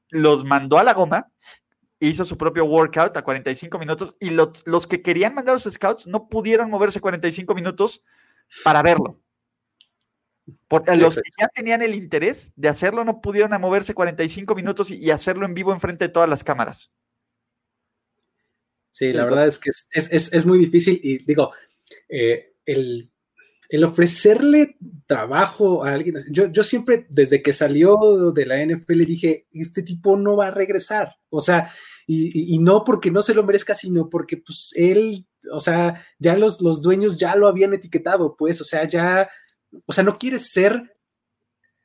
los 0.10 0.44
mandó 0.44 0.78
a 0.78 0.84
la 0.84 0.94
goma, 0.94 1.32
hizo 2.00 2.24
su 2.26 2.38
propio 2.38 2.66
workout 2.66 3.16
a 3.18 3.24
45 3.24 3.78
minutos 3.78 4.16
y 4.20 4.30
los 4.30 4.88
que 4.88 5.02
querían 5.02 5.34
mandar 5.34 5.54
a 5.54 5.56
los 5.56 5.72
scouts 5.72 6.08
no 6.08 6.30
pudieron 6.30 6.70
moverse 6.70 7.02
45 7.02 7.54
minutos 7.56 8.04
para 8.64 8.82
verlo. 8.82 9.20
Porque 10.68 10.96
los 10.96 11.16
que 11.16 11.30
ya 11.40 11.48
tenían 11.50 11.82
el 11.82 11.94
interés 11.94 12.52
de 12.56 12.70
hacerlo 12.70 13.04
no 13.04 13.22
pudieron 13.22 13.60
moverse 13.60 13.94
45 13.94 14.56
minutos 14.56 14.90
y, 14.90 15.12
hacerlo 15.12 15.46
en 15.46 15.54
vivo 15.54 15.74
enfrente 15.74 16.06
de 16.06 16.14
todas 16.14 16.30
las 16.30 16.44
cámaras. 16.44 16.92
Sí, 18.92 19.14
la 19.14 19.26
verdad 19.26 19.48
es 19.48 19.60
que 19.60 19.70
es, 19.70 20.46
muy 20.46 20.58
difícil 20.58 21.00
y 21.04 21.24
digo, 21.24 21.54
eh, 22.10 22.54
el 22.66 23.10
el 23.70 23.84
ofrecerle 23.84 24.78
trabajo 25.06 25.86
a 25.86 25.94
alguien, 25.94 26.18
yo, 26.32 26.48
yo 26.48 26.64
siempre, 26.64 27.06
desde 27.10 27.44
que 27.44 27.54
salió 27.54 28.32
de 28.34 28.46
la 28.48 28.66
NFL, 28.66 29.06
dije, 29.06 29.48
este 29.54 29.84
tipo 29.84 30.18
no 30.18 30.36
va 30.36 30.48
a 30.48 30.52
regresar. 30.52 31.16
O 31.30 31.40
sea, 31.40 31.72
y, 32.08 32.58
no 32.58 32.84
porque 32.84 33.12
no 33.12 33.22
se 33.22 33.36
lo 33.36 33.44
merezca, 33.44 33.76
sino 33.76 34.10
porque 34.10 34.38
pues 34.38 34.74
él, 34.76 35.28
o 35.52 35.60
sea, 35.60 36.04
ya 36.18 36.36
los, 36.36 36.60
los 36.62 36.82
dueños 36.82 37.18
ya 37.18 37.36
lo 37.36 37.48
habían 37.48 37.76
etiquetado, 37.76 38.36
pues, 38.36 38.60
o 38.60 38.64
sea, 38.64 38.88
ya, 38.88 39.30
o 39.86 39.94
sea, 39.94 40.04
no 40.04 40.18
quiere 40.18 40.40
ser, 40.40 40.98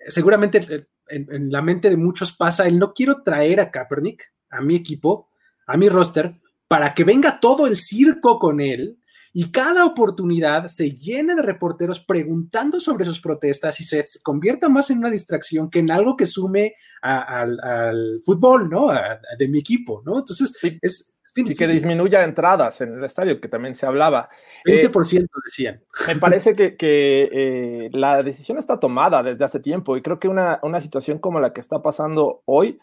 seguramente 0.08 0.86
en, 1.08 1.26
en 1.30 1.50
la 1.52 1.60
mente 1.60 1.90
de 1.90 1.98
muchos 1.98 2.32
pasa, 2.32 2.66
el 2.66 2.78
no 2.78 2.94
quiero 2.94 3.22
traer 3.22 3.60
a 3.60 3.70
Kaepernick, 3.70 4.32
a 4.48 4.62
mi 4.62 4.76
equipo, 4.76 5.28
a 5.66 5.76
mi 5.76 5.90
roster, 5.90 6.40
para 6.66 6.94
que 6.94 7.04
venga 7.04 7.38
todo 7.40 7.66
el 7.66 7.76
circo 7.76 8.38
con 8.38 8.62
él 8.62 8.98
y 9.36 9.50
cada 9.50 9.84
oportunidad 9.84 10.68
se 10.68 10.94
llene 10.94 11.34
de 11.34 11.42
reporteros 11.42 11.98
preguntando 11.98 12.78
sobre 12.78 13.04
sus 13.04 13.20
protestas 13.20 13.80
y 13.80 13.84
se 13.84 14.04
convierta 14.22 14.68
más 14.68 14.90
en 14.90 14.98
una 14.98 15.10
distracción 15.10 15.70
que 15.70 15.80
en 15.80 15.90
algo 15.90 16.16
que 16.16 16.24
sume 16.24 16.76
al, 17.02 18.22
fútbol, 18.24 18.70
¿no? 18.70 18.92
de 19.36 19.48
mi 19.48 19.58
equipo, 19.58 20.02
¿no? 20.06 20.20
Entonces, 20.20 20.56
es, 20.80 21.12
y 21.34 21.56
que 21.56 21.66
disminuya 21.66 22.22
entradas 22.22 22.80
en 22.80 22.96
el 22.96 23.02
estadio, 23.02 23.40
que 23.40 23.48
también 23.48 23.74
se 23.74 23.86
hablaba. 23.86 24.28
20% 24.66 25.24
eh, 25.24 25.26
decían. 25.44 25.82
Me 26.06 26.14
parece 26.16 26.54
que, 26.54 26.76
eh, 26.80 27.88
la 27.92 28.22
decisión 28.22 28.56
está 28.56 28.78
tomada 28.78 29.24
desde 29.24 29.44
hace 29.44 29.58
tiempo 29.58 29.96
y 29.96 30.02
creo 30.02 30.20
que 30.20 30.28
una, 30.28 30.60
una 30.62 30.80
situación 30.80 31.18
como 31.18 31.40
la 31.40 31.52
que 31.52 31.60
está 31.60 31.82
pasando 31.82 32.42
hoy 32.44 32.78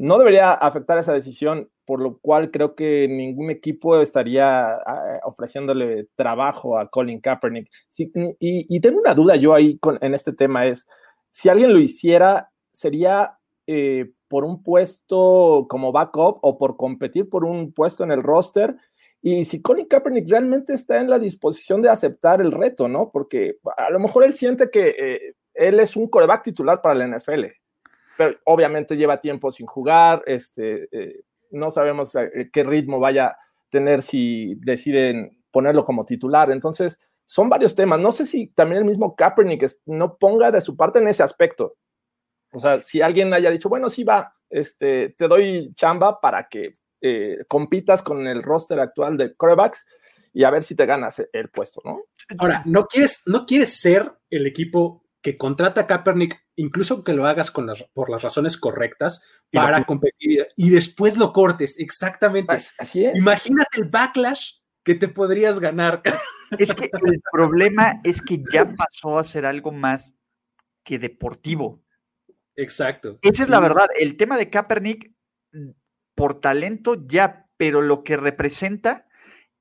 no 0.00 0.18
debería 0.18 0.52
afectar 0.54 0.96
esa 0.96 1.12
decisión, 1.12 1.70
por 1.84 2.00
lo 2.00 2.18
cual 2.20 2.50
creo 2.50 2.74
que 2.74 3.06
ningún 3.06 3.50
equipo 3.50 4.00
estaría 4.00 4.72
ah, 4.72 5.20
ofreciéndole 5.24 6.08
trabajo 6.14 6.78
a 6.78 6.88
Colin 6.88 7.20
Kaepernick. 7.20 7.68
y, 8.38 8.80
tengo 8.80 8.98
una 8.98 9.12
duda 9.14 9.36
yo 9.36 9.52
ahí 9.52 9.78
en 10.00 10.14
este 10.14 10.32
tema, 10.32 10.66
es 10.66 10.86
si 11.30 11.50
alguien 11.50 11.74
lo 11.74 11.78
hiciera, 11.78 12.50
sería 12.72 13.38
eh, 13.66 14.10
por 14.26 14.44
un 14.44 14.62
puesto 14.62 15.66
como 15.68 15.92
backup 15.92 16.38
o 16.40 16.56
por 16.56 16.78
competir 16.78 17.28
por 17.28 17.44
un 17.44 17.74
puesto 17.74 18.02
en 18.02 18.10
el 18.10 18.22
roster. 18.22 18.76
Y 19.20 19.44
si 19.44 19.60
Colin 19.60 19.86
Kaepernick 19.86 20.30
realmente 20.30 20.72
está 20.72 20.98
en 20.98 21.10
la 21.10 21.18
disposición 21.18 21.82
de 21.82 21.90
aceptar 21.90 22.40
el 22.40 22.52
reto, 22.52 22.88
¿no? 22.88 23.10
Porque 23.12 23.58
a 23.76 23.90
lo 23.90 23.98
mejor 23.98 24.24
él 24.24 24.32
siente 24.32 24.70
que 24.70 24.94
eh, 24.98 25.34
él 25.52 25.78
es 25.78 25.94
un 25.94 26.08
coreback 26.08 26.42
titular 26.42 26.80
para 26.80 26.94
la 26.94 27.18
NFL 27.18 27.59
pero 28.20 28.36
obviamente 28.44 28.98
lleva 28.98 29.18
tiempo 29.18 29.50
sin 29.50 29.64
jugar, 29.64 30.22
este, 30.26 30.90
eh, 30.92 31.22
no 31.52 31.70
sabemos 31.70 32.14
eh, 32.16 32.50
qué 32.52 32.64
ritmo 32.64 33.00
vaya 33.00 33.28
a 33.28 33.38
tener 33.70 34.02
si 34.02 34.56
deciden 34.56 35.42
ponerlo 35.50 35.84
como 35.84 36.04
titular. 36.04 36.50
Entonces, 36.50 37.00
son 37.24 37.48
varios 37.48 37.74
temas. 37.74 37.98
No 37.98 38.12
sé 38.12 38.26
si 38.26 38.48
también 38.48 38.80
el 38.80 38.84
mismo 38.84 39.16
Kaepernick 39.16 39.66
no 39.86 40.18
ponga 40.18 40.50
de 40.50 40.60
su 40.60 40.76
parte 40.76 40.98
en 40.98 41.08
ese 41.08 41.22
aspecto. 41.22 41.78
O 42.52 42.60
sea, 42.60 42.78
si 42.80 43.00
alguien 43.00 43.32
haya 43.32 43.50
dicho, 43.50 43.70
bueno, 43.70 43.88
sí 43.88 44.04
va, 44.04 44.34
este, 44.50 45.14
te 45.16 45.26
doy 45.26 45.72
chamba 45.74 46.20
para 46.20 46.46
que 46.46 46.72
eh, 47.00 47.38
compitas 47.48 48.02
con 48.02 48.28
el 48.28 48.42
roster 48.42 48.80
actual 48.80 49.16
de 49.16 49.34
corebacks 49.34 49.86
y 50.34 50.44
a 50.44 50.50
ver 50.50 50.62
si 50.62 50.74
te 50.74 50.84
ganas 50.84 51.26
el 51.32 51.48
puesto, 51.48 51.80
¿no? 51.86 52.02
Ahora, 52.36 52.64
no 52.66 52.84
quieres, 52.84 53.22
no 53.24 53.46
quieres 53.46 53.80
ser 53.80 54.12
el 54.28 54.46
equipo 54.46 55.06
que 55.22 55.36
contrata 55.36 55.82
a 55.82 55.86
Kaepernick, 55.86 56.38
incluso 56.60 57.02
que 57.02 57.14
lo 57.14 57.26
hagas 57.26 57.50
con 57.50 57.66
las, 57.66 57.82
por 57.94 58.10
las 58.10 58.22
razones 58.22 58.56
correctas 58.56 59.22
para 59.50 59.84
competir 59.84 60.46
y 60.56 60.70
después 60.70 61.16
lo 61.16 61.32
cortes, 61.32 61.78
exactamente. 61.78 62.52
Así 62.78 63.04
es. 63.04 63.16
Imagínate 63.16 63.80
el 63.80 63.88
backlash 63.88 64.58
que 64.84 64.94
te 64.94 65.08
podrías 65.08 65.58
ganar. 65.58 66.02
Es 66.58 66.74
que 66.74 66.90
el 66.92 67.22
problema 67.32 68.00
es 68.04 68.20
que 68.20 68.42
ya 68.52 68.66
pasó 68.66 69.18
a 69.18 69.24
ser 69.24 69.46
algo 69.46 69.72
más 69.72 70.16
que 70.84 70.98
deportivo. 70.98 71.82
Exacto. 72.56 73.18
Esa 73.22 73.44
es 73.44 73.48
la 73.48 73.60
verdad. 73.60 73.86
El 73.98 74.16
tema 74.16 74.36
de 74.36 74.50
Kaepernick, 74.50 75.12
por 76.14 76.40
talento 76.40 77.06
ya, 77.06 77.48
pero 77.56 77.82
lo 77.82 78.02
que 78.02 78.16
representa 78.16 79.06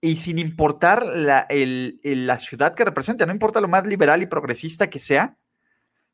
y 0.02 0.16
sin 0.16 0.40
importar 0.40 1.06
la, 1.06 1.48
la 1.50 2.38
ciudad 2.38 2.74
que 2.74 2.86
representa, 2.86 3.26
no 3.26 3.34
importa 3.34 3.62
lo 3.62 3.68
más 3.68 3.86
liberal 3.86 4.22
y 4.22 4.28
progresista 4.28 4.90
que 4.90 5.00
sea, 5.00 5.38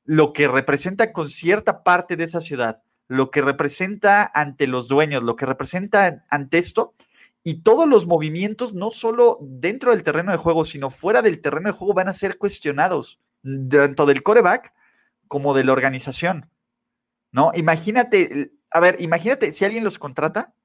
lo 0.05 0.33
que 0.33 0.47
representa 0.47 1.11
con 1.11 1.27
cierta 1.27 1.83
parte 1.83 2.15
de 2.15 2.23
esa 2.23 2.39
ciudad, 2.39 2.81
lo 3.07 3.31
que 3.31 3.41
representa 3.41 4.29
ante 4.33 4.67
los 4.67 4.87
dueños, 4.87 5.23
lo 5.23 5.35
que 5.35 5.45
representa 5.45 6.25
ante 6.29 6.59
esto, 6.59 6.93
y 7.43 7.61
todos 7.61 7.87
los 7.87 8.07
movimientos, 8.07 8.73
no 8.73 8.89
solo 8.89 9.37
dentro 9.41 9.91
del 9.91 10.03
terreno 10.03 10.31
de 10.31 10.37
juego, 10.37 10.63
sino 10.65 10.89
fuera 10.89 11.21
del 11.21 11.41
terreno 11.41 11.69
de 11.69 11.77
juego, 11.77 11.93
van 11.93 12.07
a 12.07 12.13
ser 12.13 12.37
cuestionados, 12.37 13.19
tanto 13.69 14.05
del 14.07 14.23
coreback 14.23 14.73
como 15.27 15.53
de 15.53 15.63
la 15.63 15.73
organización. 15.73 16.49
¿No? 17.31 17.51
Imagínate, 17.53 18.51
a 18.71 18.79
ver, 18.79 18.97
imagínate 18.99 19.53
si 19.53 19.65
alguien 19.65 19.83
los 19.83 19.99
contrata. 19.99 20.55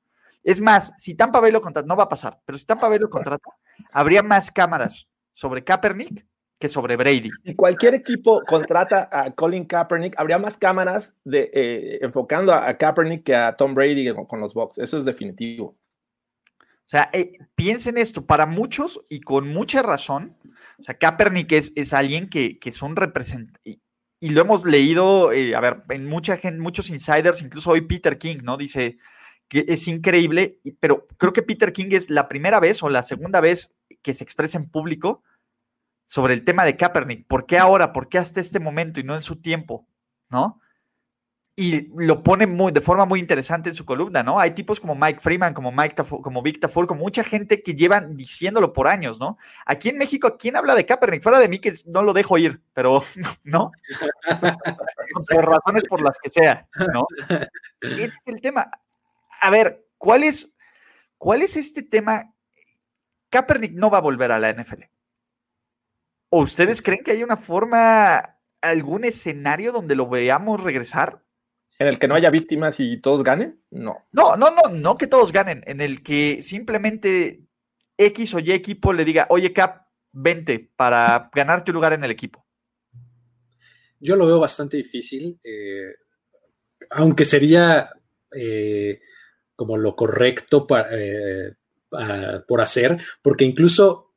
Es 0.42 0.62
más, 0.62 0.94
si 0.96 1.14
Tampa 1.14 1.40
Bay 1.40 1.52
lo 1.52 1.60
contrata, 1.60 1.86
no 1.86 1.96
va 1.96 2.04
a 2.04 2.08
pasar, 2.08 2.40
pero 2.46 2.56
si 2.56 2.64
Tampa 2.64 2.88
Bay 2.88 2.98
lo 2.98 3.10
contrata, 3.10 3.50
habría 3.92 4.22
más 4.22 4.50
cámaras 4.50 5.06
sobre 5.32 5.64
Kaepernick 5.64 6.24
que 6.60 6.68
sobre 6.68 6.96
Brady. 6.96 7.30
Y 7.42 7.54
cualquier 7.54 7.94
equipo 7.94 8.42
contrata 8.46 9.08
a 9.10 9.30
Colin 9.32 9.64
Kaepernick, 9.64 10.14
habría 10.18 10.38
más 10.38 10.58
cámaras 10.58 11.16
de, 11.24 11.50
eh, 11.54 11.98
enfocando 12.02 12.52
a, 12.52 12.76
Kaepernick 12.76 13.24
que 13.24 13.34
a 13.34 13.56
Tom 13.56 13.74
Brady 13.74 14.12
con, 14.28 14.40
los 14.40 14.52
Bucks. 14.52 14.76
Eso 14.76 14.98
es 14.98 15.06
definitivo. 15.06 15.78
O 16.58 16.90
sea, 16.90 17.08
eh, 17.14 17.38
piensen 17.54 17.96
esto, 17.96 18.26
para 18.26 18.44
muchos 18.44 19.00
y 19.08 19.22
con 19.22 19.48
mucha 19.48 19.80
razón, 19.80 20.36
o 20.78 20.82
sea, 20.82 20.98
Kaepernick 20.98 21.50
es, 21.52 21.72
es 21.76 21.94
alguien 21.94 22.28
que, 22.28 22.58
que 22.58 22.68
es 22.68 22.82
un 22.82 22.94
representante, 22.94 23.60
y, 23.64 24.28
lo 24.28 24.42
hemos 24.42 24.66
leído, 24.66 25.32
eh, 25.32 25.54
a 25.56 25.60
ver, 25.60 25.82
en 25.88 26.04
mucha 26.04 26.36
gente, 26.36 26.60
muchos 26.60 26.90
insiders, 26.90 27.40
incluso 27.40 27.70
hoy 27.70 27.80
Peter 27.80 28.18
King, 28.18 28.40
¿no? 28.42 28.58
Dice 28.58 28.98
que 29.48 29.64
es 29.66 29.88
increíble, 29.88 30.58
pero 30.78 31.06
creo 31.16 31.32
que 31.32 31.42
Peter 31.42 31.72
King 31.72 31.88
es 31.92 32.10
la 32.10 32.28
primera 32.28 32.60
vez 32.60 32.82
o 32.82 32.90
la 32.90 33.02
segunda 33.02 33.40
vez 33.40 33.74
que 34.02 34.12
se 34.12 34.24
expresa 34.24 34.58
en 34.58 34.68
público 34.68 35.22
sobre 36.10 36.34
el 36.34 36.44
tema 36.44 36.64
de 36.64 36.76
Kaepernick. 36.76 37.28
¿Por 37.28 37.46
qué 37.46 37.56
ahora? 37.56 37.92
¿Por 37.92 38.08
qué 38.08 38.18
hasta 38.18 38.40
este 38.40 38.58
momento 38.58 38.98
y 38.98 39.04
no 39.04 39.14
en 39.14 39.22
su 39.22 39.40
tiempo? 39.40 39.86
¿No? 40.28 40.60
Y 41.54 41.88
lo 41.94 42.24
pone 42.24 42.48
muy, 42.48 42.72
de 42.72 42.80
forma 42.80 43.06
muy 43.06 43.20
interesante 43.20 43.68
en 43.68 43.76
su 43.76 43.84
columna, 43.84 44.24
¿no? 44.24 44.40
Hay 44.40 44.50
tipos 44.50 44.80
como 44.80 44.96
Mike 44.96 45.20
Freeman, 45.20 45.54
como 45.54 45.70
Mike 45.70 45.94
Tafur, 45.94 46.20
como 46.20 46.42
Vic 46.42 46.58
Tafur, 46.58 46.88
como 46.88 47.02
mucha 47.02 47.22
gente 47.22 47.62
que 47.62 47.76
llevan 47.76 48.16
diciéndolo 48.16 48.72
por 48.72 48.88
años, 48.88 49.20
¿no? 49.20 49.38
Aquí 49.64 49.90
en 49.90 49.98
México, 49.98 50.36
¿quién 50.36 50.56
habla 50.56 50.74
de 50.74 50.84
Kaepernick? 50.84 51.22
Fuera 51.22 51.38
de 51.38 51.48
mí 51.48 51.60
que 51.60 51.72
no 51.86 52.02
lo 52.02 52.12
dejo 52.12 52.38
ir, 52.38 52.60
pero 52.72 53.04
no. 53.44 53.70
por 55.30 55.48
razones 55.48 55.84
por 55.88 56.02
las 56.02 56.18
que 56.18 56.28
sea, 56.28 56.66
¿no? 56.92 57.06
Ese 57.82 58.04
es 58.06 58.26
el 58.26 58.40
tema. 58.40 58.66
A 59.42 59.50
ver, 59.50 59.86
¿cuál 59.96 60.24
es, 60.24 60.56
cuál 61.18 61.42
es 61.42 61.56
este 61.56 61.84
tema? 61.84 62.34
Kaepernick 63.28 63.74
no 63.74 63.90
va 63.90 63.98
a 63.98 64.02
volver 64.02 64.32
a 64.32 64.40
la 64.40 64.52
NFL. 64.52 64.82
¿O 66.30 66.40
ustedes 66.40 66.80
creen 66.80 67.02
que 67.04 67.10
hay 67.10 67.22
una 67.22 67.36
forma, 67.36 68.38
algún 68.62 69.04
escenario 69.04 69.72
donde 69.72 69.96
lo 69.96 70.08
veamos 70.08 70.62
regresar? 70.62 71.24
¿En 71.78 71.88
el 71.88 71.98
que 71.98 72.08
no 72.08 72.14
haya 72.14 72.30
víctimas 72.30 72.78
y 72.78 73.00
todos 73.00 73.24
ganen? 73.24 73.60
No. 73.70 74.06
No, 74.12 74.36
no, 74.36 74.50
no, 74.50 74.70
no 74.72 74.94
que 74.96 75.06
todos 75.06 75.32
ganen. 75.32 75.62
En 75.66 75.80
el 75.80 76.02
que 76.02 76.42
simplemente 76.42 77.42
X 77.96 78.34
o 78.34 78.38
Y 78.38 78.52
equipo 78.52 78.92
le 78.92 79.04
diga, 79.04 79.26
oye, 79.30 79.52
Cap, 79.52 79.86
vente 80.12 80.70
para 80.76 81.30
ganarte 81.34 81.70
un 81.70 81.74
lugar 81.74 81.92
en 81.92 82.04
el 82.04 82.10
equipo. 82.10 82.46
Yo 83.98 84.16
lo 84.16 84.26
veo 84.26 84.38
bastante 84.38 84.76
difícil, 84.76 85.38
eh, 85.44 85.94
aunque 86.90 87.24
sería 87.24 87.90
eh, 88.34 89.00
como 89.56 89.76
lo 89.76 89.94
correcto 89.94 90.66
para, 90.66 90.88
eh, 90.92 91.54
por 92.46 92.60
hacer, 92.60 92.98
porque 93.20 93.44
incluso 93.44 94.09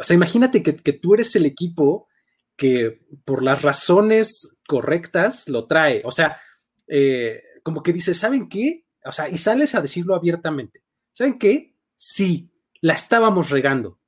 o 0.00 0.02
sea, 0.02 0.14
imagínate 0.14 0.62
que, 0.62 0.72
tú 0.94 1.12
eres 1.12 1.36
el 1.36 1.44
equipo 1.44 2.08
que 2.56 3.02
por 3.26 3.42
las 3.42 3.60
razones 3.60 4.58
correctas 4.66 5.46
lo 5.46 5.66
trae. 5.66 6.00
O 6.06 6.10
sea, 6.10 6.40
eh, 6.88 7.42
como 7.62 7.82
que 7.82 7.92
dices, 7.92 8.16
¿saben 8.16 8.48
qué? 8.48 8.86
O 9.04 9.12
sea, 9.12 9.28
y 9.28 9.36
sales 9.36 9.74
a 9.74 9.82
decirlo 9.82 10.14
abiertamente. 10.14 10.82
¿Saben 11.12 11.38
qué? 11.38 11.76
Sí, 11.98 12.50
la 12.80 12.94
estábamos 12.94 13.50
regando. 13.50 13.98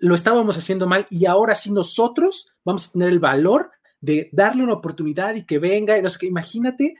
Lo 0.00 0.14
estábamos 0.14 0.56
haciendo 0.56 0.86
mal 0.86 1.06
y 1.10 1.26
ahora 1.26 1.54
sí 1.54 1.70
nosotros 1.70 2.56
vamos 2.64 2.88
a 2.88 2.92
tener 2.92 3.10
el 3.10 3.18
valor 3.18 3.72
de 4.00 4.30
darle 4.32 4.64
una 4.64 4.72
oportunidad 4.72 5.34
y 5.34 5.44
que 5.44 5.58
venga 5.58 5.98
y 5.98 6.02
no. 6.02 6.08
Imagínate, 6.22 6.96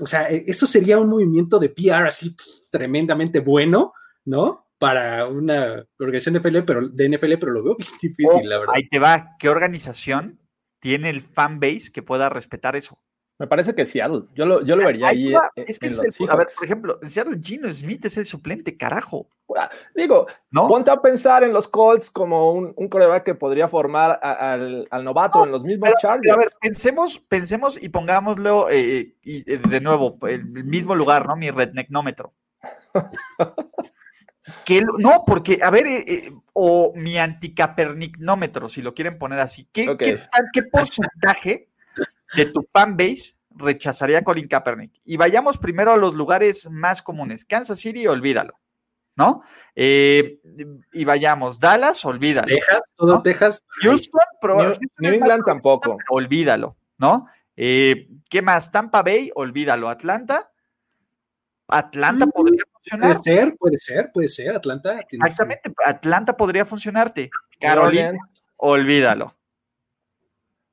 o 0.00 0.06
sea, 0.06 0.30
e, 0.30 0.44
eso 0.46 0.64
sería 0.64 0.98
un 0.98 1.08
movimiento 1.08 1.58
de 1.58 1.70
PR 1.70 2.06
así 2.06 2.36
tremendamente 2.70 3.40
bueno, 3.40 3.94
¿no? 4.24 4.67
Para 4.78 5.26
una 5.26 5.84
organización 5.98 6.34
de 6.34 6.40
NFL, 6.40 6.64
pero, 6.64 6.88
de 6.88 7.08
NFL, 7.08 7.34
pero 7.40 7.52
lo 7.52 7.62
veo 7.62 7.76
difícil, 8.00 8.48
la 8.48 8.58
verdad. 8.58 8.74
Ahí 8.76 8.88
te 8.88 8.98
va. 8.98 9.36
¿Qué 9.38 9.48
organización 9.48 10.40
tiene 10.80 11.10
el 11.10 11.20
fan 11.20 11.60
base 11.60 11.90
que 11.92 12.02
pueda 12.02 12.28
respetar 12.28 12.76
eso? 12.76 12.98
Me 13.38 13.46
parece 13.46 13.72
que 13.72 13.86
Seattle. 13.86 14.24
Yo 14.34 14.46
lo, 14.46 14.64
yo 14.64 14.74
lo 14.74 14.84
vería 14.84 15.08
ahí. 15.08 15.32
es 15.54 15.78
que 15.78 15.88
a 16.28 16.36
ver, 16.36 16.48
por 16.56 16.64
ejemplo, 16.64 16.98
en 17.00 17.08
Seattle 17.08 17.38
Gino 17.40 17.70
Smith 17.70 18.04
es 18.04 18.18
el 18.18 18.24
suplente, 18.24 18.76
carajo. 18.76 19.28
Digo, 19.94 20.26
¿No? 20.50 20.66
ponte 20.66 20.90
a 20.90 21.00
pensar 21.00 21.44
en 21.44 21.52
los 21.52 21.68
Colts 21.68 22.10
como 22.10 22.52
un, 22.52 22.74
un 22.76 22.88
coreback 22.88 23.24
que 23.24 23.34
podría 23.34 23.68
formar 23.68 24.18
al, 24.22 24.88
novato 25.04 25.44
en 25.44 25.52
los 25.52 25.62
mismos 25.62 25.90
Chargers. 26.00 26.34
A 26.34 26.36
ver, 26.36 26.48
pensemos, 26.60 27.20
pensemos 27.20 27.80
y 27.80 27.88
pongámoslo 27.88 28.68
eh, 28.70 29.16
y, 29.22 29.50
eh, 29.50 29.58
de 29.58 29.80
nuevo, 29.80 30.18
el 30.26 30.44
mismo 30.44 30.96
lugar, 30.96 31.26
¿no? 31.26 31.36
Mi 31.36 31.50
rednecknómetro. 31.50 32.34
Que, 34.64 34.82
no, 34.98 35.24
porque, 35.26 35.58
a 35.62 35.70
ver, 35.70 35.86
eh, 35.86 36.04
eh, 36.06 36.32
o 36.52 36.92
mi 36.94 37.18
anticapernicnómetro, 37.18 38.68
si 38.68 38.82
lo 38.82 38.94
quieren 38.94 39.18
poner 39.18 39.40
así, 39.40 39.68
¿qué, 39.72 39.96
¿qué, 39.96 40.62
porcentaje 40.62 41.68
de 42.34 42.46
tu 42.46 42.66
fanbase 42.72 43.36
rechazaría 43.50 44.18
a 44.18 44.22
Colin 44.22 44.48
Kaepernick? 44.48 44.92
Y 45.04 45.16
vayamos 45.16 45.58
primero 45.58 45.92
a 45.92 45.96
los 45.96 46.14
lugares 46.14 46.68
más 46.70 47.02
comunes. 47.02 47.44
Kansas 47.44 47.78
City, 47.78 48.06
olvídalo, 48.06 48.58
¿no? 49.16 49.42
Eh, 49.74 50.40
y 50.92 51.04
vayamos, 51.04 51.60
Dallas, 51.60 52.04
olvídalo. 52.04 52.48
Texas, 52.48 52.82
todo 52.96 53.22
Texas. 53.22 53.64
Houston, 53.82 54.20
New, 54.98 55.12
England 55.12 55.44
tampoco. 55.44 55.98
Olvídalo, 56.10 56.76
¿no? 56.98 57.26
¿Qué 57.56 58.42
más? 58.42 58.70
Tampa 58.70 59.02
Bay, 59.02 59.30
olvídalo. 59.34 59.88
Atlanta, 59.88 60.52
Atlanta 61.68 62.26
mm, 62.26 62.30
podría 62.30 62.62
funcionar. 62.88 63.16
Puede 63.16 63.36
ser, 63.36 63.56
puede 63.56 63.78
ser, 63.78 64.10
puede 64.12 64.28
ser. 64.28 64.56
Atlanta. 64.56 65.00
Exactamente, 65.00 65.72
Atlanta 65.84 66.36
podría 66.36 66.64
funcionarte. 66.64 67.30
Carolina, 67.60 68.12
olvídalo. 68.56 69.34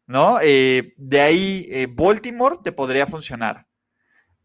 ¿No? 0.08 0.40
Eh, 0.42 0.94
de 0.98 1.22
ahí, 1.22 1.68
eh, 1.72 1.88
Baltimore 1.90 2.58
te 2.64 2.72
podría 2.72 3.06
funcionar. 3.06 3.68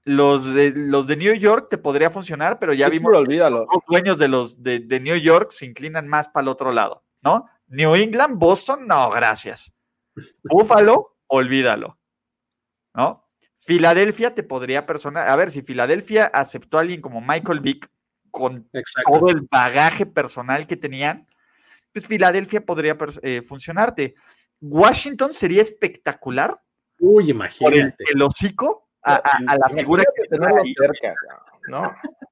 Los 0.04 0.54
de, 0.54 0.72
los 0.74 1.06
de 1.06 1.16
New 1.16 1.34
York 1.34 1.68
te 1.70 1.76
podría 1.76 2.10
funcionar, 2.10 2.58
pero 2.58 2.72
ya 2.72 2.88
vimos 2.88 3.14
olvídalo. 3.14 3.66
los 3.70 3.82
dueños 3.86 4.18
de 4.18 4.28
los 4.28 4.62
de, 4.62 4.80
de 4.80 4.98
New 4.98 5.16
York 5.16 5.50
se 5.50 5.66
inclinan 5.66 6.08
más 6.08 6.28
para 6.28 6.42
el 6.44 6.48
otro 6.48 6.72
lado, 6.72 7.04
¿no? 7.20 7.46
New 7.68 7.94
England, 7.94 8.38
Boston, 8.38 8.86
no, 8.86 9.10
gracias. 9.10 9.74
Buffalo, 10.44 11.16
olvídalo. 11.26 11.98
¿No? 12.94 13.29
Filadelfia 13.60 14.34
te 14.34 14.42
podría 14.42 14.86
personar. 14.86 15.28
A 15.28 15.36
ver, 15.36 15.50
si 15.50 15.62
Filadelfia 15.62 16.26
aceptó 16.26 16.78
a 16.78 16.80
alguien 16.80 17.00
como 17.00 17.20
Michael 17.20 17.60
Vick 17.60 17.90
con 18.30 18.68
todo 19.06 19.28
el 19.28 19.42
bagaje 19.50 20.06
personal 20.06 20.66
que 20.66 20.76
tenían, 20.76 21.26
pues 21.92 22.08
Filadelfia 22.08 22.64
podría 22.64 22.96
eh, 23.22 23.42
funcionarte. 23.42 24.14
Washington 24.60 25.32
sería 25.32 25.62
espectacular. 25.62 26.58
Uy, 26.98 27.30
imagínate. 27.30 28.04
el, 28.12 28.22
hocico 28.22 28.88
a, 29.02 29.22
la 29.46 29.74
figura 29.74 30.04
que 30.14 30.28
tenerlo 30.28 30.62
cerca. 30.64 31.14
¿no? 31.68 31.82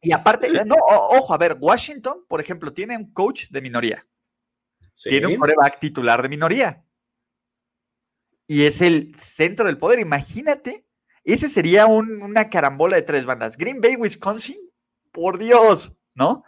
Y 0.01 0.13
aparte, 0.13 0.51
no, 0.65 0.77
ojo, 0.89 1.35
a 1.35 1.39
ver, 1.39 1.57
Washington, 1.61 2.25
por 2.27 2.41
ejemplo, 2.41 2.73
tiene 2.73 2.97
un 2.97 3.13
coach 3.13 3.49
de 3.51 3.61
minoría. 3.61 4.07
Tiene 5.03 5.27
un 5.29 5.37
coreback 5.37 5.79
titular 5.79 6.23
de 6.23 6.29
minoría. 6.29 6.85
Y 8.47 8.65
es 8.65 8.81
el 8.81 9.15
centro 9.15 9.67
del 9.67 9.79
poder. 9.79 10.01
Imagínate 10.01 10.88
ese 11.33 11.49
sería 11.49 11.87
una 11.87 12.49
carambola 12.49 12.97
de 12.97 13.03
tres 13.03 13.25
bandas. 13.25 13.57
Green 13.57 13.81
Bay, 13.81 13.97
Wisconsin, 13.97 14.57
por 15.13 15.39
Dios, 15.39 15.97
¿no? 16.15 16.45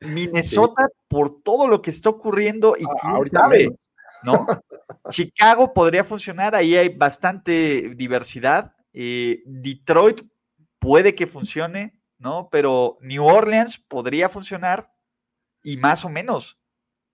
Minnesota, 0.00 0.88
por 1.08 1.42
todo 1.42 1.68
lo 1.68 1.80
que 1.80 1.90
está 1.90 2.10
ocurriendo 2.10 2.76
y 2.78 2.84
ah, 2.84 2.94
quién 3.00 3.30
sabe, 3.30 3.78
¿no? 4.22 4.46
Chicago 5.10 5.72
podría 5.72 6.04
funcionar, 6.04 6.54
ahí 6.54 6.76
hay 6.76 6.88
bastante 6.88 7.92
diversidad. 7.94 8.74
Eh, 8.92 9.42
Detroit 9.46 10.22
puede 10.78 11.14
que 11.14 11.26
funcione, 11.26 11.98
¿no? 12.18 12.48
Pero 12.50 12.98
New 13.00 13.24
Orleans 13.24 13.78
podría 13.78 14.28
funcionar 14.28 14.92
y 15.62 15.76
más 15.76 16.04
o 16.04 16.08
menos. 16.08 16.58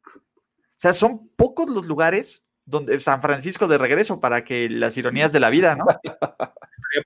O 0.07 0.79
sea, 0.79 0.93
son 0.93 1.29
pocos 1.37 1.69
los 1.69 1.87
lugares 1.87 2.45
donde, 2.65 2.99
San 2.99 3.23
Francisco 3.23 3.67
de 3.69 3.79
regreso 3.79 4.21
para 4.21 4.45
que 4.45 4.69
las 4.69 4.97
ironías 4.97 5.33
de 5.33 5.41
la 5.41 5.51
vida, 5.51 5.75
¿no? 5.75 5.87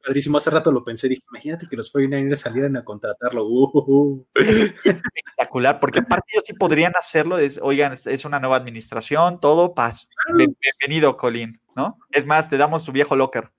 padrísimo. 0.07 0.39
Hace 0.39 0.51
rato 0.51 0.73
lo 0.73 0.85
pensé, 0.85 1.09
dije, 1.09 1.23
imagínate 1.31 1.69
que 1.69 1.77
los 1.77 1.93
49ers 1.93 2.37
salieran 2.37 2.77
a 2.77 2.85
contratarlo. 2.85 3.47
Uh, 3.47 3.71
uh, 3.73 3.85
uh. 3.87 4.27
espectacular, 4.35 5.81
porque 5.81 6.01
aparte 6.01 6.27
ellos 6.33 6.45
sí 6.47 6.55
podrían 6.55 6.93
hacerlo. 6.97 7.39
oigan, 7.63 7.93
es, 7.93 8.25
una 8.25 8.41
nueva 8.41 8.57
administración, 8.57 9.41
todo, 9.41 9.75
paz. 9.75 10.09
Bienvenido, 10.37 11.17
Colin, 11.17 11.61
¿no? 11.77 11.99
Es 12.11 12.27
más, 12.27 12.49
te 12.51 12.57
damos 12.57 12.85
tu 12.85 12.93
viejo 12.93 13.17
locker. 13.17 13.51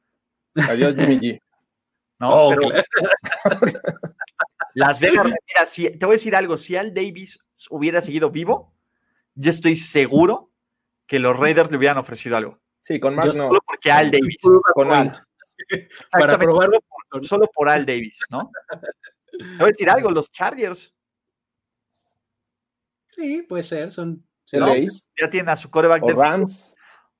Adiós, 0.55 0.95
Jimmy 0.95 1.19
G. 1.19 1.41
¿no? 2.19 2.29
Oh, 2.33 2.55
Las 4.73 4.99
Vegas, 4.99 5.25
mira, 5.25 5.65
si, 5.67 5.89
te 5.89 6.05
voy 6.05 6.13
a 6.13 6.17
decir 6.17 6.35
algo, 6.35 6.57
si 6.57 6.75
Al 6.75 6.93
Davis 6.93 7.39
hubiera 7.69 8.01
seguido 8.01 8.29
vivo, 8.29 8.73
yo 9.35 9.49
estoy 9.49 9.75
seguro 9.75 10.51
que 11.05 11.19
los 11.19 11.37
Raiders 11.37 11.71
le 11.71 11.77
hubieran 11.77 11.97
ofrecido 11.97 12.37
algo. 12.37 12.59
Sí, 12.81 12.99
con 12.99 13.15
Mark 13.15 13.33
Solo 13.33 13.59
porque 13.65 13.91
Al 13.91 14.11
Davis. 14.11 14.37
Con 14.73 14.91
Al. 14.91 15.11
Para 16.11 16.37
probarlo 16.37 16.79
solo 17.21 17.47
por 17.53 17.69
Al 17.69 17.85
Davis, 17.85 18.19
¿no? 18.29 18.51
Te 19.37 19.45
voy 19.57 19.63
a 19.63 19.67
decir 19.67 19.89
algo, 19.89 20.11
los 20.11 20.31
Chargers. 20.31 20.93
Sí, 23.09 23.41
puede 23.43 23.63
ser, 23.63 23.91
son. 23.91 24.25
Ya 24.51 25.29
tienen 25.29 25.49
a 25.49 25.55
su 25.55 25.71
coreback 25.71 26.03
de 26.05 26.13
Rams. 26.13 26.75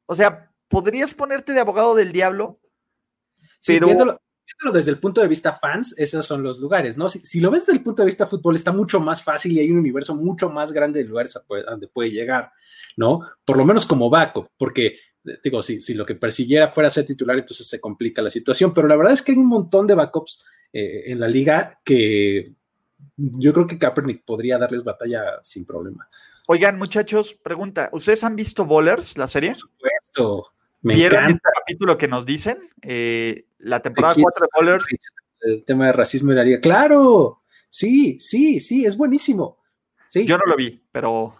O 0.06 0.14
sea, 0.14 0.52
podrías 0.68 1.14
ponerte 1.14 1.54
de 1.54 1.60
abogado 1.60 1.96
del 1.96 2.12
diablo, 2.12 2.60
pero 3.66 4.20
desde 4.74 4.92
el 4.92 5.00
punto 5.00 5.22
de 5.22 5.28
vista 5.28 5.54
fans, 5.54 5.96
esos 5.98 6.26
son 6.26 6.44
los 6.44 6.60
lugares, 6.60 6.98
¿no? 6.98 7.10
Si, 7.10 7.40
lo 7.40 7.52
ves 7.52 7.64
desde 7.66 7.78
el 7.78 7.84
punto 7.84 8.02
de 8.02 8.08
vista 8.08 8.28
fútbol, 8.28 8.56
está 8.56 8.72
mucho 8.72 9.00
más 9.00 9.24
fácil 9.24 9.52
y 9.54 9.60
hay 9.60 9.72
un 9.72 9.78
universo 9.78 10.16
mucho 10.16 10.50
más 10.50 10.72
grande 10.72 11.02
de 11.02 11.10
lugares 11.10 11.36
a, 11.36 11.44
donde 11.70 11.88
puede 11.88 12.12
llegar, 12.12 12.52
¿no? 12.98 13.22
Por 13.44 13.58
lo 13.58 13.66
menos 13.66 13.86
como 13.86 14.10
Baco, 14.10 14.52
porque 14.58 14.98
digo, 15.44 15.62
si, 15.62 15.82
si 15.82 15.94
lo 15.94 16.06
que 16.06 16.16
persiguiera 16.16 16.68
fuera 16.68 16.90
ser 16.90 17.06
titular, 17.06 17.38
entonces 17.38 17.68
se 17.68 17.80
complica 17.80 18.22
la 18.22 18.30
situación, 18.30 18.74
pero 18.74 18.88
la 18.88 18.96
verdad 18.96 19.14
es 19.14 19.22
que 19.22 19.32
hay 19.32 19.38
un 19.38 19.48
montón 19.48 19.88
de 19.88 19.96
backups 19.96 20.46
eh, 20.72 21.12
en 21.12 21.20
la 21.20 21.28
liga 21.28 21.80
que 21.84 22.54
yo 23.18 23.54
creo 23.54 23.68
que 23.68 23.80
Kaepernick 23.80 24.26
podría 24.26 24.58
darles 24.58 24.84
batalla 24.84 25.40
sin 25.42 25.66
problema. 25.66 26.08
Oigan, 26.48 26.78
muchachos, 26.78 27.34
pregunta, 27.34 27.90
¿ustedes 27.92 28.24
han 28.24 28.36
visto 28.36 28.66
Bowlers, 28.66 29.18
la 29.18 29.28
serie? 29.28 29.52
Por 29.52 29.60
supuesto. 29.60 30.55
¿Vieron 30.94 31.26
este 31.26 31.50
capítulo 31.56 31.98
que 31.98 32.08
nos 32.08 32.26
dicen? 32.26 32.58
Eh, 32.82 33.48
la 33.58 33.82
temporada 33.82 34.16
4 34.20 34.46
de 34.46 34.50
Bowlers. 34.56 34.86
El 35.42 35.66
tema 35.66 35.88
de 35.88 35.94
racismo 35.94 36.32
y 36.32 36.36
la 36.36 36.44
liga. 36.44 36.60
¡Claro! 36.60 37.42
Sí, 37.70 38.18
sí, 38.20 38.60
sí, 38.60 38.86
es 38.86 38.96
buenísimo. 38.96 39.64
¿Sí? 40.08 40.26
Yo 40.26 40.38
no 40.38 40.46
lo 40.46 40.56
vi, 40.56 40.82
pero. 40.92 41.36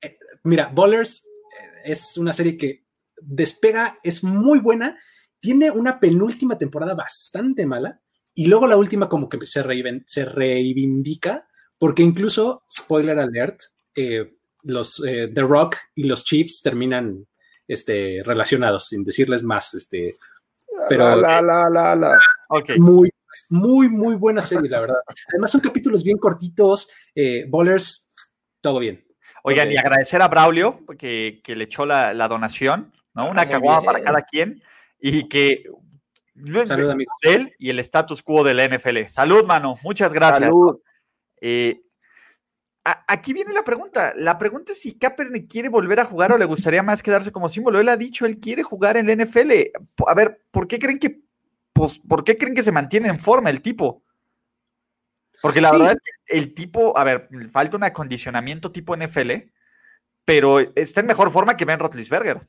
Eh, 0.00 0.18
mira, 0.44 0.70
Bowlers 0.72 1.24
eh, 1.24 1.82
es 1.92 2.16
una 2.18 2.32
serie 2.32 2.56
que 2.56 2.84
despega, 3.16 3.98
es 4.02 4.22
muy 4.22 4.58
buena. 4.58 4.98
Tiene 5.40 5.70
una 5.70 5.98
penúltima 5.98 6.58
temporada 6.58 6.94
bastante 6.94 7.64
mala. 7.66 8.00
Y 8.34 8.46
luego 8.46 8.66
la 8.66 8.76
última, 8.76 9.08
como 9.08 9.28
que 9.28 9.44
se, 9.46 9.62
se 10.06 10.24
reivindica. 10.24 11.48
Porque 11.78 12.02
incluso, 12.02 12.64
spoiler 12.72 13.18
alert, 13.18 13.60
los 14.62 15.02
The 15.02 15.42
Rock 15.42 15.76
y 15.96 16.04
los 16.04 16.24
Chiefs 16.24 16.62
terminan 16.62 17.26
este, 17.66 18.22
relacionados, 18.24 18.88
sin 18.88 19.04
decirles 19.04 19.42
más. 19.42 19.74
Este, 19.74 20.16
pero 20.88 21.16
la, 21.16 21.40
la, 21.42 21.68
la, 21.70 21.94
la. 21.94 22.18
muy, 22.78 23.10
muy, 23.50 23.88
muy 23.88 24.14
buena 24.16 24.42
serie, 24.42 24.68
la 24.68 24.80
verdad. 24.80 24.98
Además, 25.28 25.50
son 25.50 25.60
capítulos 25.60 26.02
bien 26.02 26.18
cortitos. 26.18 26.88
Eh, 27.14 27.46
Bowlers, 27.48 28.10
todo 28.60 28.78
bien. 28.78 29.04
Oigan, 29.44 29.72
y 29.72 29.76
agradecer 29.76 30.22
a 30.22 30.28
Braulio 30.28 30.80
que, 30.98 31.40
que 31.42 31.56
le 31.56 31.64
echó 31.64 31.84
la, 31.84 32.14
la 32.14 32.28
donación, 32.28 32.92
¿no? 33.14 33.28
Una 33.28 33.48
caguada 33.48 33.82
para 33.82 34.02
cada 34.02 34.22
quien 34.22 34.62
y 35.00 35.28
que 35.28 35.64
Salud, 36.64 36.90
amigo. 36.90 37.12
él 37.20 37.54
y 37.58 37.70
el 37.70 37.78
status 37.80 38.22
quo 38.22 38.42
de 38.42 38.54
la 38.54 38.66
NFL. 38.66 39.06
Salud, 39.08 39.44
mano. 39.46 39.78
Muchas 39.82 40.12
gracias. 40.12 40.44
Salud. 40.44 40.80
Eh, 41.40 41.82
aquí 42.84 43.32
viene 43.32 43.52
la 43.52 43.64
pregunta. 43.64 44.12
La 44.16 44.38
pregunta 44.38 44.72
es 44.72 44.80
si 44.80 44.98
Kaepernick 44.98 45.50
quiere 45.50 45.68
volver 45.68 46.00
a 46.00 46.04
jugar 46.04 46.32
o 46.32 46.38
le 46.38 46.44
gustaría 46.44 46.82
más 46.82 47.02
quedarse 47.02 47.32
como 47.32 47.48
símbolo. 47.48 47.80
Él 47.80 47.88
ha 47.88 47.96
dicho, 47.96 48.26
él 48.26 48.38
quiere 48.38 48.62
jugar 48.62 48.96
en 48.96 49.06
la 49.06 49.14
NFL. 49.14 49.52
A 50.06 50.14
ver, 50.14 50.42
¿por 50.50 50.66
qué 50.66 50.78
creen 50.78 50.98
que, 50.98 51.20
pues, 51.72 52.00
¿por 52.00 52.24
qué 52.24 52.36
creen 52.36 52.54
que 52.54 52.62
se 52.62 52.72
mantiene 52.72 53.08
en 53.08 53.20
forma 53.20 53.50
el 53.50 53.60
tipo? 53.60 54.02
Porque 55.40 55.60
la 55.60 55.72
verdad 55.72 55.92
es 55.92 55.98
que 56.04 56.38
el 56.38 56.54
tipo, 56.54 56.96
a 56.96 57.02
ver, 57.02 57.28
falta 57.50 57.76
un 57.76 57.84
acondicionamiento 57.84 58.70
tipo 58.70 58.96
NFL, 58.96 59.32
pero 60.24 60.60
está 60.60 61.00
en 61.00 61.08
mejor 61.08 61.30
forma 61.30 61.56
que 61.56 61.64
Ben 61.64 61.80
Roethlisberger. 61.80 62.46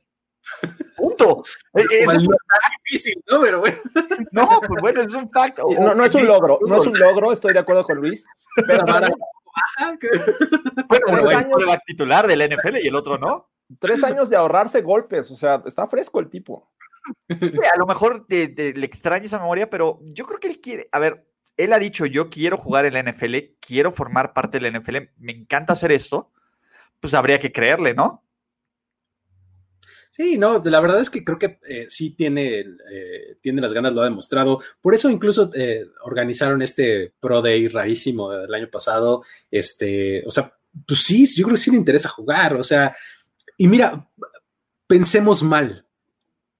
Punto. 0.96 1.42
E, 1.74 1.82
es 1.90 2.28
difícil, 2.84 3.22
¿no? 3.28 3.40
Pero 3.40 3.60
bueno. 3.60 3.78
No, 4.30 4.60
pues 4.66 4.80
bueno, 4.80 5.00
es 5.00 5.12
un 5.14 5.28
fact. 5.28 5.58
No, 5.58 5.94
no 5.94 6.04
es 6.04 6.14
un 6.14 6.26
logro, 6.26 6.58
no 6.66 6.76
es 6.76 6.86
un 6.86 6.98
logro, 6.98 7.32
estoy 7.32 7.52
de 7.52 7.58
acuerdo 7.58 7.84
con 7.84 7.98
Luis. 7.98 8.24
Pero 8.66 8.84
para, 8.86 9.10
bueno, 10.88 11.06
uno 11.08 11.24
es 11.24 11.68
el 11.68 11.80
titular 11.86 12.26
del 12.26 12.48
NFL 12.48 12.76
y 12.82 12.88
el 12.88 12.96
otro 12.96 13.18
no. 13.18 13.48
Tres 13.78 14.02
años 14.04 14.28
de 14.30 14.36
ahorrarse 14.36 14.82
golpes, 14.82 15.30
o 15.30 15.36
sea, 15.36 15.62
está 15.66 15.86
fresco 15.86 16.20
el 16.20 16.28
tipo. 16.28 16.70
a 17.28 17.78
lo 17.78 17.86
mejor 17.86 18.26
le 18.28 18.84
extraña 18.84 19.26
esa 19.26 19.38
memoria, 19.38 19.70
pero 19.70 20.00
yo 20.02 20.26
creo 20.26 20.40
que 20.40 20.48
él 20.48 20.60
quiere, 20.60 20.84
a 20.92 20.98
ver, 20.98 21.26
él 21.56 21.72
ha 21.72 21.78
dicho, 21.78 22.06
yo 22.06 22.30
quiero 22.30 22.56
jugar 22.56 22.84
en 22.84 22.94
la 22.94 23.02
NFL, 23.02 23.36
quiero 23.60 23.92
formar 23.92 24.32
parte 24.32 24.58
de 24.58 24.70
la 24.70 24.78
NFL, 24.78 24.96
me 25.18 25.32
encanta 25.32 25.74
hacer 25.74 25.92
esto, 25.92 26.32
pues 27.00 27.14
habría 27.14 27.38
que 27.38 27.52
creerle, 27.52 27.94
¿no? 27.94 28.23
Sí, 30.16 30.38
no, 30.38 30.62
la 30.62 30.78
verdad 30.78 31.00
es 31.00 31.10
que 31.10 31.24
creo 31.24 31.40
que 31.40 31.58
eh, 31.66 31.86
sí 31.88 32.10
tiene, 32.10 32.60
eh, 32.88 33.36
tiene 33.40 33.60
las 33.60 33.72
ganas, 33.72 33.92
lo 33.92 34.00
ha 34.00 34.04
demostrado. 34.04 34.60
Por 34.80 34.94
eso 34.94 35.10
incluso 35.10 35.50
eh, 35.54 35.88
organizaron 36.04 36.62
este 36.62 37.12
Pro 37.18 37.42
Day 37.42 37.66
rarísimo 37.66 38.30
del 38.30 38.54
año 38.54 38.70
pasado. 38.70 39.24
Este, 39.50 40.24
o 40.24 40.30
sea, 40.30 40.56
pues 40.86 41.02
sí, 41.02 41.26
yo 41.34 41.42
creo 41.44 41.56
que 41.56 41.60
sí 41.60 41.72
le 41.72 41.78
interesa 41.78 42.08
jugar. 42.08 42.54
O 42.54 42.62
sea, 42.62 42.94
y 43.56 43.66
mira, 43.66 44.08
pensemos 44.86 45.42
mal. 45.42 45.84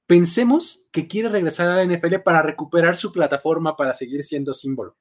Pensemos 0.09 0.85
que 0.91 1.07
quiere 1.07 1.29
regresar 1.29 1.69
a 1.69 1.77
la 1.77 1.85
NFL 1.85 2.23
para 2.25 2.43
recuperar 2.43 2.97
su 2.97 3.13
plataforma 3.13 3.77
para 3.77 3.93
seguir 3.93 4.25
siendo 4.25 4.53
símbolo. 4.53 4.97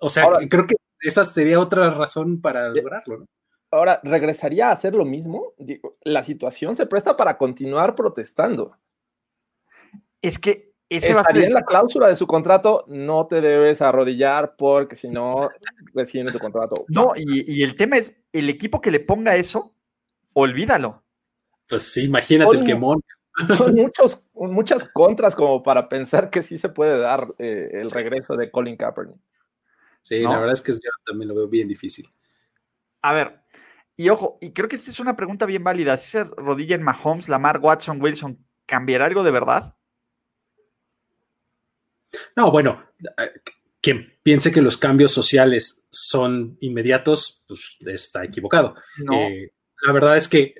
O 0.00 0.08
sea, 0.08 0.26
creo 0.50 0.66
que 0.66 0.74
esa 1.00 1.24
sería 1.24 1.60
otra 1.60 1.90
razón 1.90 2.40
para 2.40 2.70
lograrlo, 2.70 3.18
¿no? 3.18 3.26
Ahora, 3.70 4.00
¿regresaría 4.02 4.68
a 4.68 4.72
hacer 4.72 4.94
lo 4.94 5.04
mismo? 5.04 5.54
la 6.02 6.22
situación 6.22 6.74
se 6.74 6.86
presta 6.86 7.16
para 7.16 7.36
continuar 7.36 7.94
protestando. 7.94 8.76
Es 10.22 10.38
que 10.38 10.72
ese 10.88 11.12
Estaría 11.12 11.46
en 11.46 11.52
la 11.52 11.64
cláusula 11.64 12.08
de 12.08 12.16
su 12.16 12.26
contrato, 12.26 12.86
no 12.88 13.26
te 13.26 13.42
debes 13.42 13.82
arrodillar 13.82 14.56
porque 14.56 14.96
si 14.96 15.08
no, 15.08 15.50
rescinde 15.92 16.32
tu 16.32 16.38
contrato. 16.38 16.86
No, 16.88 17.12
y, 17.14 17.62
el 17.62 17.76
tema 17.76 17.98
es, 17.98 18.16
el 18.32 18.48
equipo 18.48 18.80
que 18.80 18.90
le 18.90 19.00
ponga 19.00 19.36
eso, 19.36 19.74
olvídalo. 20.32 21.02
Pues 21.68 21.82
sí, 21.82 22.04
imagínate 22.04 22.56
el 22.56 22.64
quemón. 22.64 23.02
Son 23.54 23.74
muchos, 23.74 24.24
muchas 24.34 24.84
contras 24.84 25.36
como 25.36 25.62
para 25.62 25.90
pensar 25.90 26.30
que 26.30 26.42
sí 26.42 26.56
se 26.56 26.70
puede 26.70 26.98
dar 26.98 27.34
eh, 27.38 27.68
el 27.74 27.90
regreso 27.90 28.34
de 28.34 28.50
Colin 28.50 28.76
Kaepernick. 28.76 29.20
Sí, 30.00 30.22
la 30.22 30.38
verdad 30.38 30.54
es 30.54 30.62
que 30.62 30.72
yo 30.72 30.90
también 31.04 31.28
lo 31.28 31.34
veo 31.34 31.48
bien 31.48 31.68
difícil. 31.68 32.06
A 33.02 33.12
ver, 33.12 33.40
y 33.96 34.08
ojo, 34.10 34.38
y 34.40 34.52
creo 34.52 34.68
que 34.68 34.76
esta 34.76 34.90
es 34.90 35.00
una 35.00 35.16
pregunta 35.16 35.44
bien 35.44 35.64
válida. 35.64 35.96
Si 35.96 36.10
se 36.10 36.24
rodilla 36.36 36.76
en 36.76 36.82
Mahomes, 36.82 37.28
Lamar, 37.28 37.58
Watson, 37.58 38.00
Wilson, 38.00 38.38
¿cambiará 38.64 39.06
algo 39.06 39.24
de 39.24 39.30
verdad? 39.30 39.72
No, 42.36 42.50
bueno, 42.50 42.84
eh, 43.18 43.32
quien 43.80 44.18
piense 44.22 44.52
que 44.52 44.62
los 44.62 44.76
cambios 44.76 45.12
sociales 45.12 45.88
son 45.90 46.56
inmediatos, 46.60 47.44
pues 47.46 47.76
está 47.86 48.24
equivocado. 48.24 48.76
Eh, 49.12 49.52
la 49.82 49.92
verdad 49.92 50.16
es 50.16 50.28
que 50.28 50.54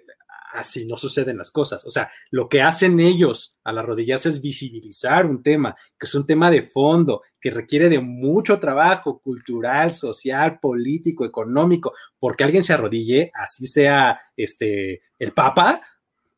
así 0.52 0.86
no 0.86 0.96
suceden 0.96 1.38
las 1.38 1.50
cosas. 1.50 1.86
O 1.86 1.90
sea, 1.90 2.10
lo 2.30 2.48
que 2.48 2.62
hacen 2.62 3.00
ellos 3.00 3.58
al 3.64 3.78
arrodillarse 3.78 4.28
es 4.28 4.40
visibilizar 4.40 5.26
un 5.26 5.42
tema, 5.42 5.74
que 5.98 6.06
es 6.06 6.14
un 6.14 6.26
tema 6.26 6.50
de 6.50 6.62
fondo, 6.62 7.22
que 7.40 7.50
requiere 7.50 7.88
de 7.88 8.00
mucho 8.00 8.58
trabajo 8.58 9.20
cultural, 9.20 9.92
social, 9.92 10.58
político, 10.60 11.24
económico, 11.24 11.92
porque 12.18 12.44
alguien 12.44 12.62
se 12.62 12.74
arrodille, 12.74 13.30
así 13.34 13.66
sea 13.66 14.18
este 14.36 15.00
el 15.18 15.32
Papa, 15.32 15.80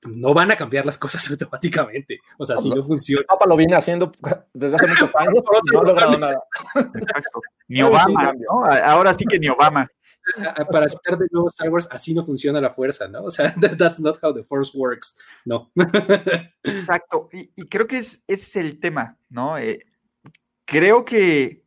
no 0.03 0.33
van 0.33 0.51
a 0.51 0.57
cambiar 0.57 0.87
las 0.87 0.99
cosas 0.99 1.27
automáticamente. 1.31 2.21
O 2.39 2.45
sea, 2.45 2.57
si 2.57 2.71
no 2.71 2.83
funciona. 2.83 3.21
El 3.21 3.27
Papa 3.27 3.47
lo 3.47 3.57
viene 3.57 3.75
haciendo 3.75 4.11
desde 4.53 4.77
hace 4.77 4.87
muchos 4.87 5.11
años, 5.17 5.43
no 5.73 5.81
ha 5.81 5.85
logrado 5.85 6.19
nada. 6.19 6.43
Ni 7.69 7.83
Obama, 7.83 8.33
¿no? 8.33 8.65
Ahora 8.85 9.15
sí 9.15 9.25
que 9.29 9.39
ni 9.39 9.49
Obama 9.49 9.89
para 10.71 10.87
estar 10.87 11.19
de 11.19 11.27
nuevo 11.31 11.49
Star 11.49 11.71
Wars, 11.71 11.89
así 11.91 12.15
no 12.15 12.25
funciona 12.25 12.61
la 12.61 12.71
fuerza, 12.71 13.09
¿no? 13.09 13.25
O 13.25 13.31
sea, 13.31 13.55
that's 13.79 14.01
not 14.01 14.19
how 14.23 14.35
the 14.35 14.43
force 14.43 14.77
works, 14.77 15.17
no. 15.45 15.71
Exacto, 16.65 17.29
y, 17.33 17.67
creo 17.67 17.87
que 17.87 17.99
es, 17.99 18.25
ese 18.27 18.45
es 18.45 18.57
el 18.57 18.81
tema, 18.81 19.19
¿no? 19.29 19.59
Eh, 19.59 19.87
creo 20.65 21.05
que 21.05 21.65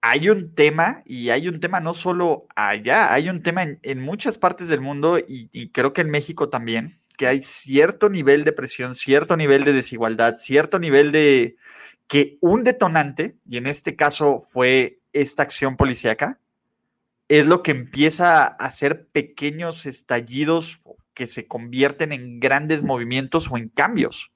hay 0.00 0.28
un 0.28 0.54
tema, 0.54 1.02
y 1.04 1.30
hay 1.30 1.48
un 1.48 1.60
tema 1.60 1.80
no 1.80 1.94
solo 1.94 2.46
allá, 2.54 3.12
hay 3.12 3.28
un 3.28 3.42
tema 3.42 3.64
en, 3.82 4.00
muchas 4.00 4.38
partes 4.38 4.68
del 4.68 4.80
mundo, 4.80 5.18
y, 5.18 5.48
y 5.52 5.70
creo 5.70 5.92
que 5.92 6.02
en 6.02 6.10
México 6.10 6.48
también, 6.48 7.00
que 7.16 7.26
hay 7.26 7.42
cierto 7.42 8.08
nivel 8.08 8.44
de 8.44 8.52
presión, 8.52 8.94
cierto 8.94 9.36
nivel 9.36 9.64
de 9.64 9.72
desigualdad, 9.72 10.36
cierto 10.36 10.78
nivel 10.78 11.10
de 11.10 11.56
que 12.06 12.38
un 12.40 12.64
detonante, 12.64 13.36
y 13.44 13.58
en 13.58 13.66
este 13.66 13.96
caso 13.96 14.40
fue 14.40 15.00
esta 15.12 15.42
acción 15.42 15.76
policíaca, 15.76 16.40
es 17.28 17.46
lo 17.46 17.62
que 17.62 17.70
empieza 17.70 18.44
a 18.44 18.46
hacer 18.46 19.06
pequeños 19.08 19.86
estallidos 19.86 20.80
que 21.14 21.26
se 21.26 21.46
convierten 21.46 22.12
en 22.12 22.40
grandes 22.40 22.82
movimientos 22.82 23.50
o 23.50 23.56
en 23.56 23.68
cambios, 23.68 24.32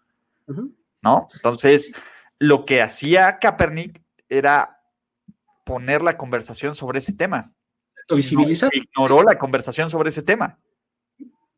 ¿no? 1.01 1.29
Entonces, 1.35 1.93
lo 2.39 2.65
que 2.65 2.83
hacía 2.83 3.39
Kaepernick 3.39 4.03
era 4.29 4.81
poner 5.65 6.03
la 6.03 6.17
conversación 6.17 6.75
sobre 6.75 6.99
ese 6.99 7.13
tema. 7.13 7.53
Visibilizar. 8.15 8.71
ignoró 8.73 9.23
la 9.23 9.39
conversación 9.39 9.89
sobre 9.89 10.09
ese 10.09 10.23
tema. 10.23 10.59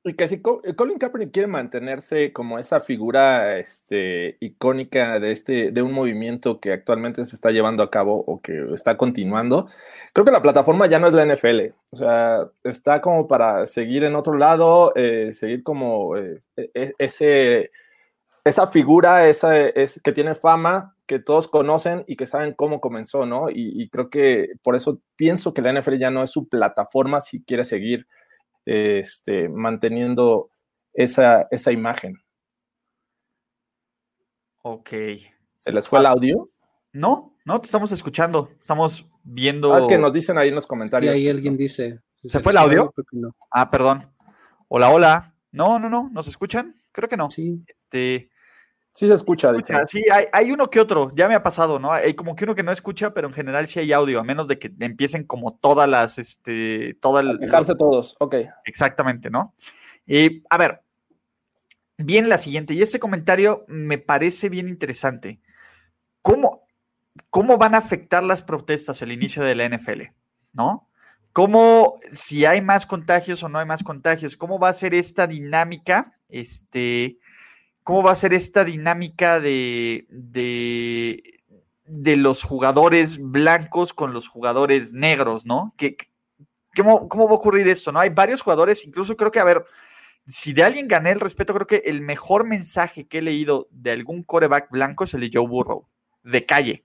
Y 0.06 0.12
que 0.12 0.28
si 0.28 0.34
eh, 0.34 0.74
Colin 0.76 0.98
Kaepernick 0.98 1.32
quiere 1.32 1.48
mantenerse 1.48 2.30
como 2.34 2.58
esa 2.58 2.78
figura 2.80 3.58
este, 3.58 4.36
icónica 4.38 5.18
de, 5.18 5.32
este, 5.32 5.70
de 5.70 5.80
un 5.80 5.92
movimiento 5.92 6.60
que 6.60 6.72
actualmente 6.72 7.24
se 7.24 7.34
está 7.34 7.50
llevando 7.50 7.82
a 7.82 7.90
cabo 7.90 8.22
o 8.26 8.42
que 8.42 8.66
está 8.74 8.98
continuando, 8.98 9.66
creo 10.12 10.26
que 10.26 10.30
la 10.30 10.42
plataforma 10.42 10.86
ya 10.88 10.98
no 10.98 11.08
es 11.08 11.14
la 11.14 11.24
NFL. 11.24 11.72
O 11.88 11.96
sea, 11.96 12.50
está 12.64 13.00
como 13.00 13.26
para 13.26 13.64
seguir 13.64 14.04
en 14.04 14.14
otro 14.14 14.36
lado, 14.36 14.92
eh, 14.94 15.32
seguir 15.32 15.62
como 15.62 16.18
eh, 16.18 16.42
e, 16.54 16.70
e, 16.74 16.92
ese, 16.98 17.70
esa 18.44 18.66
figura 18.66 19.26
esa, 19.26 19.58
es, 19.58 20.02
que 20.04 20.12
tiene 20.12 20.34
fama, 20.34 20.96
que 21.06 21.18
todos 21.18 21.48
conocen 21.48 22.04
y 22.06 22.16
que 22.16 22.26
saben 22.26 22.52
cómo 22.52 22.82
comenzó, 22.82 23.24
¿no? 23.24 23.46
Y 23.50 23.88
creo 23.88 24.10
que 24.10 24.50
por 24.62 24.76
eso 24.76 25.00
pienso 25.16 25.54
que 25.54 25.62
la 25.62 25.72
NFL 25.72 25.96
ya 25.96 26.10
no 26.10 26.22
es 26.22 26.30
su 26.30 26.48
plataforma 26.48 27.22
si 27.22 27.42
quiere 27.42 27.64
seguir 27.64 28.06
este, 28.64 29.48
manteniendo 29.48 30.50
esa, 30.92 31.46
esa 31.50 31.72
imagen. 31.72 32.16
Ok. 34.62 34.90
¿Se 35.56 35.72
les 35.72 35.88
fue 35.88 35.98
el 35.98 36.06
audio? 36.06 36.50
No, 36.92 37.36
no, 37.44 37.60
te 37.60 37.66
estamos 37.66 37.92
escuchando. 37.92 38.50
Estamos 38.58 39.08
viendo. 39.22 39.74
Ah, 39.74 39.86
que 39.88 39.98
nos 39.98 40.12
dicen 40.12 40.38
ahí 40.38 40.48
en 40.48 40.54
los 40.54 40.66
comentarios. 40.66 41.14
Y 41.14 41.18
ahí 41.18 41.28
alguien 41.28 41.56
dice. 41.56 42.00
¿Se, 42.14 42.40
fue 42.40 42.52
el 42.52 42.58
audio? 42.58 42.92
Ah, 43.50 43.68
perdón. 43.70 44.10
Hola, 44.68 44.90
hola. 44.90 45.34
No, 45.50 45.78
no, 45.78 45.90
no. 45.90 46.08
¿Nos 46.12 46.28
escuchan? 46.28 46.80
Creo 46.92 47.08
que 47.08 47.16
no. 47.16 47.28
Sí. 47.30 47.62
Este. 47.66 48.30
Sí 48.94 49.08
se 49.08 49.14
escucha. 49.14 49.50
Sí, 49.86 50.04
hay, 50.08 50.26
hay, 50.32 50.52
uno 50.52 50.70
que 50.70 50.78
otro, 50.78 51.10
ya 51.16 51.26
me 51.26 51.34
ha 51.34 51.42
pasado, 51.42 51.80
¿no? 51.80 51.90
Hay 51.90 52.14
como 52.14 52.36
que 52.36 52.44
uno 52.44 52.54
que 52.54 52.62
no 52.62 52.70
escucha, 52.70 53.12
pero 53.12 53.26
en 53.26 53.34
general 53.34 53.66
sí 53.66 53.80
hay 53.80 53.92
audio, 53.92 54.20
a 54.20 54.24
menos 54.24 54.46
de 54.46 54.60
que 54.60 54.72
empiecen 54.78 55.24
como 55.24 55.52
todas 55.52 55.88
las, 55.88 56.16
este, 56.18 56.94
toda 57.00 57.22
el... 57.22 57.38
Dejarse 57.38 57.74
todos, 57.74 58.14
ok. 58.20 58.36
Exactamente, 58.64 59.30
¿no? 59.30 59.52
Y 60.06 60.44
a 60.48 60.58
ver, 60.58 60.82
viene 61.98 62.28
la 62.28 62.38
siguiente, 62.38 62.72
y 62.72 62.82
este 62.82 63.00
comentario 63.00 63.64
me 63.66 63.98
parece 63.98 64.48
bien 64.48 64.68
interesante. 64.68 65.40
¿Cómo, 66.22 66.68
cómo 67.30 67.58
van 67.58 67.74
a 67.74 67.78
afectar 67.78 68.22
las 68.22 68.44
protestas 68.44 69.02
el 69.02 69.10
inicio 69.10 69.42
de 69.42 69.56
la 69.56 69.68
NFL, 69.68 70.02
¿no? 70.52 70.88
¿Cómo, 71.32 71.94
si 72.12 72.44
hay 72.44 72.60
más 72.60 72.86
contagios 72.86 73.42
o 73.42 73.48
no 73.48 73.58
hay 73.58 73.66
más 73.66 73.82
contagios, 73.82 74.36
cómo 74.36 74.60
va 74.60 74.68
a 74.68 74.72
ser 74.72 74.94
esta 74.94 75.26
dinámica, 75.26 76.16
este 76.28 77.18
cómo 77.84 78.02
va 78.02 78.12
a 78.12 78.16
ser 78.16 78.34
esta 78.34 78.64
dinámica 78.64 79.38
de, 79.38 80.06
de, 80.08 82.16
los 82.16 82.42
jugadores 82.42 83.18
blancos 83.18 83.92
con 83.92 84.12
los 84.12 84.26
jugadores 84.26 84.94
negros, 84.94 85.44
¿no? 85.44 85.74
¿Qué, 85.76 85.96
cómo, 86.74 87.08
va 87.08 87.30
a 87.30 87.34
ocurrir 87.34 87.68
esto, 87.68 87.92
no? 87.92 88.00
Hay 88.00 88.08
varios 88.08 88.40
jugadores, 88.40 88.84
incluso 88.86 89.16
creo 89.16 89.30
que, 89.30 89.38
a 89.38 89.44
ver, 89.44 89.64
si 90.26 90.54
de 90.54 90.64
alguien 90.64 90.88
gané 90.88 91.10
el 91.10 91.20
respeto, 91.20 91.52
creo 91.52 91.66
que 91.66 91.82
el 91.84 92.00
mejor 92.00 92.46
mensaje 92.46 93.06
que 93.06 93.18
he 93.18 93.22
leído 93.22 93.68
de 93.70 93.92
algún 93.92 94.22
coreback 94.22 94.70
blanco 94.70 95.04
es 95.04 95.12
el 95.12 95.20
de 95.20 95.30
Joe 95.32 95.46
Burrow, 95.46 95.86
de 96.22 96.46
calle. 96.46 96.84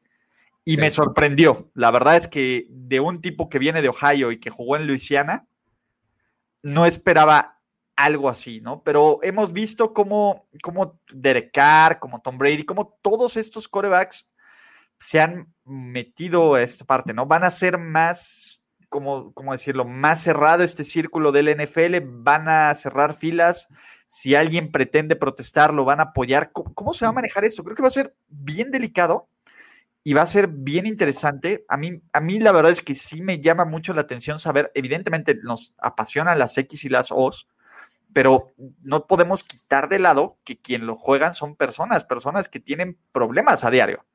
Y 0.65 0.77
me 0.77 0.91
sorprendió. 0.91 1.71
La 1.73 1.89
verdad 1.89 2.17
es 2.17 2.27
que 2.27 2.67
de 2.69 2.99
un 2.99 3.21
tipo 3.21 3.49
que 3.49 3.57
viene 3.57 3.81
de 3.81 3.89
Ohio 3.89 4.31
y 4.31 4.39
que 4.39 4.49
jugó 4.49 4.75
en 4.75 4.85
Luisiana, 4.85 5.47
no 6.61 6.85
esperaba 6.85 7.58
algo 7.99 8.29
así, 8.29 8.61
¿no? 8.61 8.81
Pero 8.81 9.19
hemos 9.23 9.51
visto 9.51 9.93
cómo, 9.93 10.47
cómo 10.63 11.01
Derek 11.11 11.51
Carr, 11.51 11.99
como 11.99 12.21
Tom 12.21 12.37
Brady, 12.37 12.63
como 12.63 12.97
todos 13.01 13.35
estos 13.35 13.67
corebacks 13.67 14.31
se 14.97 15.19
han 15.19 15.53
metido 15.65 16.53
a 16.53 16.61
esta 16.61 16.85
parte, 16.85 17.13
¿no? 17.13 17.25
Van 17.25 17.43
a 17.43 17.51
ser 17.51 17.77
más, 17.77 18.61
¿cómo, 18.87 19.33
cómo 19.33 19.51
decirlo? 19.51 19.83
Más 19.83 20.23
cerrado 20.23 20.63
este 20.63 20.85
círculo 20.85 21.33
del 21.33 21.53
NFL, 21.61 21.97
van 22.05 22.47
a 22.47 22.73
cerrar 22.75 23.15
filas. 23.15 23.67
Si 24.07 24.33
alguien 24.33 24.71
pretende 24.71 25.17
protestar, 25.17 25.73
lo 25.73 25.83
van 25.83 25.99
a 25.99 26.03
apoyar. 26.03 26.53
¿Cómo, 26.53 26.93
se 26.93 27.03
va 27.03 27.09
a 27.09 27.13
manejar 27.13 27.43
esto? 27.43 27.65
Creo 27.65 27.75
que 27.75 27.81
va 27.81 27.89
a 27.89 27.91
ser 27.91 28.15
bien 28.29 28.71
delicado 28.71 29.27
y 30.05 30.13
va 30.13 30.21
a 30.21 30.27
ser 30.27 30.47
bien 30.47 30.85
interesante. 30.85 31.65
A 31.67 31.75
mí, 31.75 32.01
a 32.13 32.21
mí 32.21 32.39
la 32.39 32.53
verdad 32.53 32.71
es 32.71 32.81
que 32.81 32.95
sí 32.95 33.21
me 33.21 33.41
llama 33.41 33.65
mucho 33.65 33.93
la 33.93 34.01
atención 34.01 34.39
saber, 34.39 34.71
evidentemente 34.73 35.35
nos 35.43 35.73
apasionan 35.79 36.39
las 36.39 36.57
X 36.57 36.85
y 36.85 36.89
las 36.89 37.11
O's, 37.11 37.49
pero 38.13 38.53
no 38.81 39.05
podemos 39.07 39.43
quitar 39.43 39.89
de 39.89 39.99
lado 39.99 40.37
que 40.43 40.59
quien 40.59 40.85
lo 40.87 40.95
juegan 40.95 41.35
son 41.35 41.55
personas, 41.55 42.03
personas 42.03 42.49
que 42.49 42.59
tienen 42.59 42.97
problemas 43.11 43.63
a 43.63 43.71
diario, 43.71 44.05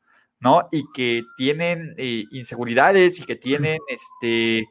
¿no? 0.41 0.69
Y 0.73 0.85
que 0.93 1.23
tienen 1.37 1.95
eh, 1.97 2.25
inseguridades 2.33 3.21
y 3.21 3.25
que 3.25 3.37
tienen 3.37 3.79
este, 3.89 4.67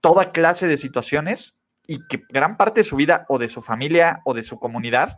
toda 0.00 0.32
clase 0.32 0.66
de 0.66 0.76
situaciones 0.76 1.54
y 1.86 1.98
que 2.08 2.22
gran 2.28 2.56
parte 2.56 2.80
de 2.80 2.84
su 2.84 2.96
vida 2.96 3.26
o 3.28 3.38
de 3.38 3.48
su 3.48 3.60
familia 3.60 4.20
o 4.24 4.34
de 4.34 4.42
su 4.42 4.58
comunidad, 4.58 5.16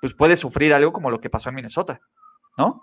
pues 0.00 0.14
puede 0.14 0.36
sufrir 0.36 0.74
algo 0.74 0.92
como 0.92 1.10
lo 1.10 1.20
que 1.20 1.30
pasó 1.30 1.48
en 1.48 1.56
Minnesota, 1.56 2.00
¿no? 2.58 2.82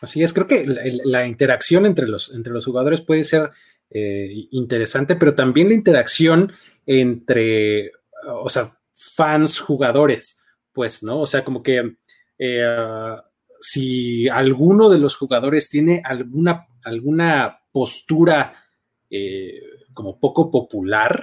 Así 0.00 0.22
es, 0.22 0.32
creo 0.32 0.46
que 0.46 0.64
la, 0.66 1.26
interacción 1.26 1.84
entre 1.84 2.08
los, 2.08 2.32
entre 2.34 2.52
los 2.52 2.64
jugadores 2.64 3.02
puede 3.02 3.22
ser 3.22 3.50
eh, 3.90 4.46
interesante, 4.50 5.14
pero 5.14 5.34
también 5.34 5.68
la 5.68 5.74
interacción 5.74 6.52
entre, 6.86 7.92
o 8.26 8.48
sea, 8.48 8.79
fans 9.20 9.60
jugadores, 9.60 10.40
pues, 10.72 11.02
¿no? 11.02 11.20
O 11.20 11.26
sea, 11.26 11.44
como 11.44 11.62
que 11.62 11.96
eh, 12.38 13.16
si 13.60 14.26
alguno 14.30 14.88
de 14.88 14.98
los 14.98 15.14
jugadores 15.14 15.68
tiene 15.68 16.00
alguna, 16.02 16.66
alguna 16.82 17.60
postura 17.70 18.54
eh, 19.10 19.60
como 19.92 20.18
poco 20.18 20.50
popular, 20.50 21.22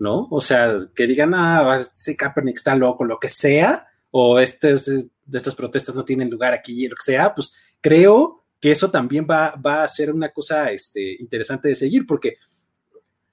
¿no? 0.00 0.26
O 0.32 0.40
sea, 0.40 0.88
que 0.92 1.06
digan, 1.06 1.32
ah, 1.34 1.78
ese 1.94 2.16
Kaepernick 2.16 2.56
está 2.56 2.74
loco, 2.74 3.04
lo 3.04 3.20
que 3.20 3.28
sea, 3.28 3.86
o 4.10 4.40
este 4.40 4.74
de 4.74 5.38
estas 5.38 5.54
protestas 5.54 5.94
no 5.94 6.04
tienen 6.04 6.30
lugar 6.30 6.52
aquí, 6.52 6.88
lo 6.88 6.96
que 6.96 7.12
sea, 7.12 7.32
pues 7.32 7.54
creo 7.80 8.42
que 8.58 8.72
eso 8.72 8.90
también 8.90 9.24
va, 9.30 9.54
va 9.54 9.84
a 9.84 9.88
ser 9.88 10.12
una 10.12 10.32
cosa 10.32 10.72
este, 10.72 11.14
interesante 11.20 11.68
de 11.68 11.76
seguir, 11.76 12.06
porque 12.08 12.38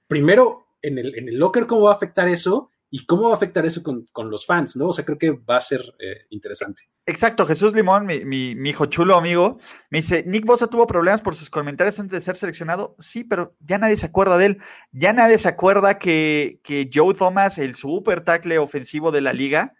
primero, 0.06 0.68
en 0.80 0.98
el, 0.98 1.18
en 1.18 1.28
el 1.28 1.36
locker, 1.36 1.66
¿cómo 1.66 1.82
va 1.82 1.94
a 1.94 1.96
afectar 1.96 2.28
eso? 2.28 2.70
¿Y 2.90 3.04
cómo 3.04 3.24
va 3.24 3.32
a 3.32 3.36
afectar 3.36 3.66
eso 3.66 3.82
con, 3.82 4.30
los 4.30 4.46
fans? 4.46 4.76
¿no? 4.76 4.88
O 4.88 4.92
sea, 4.92 5.04
creo 5.04 5.18
que 5.18 5.30
va 5.30 5.56
a 5.56 5.60
ser 5.60 5.82
eh, 5.98 6.26
interesante. 6.30 6.88
Exacto, 7.04 7.46
Jesús 7.46 7.74
Limón, 7.74 8.06
mi, 8.06 8.52
hijo 8.68 8.86
chulo 8.86 9.16
amigo, 9.16 9.58
me 9.90 9.98
dice, 9.98 10.24
Nick 10.26 10.46
Bosa 10.46 10.68
tuvo 10.68 10.86
problemas 10.86 11.20
por 11.20 11.34
sus 11.34 11.50
comentarios 11.50 11.98
antes 12.00 12.12
de 12.12 12.20
ser 12.20 12.36
seleccionado. 12.36 12.94
Sí, 12.98 13.24
pero 13.24 13.54
ya 13.60 13.78
nadie 13.78 13.96
se 13.96 14.06
acuerda 14.06 14.38
de 14.38 14.46
él. 14.46 14.58
Ya 14.92 15.12
nadie 15.12 15.36
se 15.38 15.48
acuerda 15.48 15.98
que, 15.98 16.60
Joe 16.92 17.14
Thomas, 17.14 17.58
el 17.58 17.74
super 17.74 18.22
tackle 18.22 18.58
ofensivo 18.58 19.10
de 19.10 19.20
la 19.20 19.32
liga, 19.32 19.74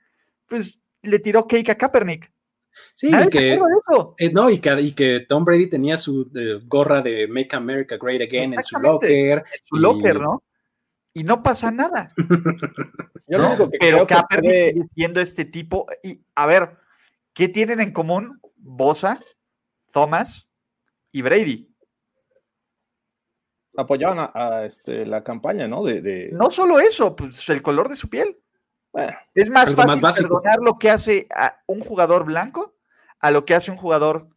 pues 0.46 0.82
le 1.02 1.18
tiró 1.18 1.46
cake 1.46 1.70
a 1.70 1.74
Kaepernick. 1.76 2.30
Sí, 2.94 3.09
y 3.09 3.28
que. 3.28 3.59
Eh, 4.18 4.30
no, 4.32 4.50
y 4.50 4.61
que, 4.61 4.80
y 4.80 4.92
que, 4.92 5.20
Tom 5.28 5.44
Brady 5.44 5.68
tenía 5.68 5.96
su 5.96 6.30
eh, 6.34 6.61
gorra 6.66 7.02
de 7.02 7.26
Make 7.26 7.56
America 7.56 7.96
Great 8.00 8.22
Again 8.22 8.54
en 8.54 8.62
su 8.62 8.78
locker. 8.78 9.38
En 9.38 9.64
su 9.64 9.76
locker, 9.76 10.20
¿no? 10.20 10.42
Y 11.14 11.24
no 11.24 11.42
pasa 11.42 11.70
nada. 11.70 12.12
Pero 13.80 14.06
Kaepernick 14.06 14.59
sigue 14.61 14.86
siendo 14.94 15.20
este 15.20 15.44
tipo. 15.44 15.86
Y 16.02 16.20
a 16.34 16.46
ver, 16.46 16.76
¿qué 17.34 17.48
tienen 17.48 17.80
en 17.80 17.92
común 17.92 18.40
Bosa, 18.56 19.18
Thomas 19.92 20.48
y 21.12 21.22
Brady? 21.22 21.68
Apoyaban 23.76 24.30
a, 24.34 24.64
este, 24.64 25.06
la 25.06 25.22
campaña, 25.22 25.68
¿no? 25.68 25.84
De, 25.84 26.30
No 26.32 26.50
solo 26.50 26.80
eso, 26.80 27.14
pues 27.14 27.48
el 27.48 27.62
color 27.62 27.88
de 27.88 27.96
su 27.96 28.09
piel. 28.09 28.38
es 29.34 29.50
más 29.50 29.74
fácil 29.74 30.00
perdonar 30.00 30.59
lo 30.61 30.78
que 30.78 30.90
hace 30.90 31.28
a 31.34 31.62
un 31.66 31.80
jugador 31.80 32.24
blanco 32.24 32.78
a 33.20 33.30
lo 33.30 33.44
que 33.44 33.54
hace 33.54 33.70
un 33.70 33.76
jugador 33.76 34.28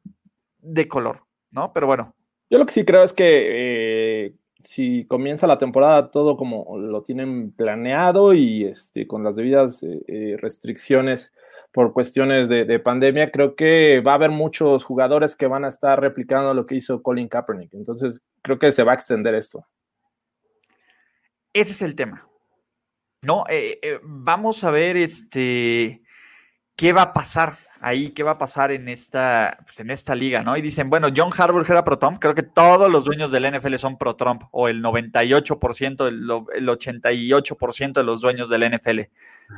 de 0.60 0.88
color, 0.88 1.26
¿no? 1.52 1.72
Pero 1.74 1.88
bueno. 1.88 2.16
Yo 2.50 2.58
lo 2.58 2.66
que 2.66 2.74
sí 2.74 2.84
creo 2.84 3.04
es 3.04 3.14
que 3.14 4.26
eh, 4.26 4.36
si 4.64 5.06
comienza 5.06 5.48
la 5.48 5.58
temporada 5.58 6.12
todo 6.12 6.38
como 6.38 6.78
lo 6.78 7.04
tienen 7.04 7.52
planeado 7.52 8.34
y 8.34 8.66
este, 8.66 9.08
con 9.08 9.24
las 9.24 9.36
debidas 9.36 9.84
eh, 9.84 10.02
eh, 10.08 10.38
restricciones 10.40 11.34
por 11.72 11.94
cuestiones 11.94 12.50
de, 12.50 12.80
pandemia, 12.80 13.32
creo 13.32 13.56
que 13.56 14.02
va 14.02 14.12
a 14.12 14.16
haber 14.16 14.30
muchos 14.30 14.84
jugadores 14.84 15.38
que 15.38 15.48
van 15.48 15.64
a 15.64 15.70
estar 15.70 16.02
replicando 16.02 16.54
lo 16.54 16.66
que 16.66 16.76
hizo 16.76 17.02
Colin 17.02 17.30
Kaepernick. 17.30 17.74
Entonces, 17.74 18.22
creo 18.42 18.60
que 18.60 18.74
se 18.74 18.84
va 18.84 18.92
a 18.92 18.96
extender 18.96 19.36
esto. 19.36 19.66
Ese 21.54 21.72
es 21.72 21.82
el 21.82 21.96
tema. 21.96 22.28
No, 23.26 23.46
eh, 23.50 24.02
vamos 24.04 24.66
a 24.66 24.72
ver 24.72 24.98
este 24.98 26.02
qué 26.76 26.92
va 26.92 27.04
a 27.04 27.14
pasar 27.14 27.58
ahí 27.82 28.12
qué 28.12 28.22
va 28.24 28.32
a 28.32 28.38
pasar 28.38 28.72
en 28.72 28.88
esta, 28.88 29.58
pues, 29.66 29.80
en 29.80 29.90
esta 29.90 30.16
liga, 30.16 30.44
¿no? 30.44 30.56
Y 30.56 30.62
dicen, 30.62 30.90
bueno, 30.90 31.08
John 31.16 31.32
Harbaugh 31.36 31.66
era 31.68 31.84
pro-Trump, 31.84 32.20
creo 32.20 32.36
que 32.36 32.44
todos 32.44 32.90
los 32.90 33.06
dueños 33.06 33.32
del 33.32 33.52
NFL 33.52 33.76
son 33.76 33.98
pro-Trump, 33.98 34.44
o 34.52 34.68
el 34.68 34.84
98%, 34.84 36.08
el, 36.08 36.28
88% 36.68 37.94
de 37.94 38.04
los 38.04 38.22
dueños 38.22 38.50
del 38.50 38.70
NFL, 38.72 39.00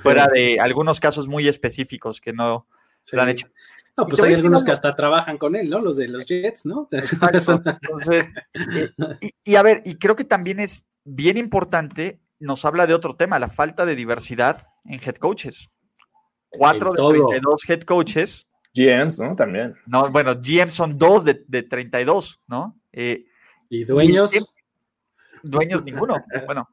fuera 0.01 0.28
de 0.34 0.57
algunos 0.59 0.99
casos 0.99 1.28
muy 1.28 1.47
específicos 1.47 2.21
que 2.21 2.32
no 2.34 2.65
se 3.01 3.17
lo 3.17 3.24
han 3.24 3.30
hecho. 3.30 3.49
No, 3.97 4.07
pues 4.07 4.24
hay 4.24 4.34
algunos 4.34 4.63
que 4.63 4.71
hasta 4.71 4.95
trabajan 4.95 5.38
con 5.38 5.55
él, 5.55 5.69
¿no? 5.69 5.80
Los 5.80 5.97
de 5.97 6.07
los 6.07 6.26
Jets, 6.26 6.65
¿no? 6.65 6.88
Entonces, 6.91 8.34
y, 9.43 9.55
a 9.55 9.61
ver, 9.61 9.84
y 9.86 9.95
creo 9.95 10.15
que 10.15 10.24
también 10.24 10.59
es 10.59 10.88
bien 11.03 11.38
importante, 11.38 12.21
nos 12.39 12.63
habla 12.65 12.88
de 12.88 12.93
otro 12.93 13.15
tema, 13.15 13.38
la 13.38 13.49
falta 13.49 13.86
de 13.86 13.95
diversidad 13.95 14.69
en 14.86 14.99
head 14.99 15.15
coaches. 15.15 15.69
Cuatro 16.58 16.91
de 16.91 17.20
32 17.20 17.70
head 17.70 17.82
coaches. 17.82 18.47
GMs, 18.74 19.20
¿no? 19.20 19.36
También. 19.36 19.76
No, 19.86 20.10
bueno, 20.10 20.36
GMs 20.36 20.74
son 20.74 20.97
dos 20.97 21.26
de, 21.26 21.43
de 21.47 21.64
32, 21.64 22.41
¿no? 22.47 22.80
Eh, 22.91 23.26
¿Y 23.70 23.84
dueños? 23.86 24.32
dueños 25.43 25.84
ninguno. 25.84 26.24
Bueno, 26.45 26.70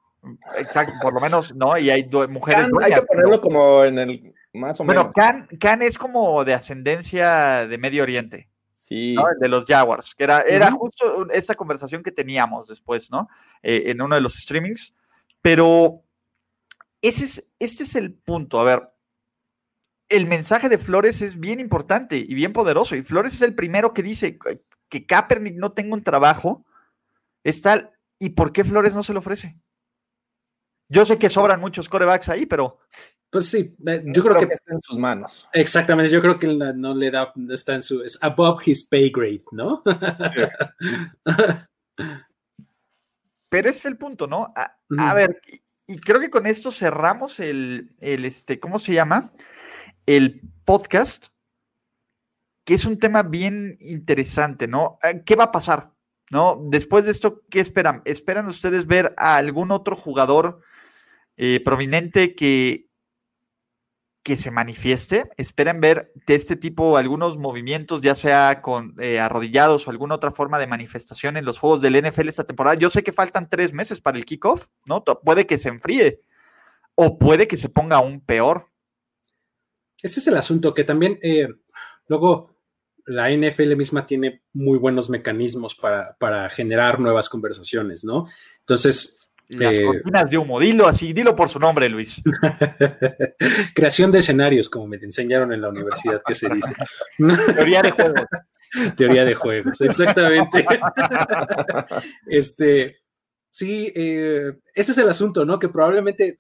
exacto, 0.57 0.95
por 1.01 1.15
lo 1.15 1.21
menos, 1.21 1.55
¿no? 1.55 1.79
Y 1.79 1.91
hay 1.91 2.09
mujeres 2.29 2.69
Hay 2.83 2.93
que 2.93 3.03
ponerlo 3.03 3.41
como 3.41 3.85
en 3.85 3.99
el 3.99 4.35
más 4.53 4.81
o 4.81 4.85
menos. 4.85 5.13
Bueno, 5.15 5.49
Khan, 5.59 5.83
es 5.83 5.97
como 5.97 6.45
de 6.45 6.55
ascendencia 6.55 7.67
de 7.67 7.79
Medio 7.79 8.03
Oriente. 8.03 8.49
Sí. 8.73 9.15
De 9.39 9.49
los 9.49 9.65
Jaguars, 9.67 10.15
que 10.15 10.25
era, 10.25 10.41
era 10.43 10.71
justo 10.73 11.31
esta 11.31 11.55
conversación 11.55 12.03
que 12.03 12.11
teníamos 12.11 12.67
después, 12.67 13.11
¿no? 13.11 13.29
Eh, 13.63 13.85
en 13.87 14.03
uno 14.03 14.17
de 14.17 14.21
los 14.21 14.35
streamings. 14.35 14.95
Pero 15.41 16.03
ese 17.01 17.25
es, 17.25 17.49
este 17.59 17.85
es 17.85 17.95
el 17.95 18.13
punto. 18.13 18.59
A 18.59 18.65
ver, 18.65 18.83
el 20.11 20.27
mensaje 20.27 20.69
de 20.69 20.77
Flores 20.77 21.23
es 21.23 21.41
bien 21.41 21.61
importante 21.61 22.17
y 22.17 22.35
bien 22.35 22.53
poderoso. 22.53 22.97
Y 22.97 23.03
Flores 23.03 23.33
es 23.35 23.43
el 23.43 23.55
primero 23.55 23.95
que 23.95 24.03
dice 24.03 24.39
que 24.89 25.07
Kaepernick 25.07 25.55
no 25.57 25.73
tenga 25.73 25.95
un 25.95 26.03
trabajo. 26.03 26.67
Está, 27.45 27.93
¿Y 28.19 28.31
por 28.31 28.53
qué 28.53 28.65
Flores 28.65 28.95
no 28.95 29.03
se 29.03 29.15
lo 29.15 29.21
ofrece? 29.21 29.57
Yo 30.89 31.05
sé 31.05 31.19
que 31.19 31.31
sobran 31.31 31.61
muchos 31.61 31.89
corebacks 31.89 32.29
ahí, 32.29 32.45
pero 32.47 32.81
pues 33.31 33.47
sí, 33.49 33.75
yo 33.79 34.25
creo, 34.25 34.37
que, 34.37 34.53
está 34.53 34.75
en 34.75 34.83
sus 34.83 34.99
manos. 34.99 35.49
Exactamente, 35.53 36.11
yo 36.11 36.21
creo 36.21 36.37
que 36.37 36.49
no 36.49 36.95
le 36.95 37.13
da, 37.13 37.33
está 37.51 37.75
en 37.75 37.83
su, 37.83 38.03
es 38.03 38.19
above 38.21 38.61
his 38.67 38.83
pay 38.83 39.11
grade, 39.11 39.45
¿no? 39.53 39.85
Pero 43.49 43.69
ese 43.69 43.79
es 43.79 43.87
el 43.87 43.97
punto, 43.97 44.27
¿no? 44.27 44.49
A, 44.57 45.15
ver, 45.15 45.41
y, 45.87 46.01
creo 46.01 46.19
que 46.19 46.31
con 46.31 46.47
esto 46.47 46.73
cerramos 46.73 47.39
el, 47.39 47.95
el, 48.01 48.25
este, 48.25 48.59
¿cómo 48.59 48.81
se 48.81 48.95
llama? 48.95 49.31
El 50.11 50.41
podcast, 50.65 51.29
que 52.65 52.75
es 52.75 52.85
un 52.85 52.99
tema 52.99 53.23
bien 53.23 53.77
interesante, 53.79 54.67
¿no? 54.67 54.99
Eh, 55.05 55.23
¿Qué 55.25 55.37
va 55.37 55.45
a 55.45 55.53
pasar? 55.53 55.93
¿No? 56.33 56.61
Después 56.69 57.05
de 57.05 57.13
esto, 57.13 57.43
¿qué 57.49 57.61
esperan? 57.61 58.03
¿Esperan 58.05 58.49
ustedes 58.49 58.87
ver 58.87 59.15
a 59.17 59.37
algún 59.37 59.71
otro 59.71 59.95
jugador 59.95 60.63
eh, 61.37 61.63
prominente 61.65 62.35
que, 62.35 62.89
que 64.25 64.37
se 64.37 64.51
manifieste. 64.51 65.31
Esperen 65.37 65.81
ver 65.81 66.13
de 66.27 66.35
este 66.35 66.57
tipo 66.57 66.97
algunos 66.97 67.39
movimientos, 67.39 68.01
ya 68.01 68.17
sea 68.17 68.63
con 68.63 68.97
eh, 68.99 69.21
arrodillados 69.21 69.87
o 69.87 69.91
alguna 69.91 70.17
otra 70.17 70.33
forma 70.33 70.59
de 70.59 70.67
manifestación 70.67 71.37
en 71.37 71.45
los 71.45 71.61
juegos 71.61 71.83
del 71.83 72.03
NFL 72.03 72.29
esta 72.29 72.45
temporada. 72.45 72.75
Yo 72.75 72.91
sé 72.91 73.05
que 73.05 73.13
faltan 73.13 73.49
tres 73.49 73.73
meses 73.73 74.01
para 74.01 74.19
el 74.19 74.25
kickoff, 74.25 74.71
¿no? 74.89 75.05
Puede 75.05 75.47
que 75.47 75.57
se 75.57 75.69
enfríe 75.69 76.21
o 76.97 77.17
puede 77.17 77.47
que 77.47 77.57
se 77.57 77.69
ponga 77.69 77.99
aún 77.99 78.21
peor. 78.21 78.70
Ese 80.03 80.21
es 80.21 80.27
el 80.27 80.37
asunto, 80.37 80.73
que 80.75 80.85
también 80.85 81.19
eh, 81.23 81.49
luego 82.09 82.57
la 83.07 83.31
NFL 83.31 83.77
misma 83.77 84.07
tiene 84.07 84.43
muy 84.53 84.79
buenos 84.79 85.11
mecanismos 85.11 85.75
para, 85.75 86.17
para 86.19 86.49
generar 86.51 87.01
nuevas 87.01 87.29
conversaciones, 87.29 88.05
¿no? 88.05 88.29
Entonces, 88.61 89.21
las 89.51 89.75
eh, 89.75 89.85
cortinas 89.85 90.31
de 90.31 90.39
humo, 90.39 90.61
dilo 90.61 90.87
así, 90.87 91.13
dilo 91.13 91.35
por 91.35 91.49
su 91.49 91.59
nombre, 91.59 91.89
Luis. 91.89 92.23
Creación 93.75 94.13
de 94.13 94.21
escenarios, 94.21 94.69
como 94.69 94.87
me 94.87 94.97
enseñaron 94.97 95.53
en 95.53 95.61
la 95.61 95.71
universidad, 95.71 96.23
que 96.25 96.35
se 96.35 96.49
dice. 96.49 96.73
Teoría 97.55 97.83
de 97.83 97.91
juegos. 97.91 98.25
Teoría 98.97 99.25
de 99.25 99.35
juegos, 99.35 99.81
exactamente. 99.81 100.65
este, 102.27 102.99
sí, 103.51 103.93
eh, 103.93 104.53
ese 104.73 104.93
es 104.93 104.99
el 104.99 105.09
asunto, 105.09 105.45
¿no? 105.45 105.59
Que 105.59 105.69
probablemente 105.69 106.39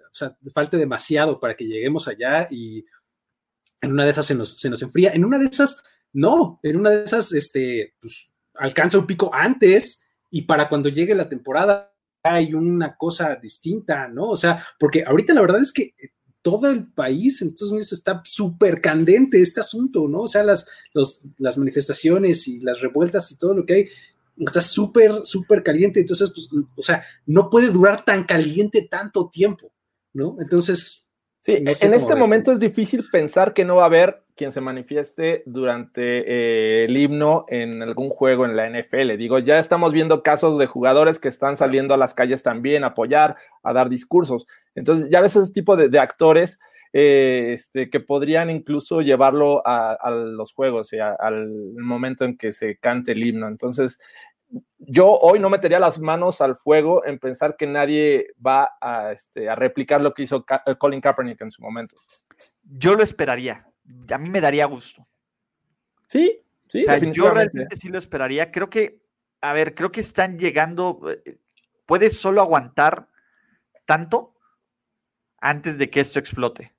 falte 0.54 0.76
demasiado 0.76 1.40
para 1.40 1.56
que 1.56 1.66
lleguemos 1.66 2.06
allá 2.06 2.46
y 2.48 2.84
en 3.80 3.92
una 3.92 4.04
de 4.04 4.10
esas 4.10 4.26
se 4.26 4.34
nos, 4.34 4.58
se 4.60 4.70
nos 4.70 4.82
enfría. 4.82 5.12
En 5.12 5.24
una 5.24 5.38
de 5.38 5.46
esas, 5.46 5.82
no, 6.12 6.60
en 6.62 6.76
una 6.76 6.90
de 6.90 7.04
esas, 7.04 7.32
este, 7.32 7.94
pues, 8.00 8.32
alcanza 8.54 8.98
un 8.98 9.06
pico 9.06 9.30
antes 9.32 10.06
y 10.30 10.42
para 10.42 10.68
cuando 10.68 10.88
llegue 10.88 11.14
la 11.14 11.28
temporada 11.28 11.92
hay 12.22 12.52
una 12.54 12.96
cosa 12.96 13.36
distinta, 13.36 14.08
¿no? 14.08 14.28
O 14.28 14.36
sea, 14.36 14.62
porque 14.78 15.04
ahorita 15.04 15.32
la 15.32 15.40
verdad 15.40 15.62
es 15.62 15.72
que 15.72 15.94
todo 16.42 16.70
el 16.70 16.86
país 16.92 17.40
en 17.40 17.48
Estados 17.48 17.72
Unidos 17.72 17.92
está 17.92 18.22
súper 18.24 18.80
candente 18.80 19.40
este 19.40 19.60
asunto, 19.60 20.08
¿no? 20.08 20.22
O 20.22 20.28
sea, 20.28 20.42
las, 20.42 20.68
las 21.38 21.58
manifestaciones 21.58 22.48
y 22.48 22.60
las 22.60 22.80
revueltas 22.80 23.30
y 23.32 23.38
todo 23.38 23.54
lo 23.54 23.66
que 23.66 23.74
hay 23.74 23.88
está 24.38 24.60
súper, 24.60 25.24
súper 25.24 25.62
caliente. 25.62 26.00
Entonces, 26.00 26.30
pues, 26.30 26.48
o 26.76 26.82
sea, 26.82 27.04
no 27.26 27.50
puede 27.50 27.70
durar 27.70 28.04
tan 28.04 28.24
caliente 28.24 28.86
tanto 28.90 29.28
tiempo, 29.28 29.72
¿no? 30.12 30.36
Entonces, 30.40 31.06
Sí, 31.40 31.56
en 31.56 31.94
este 31.94 32.14
momento 32.16 32.52
es 32.52 32.60
difícil 32.60 33.06
pensar 33.10 33.54
que 33.54 33.64
no 33.64 33.76
va 33.76 33.84
a 33.84 33.86
haber 33.86 34.22
quien 34.36 34.52
se 34.52 34.60
manifieste 34.60 35.42
durante 35.46 36.02
eh, 36.02 36.84
el 36.84 36.94
himno 36.94 37.46
en 37.48 37.82
algún 37.82 38.10
juego 38.10 38.44
en 38.44 38.56
la 38.56 38.68
NFL. 38.68 39.16
Digo, 39.16 39.38
ya 39.38 39.58
estamos 39.58 39.92
viendo 39.92 40.22
casos 40.22 40.58
de 40.58 40.66
jugadores 40.66 41.18
que 41.18 41.28
están 41.28 41.56
saliendo 41.56 41.94
a 41.94 41.96
las 41.96 42.12
calles 42.12 42.42
también 42.42 42.84
a 42.84 42.88
apoyar, 42.88 43.36
a 43.62 43.72
dar 43.72 43.88
discursos. 43.88 44.46
Entonces, 44.74 45.08
ya 45.10 45.22
ves 45.22 45.34
ese 45.34 45.50
tipo 45.50 45.76
de, 45.76 45.98
actores 45.98 46.60
eh, 46.92 47.52
este, 47.54 47.88
que 47.88 48.00
podrían 48.00 48.50
incluso 48.50 49.00
llevarlo 49.00 49.62
a, 49.64 50.10
los 50.10 50.52
juegos 50.52 50.92
y 50.92 50.98
al 50.98 51.48
momento 51.78 52.26
en 52.26 52.36
que 52.36 52.52
se 52.52 52.76
cante 52.76 53.12
el 53.12 53.22
himno. 53.22 53.48
Entonces, 53.48 53.98
yo 54.78 55.18
hoy 55.20 55.38
no 55.38 55.50
metería 55.50 55.78
las 55.78 55.98
manos 55.98 56.40
al 56.40 56.56
fuego 56.56 57.04
en 57.04 57.18
pensar 57.18 57.56
que 57.56 57.66
nadie 57.66 58.32
va 58.44 58.70
a, 58.80 59.12
este, 59.12 59.48
a 59.48 59.54
replicar 59.54 60.00
lo 60.00 60.12
que 60.12 60.22
hizo 60.22 60.44
eh, 60.66 60.76
Colin 60.76 61.00
Kaepernick 61.00 61.40
en 61.42 61.50
su 61.50 61.62
momento. 61.62 61.96
Yo 62.62 62.94
lo 62.94 63.02
esperaría. 63.02 63.66
A 64.10 64.18
mí 64.18 64.30
me 64.30 64.40
daría 64.40 64.64
gusto. 64.66 65.06
Sí, 66.08 66.42
sí. 66.68 66.84
yo 67.12 67.30
realmente 67.30 67.76
sí 67.76 67.88
lo 67.88 67.98
esperaría. 67.98 68.50
Creo 68.50 68.68
que, 68.68 69.00
a 69.40 69.52
ver, 69.52 69.74
creo 69.74 69.92
que 69.92 70.00
están 70.00 70.38
llegando. 70.38 71.00
Eh, 71.24 71.38
puedes 71.86 72.18
solo 72.18 72.40
aguantar 72.40 73.08
tanto 73.84 74.34
antes 75.40 75.78
de 75.78 75.88
que 75.88 76.00
esto 76.00 76.18
explote. 76.18 76.74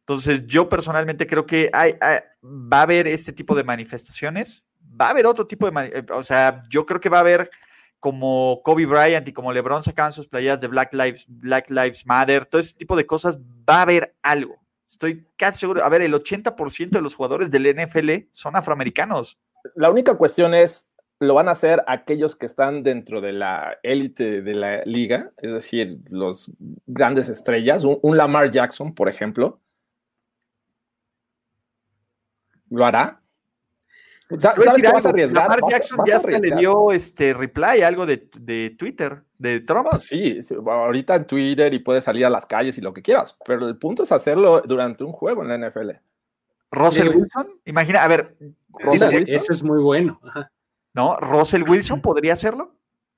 Entonces, 0.00 0.46
yo 0.46 0.68
personalmente 0.68 1.26
creo 1.26 1.46
que 1.46 1.70
hay, 1.72 1.94
va 2.42 2.78
a 2.78 2.82
haber 2.82 3.06
este 3.06 3.32
tipo 3.32 3.54
de 3.54 3.64
manifestaciones 3.64 4.64
va 5.00 5.06
a 5.06 5.10
haber 5.10 5.26
otro 5.26 5.46
tipo 5.46 5.70
de, 5.70 5.86
eh, 5.86 6.04
o 6.12 6.22
sea, 6.22 6.62
yo 6.68 6.84
creo 6.84 7.00
que 7.00 7.08
va 7.08 7.18
a 7.18 7.20
haber 7.20 7.50
como 7.98 8.60
Kobe 8.64 8.86
Bryant 8.86 9.26
y 9.28 9.32
como 9.32 9.52
LeBron 9.52 9.82
sacaban 9.82 10.12
sus 10.12 10.26
playas 10.26 10.60
de 10.60 10.68
Black 10.68 10.92
Lives, 10.94 11.26
Black 11.28 11.70
Lives 11.70 12.06
Matter, 12.06 12.46
todo 12.46 12.60
ese 12.60 12.76
tipo 12.76 12.96
de 12.96 13.06
cosas, 13.06 13.38
va 13.38 13.78
a 13.78 13.82
haber 13.82 14.14
algo. 14.22 14.58
Estoy 14.86 15.26
casi 15.36 15.60
seguro. 15.60 15.84
A 15.84 15.88
ver, 15.88 16.02
el 16.02 16.14
80% 16.14 16.90
de 16.90 17.02
los 17.02 17.14
jugadores 17.14 17.50
del 17.50 17.74
NFL 17.74 18.28
son 18.30 18.56
afroamericanos. 18.56 19.38
La 19.74 19.90
única 19.90 20.16
cuestión 20.16 20.54
es, 20.54 20.88
lo 21.20 21.34
van 21.34 21.48
a 21.48 21.52
hacer 21.52 21.84
aquellos 21.86 22.34
que 22.34 22.46
están 22.46 22.82
dentro 22.82 23.20
de 23.20 23.32
la 23.32 23.78
élite 23.82 24.40
de 24.42 24.54
la 24.54 24.82
liga, 24.84 25.30
es 25.36 25.52
decir, 25.52 25.98
los 26.08 26.52
grandes 26.86 27.28
estrellas, 27.28 27.84
un 27.84 28.16
Lamar 28.16 28.50
Jackson, 28.50 28.94
por 28.94 29.08
ejemplo. 29.08 29.60
¿Lo 32.70 32.86
hará? 32.86 33.19
¿Sabes 34.38 34.82
qué 34.82 34.92
vas 34.92 35.06
a 35.06 35.08
arriesgar? 35.08 35.42
Lamar 35.44 35.60
Jackson 35.68 36.00
ya 36.06 36.16
hasta 36.16 36.38
le 36.38 36.56
dio 36.56 36.92
este 36.92 37.34
reply, 37.34 37.82
algo 37.82 38.06
de, 38.06 38.28
de 38.38 38.76
Twitter, 38.78 39.22
de 39.38 39.60
Trump. 39.60 39.88
sí, 39.98 40.38
ahorita 40.66 41.16
en 41.16 41.26
Twitter 41.26 41.74
y 41.74 41.80
puedes 41.80 42.04
salir 42.04 42.24
a 42.24 42.30
las 42.30 42.46
calles 42.46 42.78
y 42.78 42.80
lo 42.80 42.94
que 42.94 43.02
quieras, 43.02 43.36
pero 43.44 43.66
el 43.66 43.76
punto 43.76 44.04
es 44.04 44.12
hacerlo 44.12 44.62
durante 44.62 45.02
un 45.02 45.12
juego 45.12 45.42
en 45.42 45.48
la 45.48 45.68
NFL. 45.68 45.90
Russell 46.70 47.08
Wilson, 47.08 47.60
imagina, 47.64 48.04
a 48.04 48.08
ver, 48.08 48.36
Russell 48.68 49.24
ese 49.26 49.52
es 49.52 49.62
muy 49.62 49.82
bueno. 49.82 50.20
¿No? 50.94 51.16
Russell 51.16 51.68
Wilson 51.68 52.00
podría 52.00 52.34
hacerlo, 52.34 52.76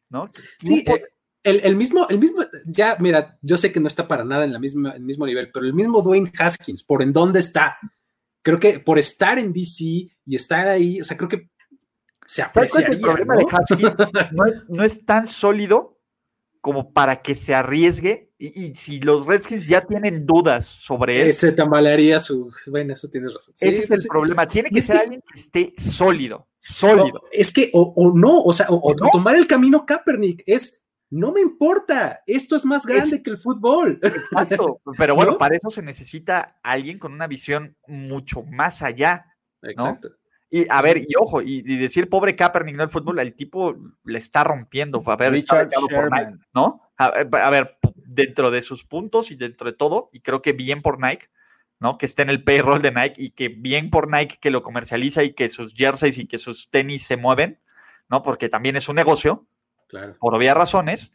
¿no? 0.08 0.30
Sí, 0.58 0.84
eh, 0.86 1.04
el, 1.42 1.60
el, 1.64 1.76
mismo, 1.76 2.06
el 2.08 2.18
mismo, 2.18 2.42
ya, 2.66 2.96
mira, 3.00 3.38
yo 3.42 3.56
sé 3.56 3.72
que 3.72 3.80
no 3.80 3.88
está 3.88 4.08
para 4.08 4.24
nada 4.24 4.44
en 4.44 4.52
la 4.52 4.58
misma, 4.58 4.92
el 4.92 5.02
mismo 5.02 5.26
nivel, 5.26 5.50
pero 5.52 5.66
el 5.66 5.74
mismo 5.74 6.00
Dwayne 6.00 6.32
Haskins, 6.38 6.82
por 6.82 7.02
en 7.02 7.12
dónde 7.12 7.40
está, 7.40 7.78
creo 8.42 8.60
que 8.60 8.80
por 8.80 8.98
estar 8.98 9.38
en 9.38 9.52
DC 9.52 9.84
y 9.84 10.36
estar 10.36 10.68
ahí, 10.68 11.00
o 11.00 11.04
sea, 11.04 11.16
creo 11.16 11.28
que 11.28 11.48
se 12.26 12.42
apreciaría. 12.42 12.88
El 12.88 13.00
problema 13.00 13.36
de 13.36 13.46
Haskins 13.50 13.82
no 14.68 14.84
es, 14.84 15.04
tan 15.04 15.26
sólido 15.26 16.00
como 16.60 16.92
para 16.92 17.22
que 17.22 17.34
se 17.34 17.54
arriesgue. 17.54 18.30
Y, 18.38 18.74
si 18.74 19.00
los 19.00 19.26
Redskins 19.26 19.68
ya 19.68 19.86
tienen 19.86 20.26
dudas 20.26 20.66
sobre 20.66 21.22
él. 21.22 21.32
Se 21.32 21.52
tambalearía 21.52 22.18
su. 22.18 22.52
Bueno, 22.66 22.92
eso 22.92 23.08
tienes 23.08 23.32
razón. 23.32 23.54
ese 23.60 23.82
es 23.82 23.90
el 23.90 24.08
problema. 24.08 24.48
Tiene 24.48 24.68
que 24.68 24.82
ser 24.82 24.96
alguien 24.96 25.20
que 25.20 25.38
esté 25.38 25.72
sólido. 25.78 26.48
Sólido. 26.58 27.22
es 27.30 27.52
que, 27.52 27.70
o, 27.72 28.12
no, 28.14 28.42
o 28.42 28.52
sea, 28.52 28.66
o, 28.68 28.94
tomar 28.94 29.36
el 29.36 29.46
camino 29.46 29.86
Kaepernick 29.86 30.42
es 30.46 30.81
no 31.12 31.32
me 31.32 31.40
importa, 31.40 32.22
esto 32.26 32.56
es 32.56 32.64
más 32.64 32.84
grande 32.84 33.22
que 33.22 33.30
el 33.30 33.38
fútbol. 33.38 34.00
Exacto, 34.02 34.80
pero 34.98 35.14
bueno, 35.14 35.36
para 35.38 35.54
eso 35.54 35.70
se 35.70 35.82
necesita 35.82 36.58
alguien 36.62 36.98
con 36.98 37.12
una 37.12 37.26
visión 37.26 37.76
mucho 37.86 38.42
más 38.42 38.82
allá 38.82 39.32
Exacto. 39.62 40.10
Y 40.50 40.66
a 40.68 40.82
ver, 40.82 40.98
y 40.98 41.14
ojo, 41.18 41.40
y, 41.40 41.62
decir 41.62 42.10
pobre 42.10 42.36
Kaepernick 42.36 42.76
no 42.76 42.82
el 42.82 42.90
fútbol, 42.90 43.18
el 43.20 43.34
tipo 43.34 43.74
le 44.04 44.18
está 44.18 44.44
rompiendo. 44.44 45.02
A 45.06 45.16
ver, 45.16 45.32
Richard 45.32 45.70
Nike, 45.70 46.44
¿no? 46.54 46.82
A, 46.98 47.50
ver, 47.50 47.78
dentro 47.94 48.50
de 48.50 48.60
sus 48.60 48.84
puntos 48.84 49.30
y 49.30 49.36
dentro 49.36 49.70
de 49.70 49.76
todo, 49.76 50.08
y 50.12 50.20
creo 50.20 50.42
que 50.42 50.52
bien 50.52 50.82
por 50.82 51.00
Nike, 51.00 51.28
¿no? 51.80 51.96
Que 51.96 52.04
esté 52.04 52.22
en 52.22 52.30
el 52.30 52.44
payroll 52.44 52.82
de 52.82 52.92
Nike 52.92 53.22
y 53.22 53.30
que 53.30 53.48
bien 53.48 53.88
por 53.88 54.10
Nike 54.10 54.38
que 54.40 54.50
lo 54.50 54.62
comercializa 54.62 55.24
y 55.24 55.32
que 55.32 55.48
sus 55.48 55.72
jerseys 55.72 56.18
y 56.18 56.26
que 56.26 56.36
sus 56.36 56.70
tenis 56.70 57.02
se 57.06 57.16
mueven, 57.16 57.58
¿no? 58.10 58.22
Porque 58.22 58.50
también 58.50 58.76
es 58.76 58.90
un 58.90 58.96
negocio, 58.96 59.46
claro. 59.92 60.16
por 60.18 60.34
obvias 60.34 60.56
razones, 60.56 61.12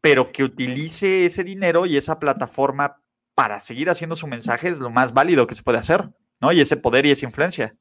pero 0.00 0.32
que 0.32 0.42
utilice 0.42 1.26
ese 1.26 1.44
dinero 1.44 1.86
y 1.86 1.96
esa 1.96 2.18
plataforma 2.18 3.00
para 3.36 3.60
seguir 3.60 3.90
haciendo 3.90 4.16
su 4.16 4.26
mensaje 4.26 4.68
es 4.68 4.80
lo 4.80 4.90
más 4.90 5.12
válido 5.12 5.46
que 5.46 5.54
se 5.54 5.62
puede 5.62 5.78
hacer, 5.78 6.10
¿no? 6.40 6.50
Y 6.50 6.60
ese 6.60 6.76
poder 6.76 7.06
y 7.06 7.12
esa 7.12 7.26
influencia. 7.26 7.76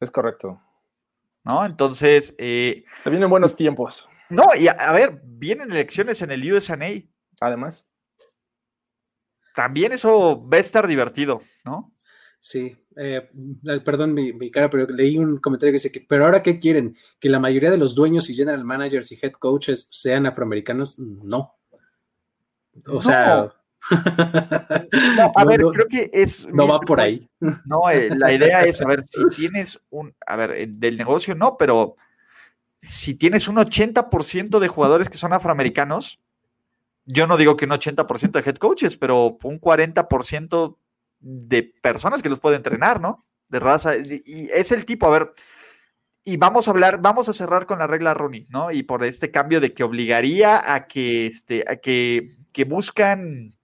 Es 0.00 0.10
correcto. 0.10 0.60
¿No? 1.44 1.64
Entonces. 1.64 2.34
Eh, 2.38 2.84
Te 3.04 3.10
vienen 3.10 3.30
buenos 3.30 3.54
tiempos. 3.54 4.08
No, 4.28 4.46
y 4.58 4.66
a, 4.66 4.92
ver, 4.92 5.20
vienen 5.24 5.70
elecciones 5.70 6.22
en 6.22 6.32
el 6.32 6.52
USA. 6.52 6.76
Además. 7.40 7.88
También 9.54 9.92
eso 9.92 10.48
va 10.48 10.56
a 10.56 10.60
estar 10.60 10.86
divertido, 10.86 11.42
¿no? 11.64 11.91
Sí, 12.44 12.76
eh, 12.96 13.30
perdón 13.84 14.14
mi, 14.14 14.50
cara, 14.50 14.68
pero 14.68 14.88
leí 14.88 15.16
un 15.16 15.36
comentario 15.36 15.70
que 15.70 15.76
dice 15.76 15.92
que, 15.92 16.00
pero 16.00 16.24
ahora 16.24 16.42
qué 16.42 16.58
quieren, 16.58 16.96
que 17.20 17.28
la 17.28 17.38
mayoría 17.38 17.70
de 17.70 17.76
los 17.76 17.94
dueños 17.94 18.28
y 18.28 18.34
general 18.34 18.64
managers 18.64 19.12
y 19.12 19.18
head 19.22 19.34
coaches 19.34 19.86
sean 19.92 20.26
afroamericanos, 20.26 20.98
no. 20.98 21.54
O 22.88 23.00
sea, 23.00 23.48
a 25.36 25.44
ver, 25.44 25.60
creo 25.60 25.86
que 25.88 26.10
es. 26.12 26.48
No 26.48 26.66
va 26.66 26.80
por 26.80 27.00
ahí. 27.00 27.30
No, 27.64 27.88
eh, 27.88 28.10
la 28.16 28.32
idea 28.32 28.64
es, 28.64 28.82
a 28.82 28.88
ver, 28.88 29.04
si 29.04 29.22
tienes 29.36 29.80
un. 29.90 30.12
A 30.26 30.34
ver, 30.34 30.50
eh, 30.50 30.66
del 30.66 30.96
negocio 30.96 31.36
no, 31.36 31.56
pero 31.56 31.94
si 32.76 33.14
tienes 33.14 33.46
un 33.46 33.54
80% 33.54 34.58
de 34.58 34.66
jugadores 34.66 35.08
que 35.08 35.16
son 35.16 35.32
afroamericanos, 35.32 36.18
yo 37.04 37.28
no 37.28 37.36
digo 37.36 37.56
que 37.56 37.66
un 37.66 37.70
80% 37.70 38.32
de 38.32 38.50
head 38.50 38.56
coaches, 38.56 38.96
pero 38.96 39.38
un 39.44 39.60
40% 39.60 40.76
de 41.22 41.62
personas 41.62 42.20
que 42.20 42.28
los 42.28 42.40
pueden 42.40 42.58
entrenar, 42.58 43.00
¿no? 43.00 43.24
De 43.48 43.58
raza. 43.58 43.96
Y 43.96 44.48
es 44.52 44.72
el 44.72 44.84
tipo, 44.84 45.06
a 45.06 45.10
ver. 45.10 45.32
Y 46.24 46.36
vamos 46.36 46.68
a 46.68 46.72
hablar, 46.72 47.00
vamos 47.00 47.28
a 47.28 47.32
cerrar 47.32 47.66
con 47.66 47.78
la 47.80 47.86
regla 47.86 48.14
Rooney, 48.14 48.46
¿no? 48.50 48.70
Y 48.70 48.82
por 48.82 49.02
este 49.04 49.30
cambio 49.30 49.60
de 49.60 49.72
que 49.72 49.82
obligaría 49.82 50.74
a 50.74 50.86
que, 50.86 51.26
este, 51.26 51.64
a 51.66 51.76
que, 51.76 52.36
que 52.52 52.64
buscan 52.64 53.54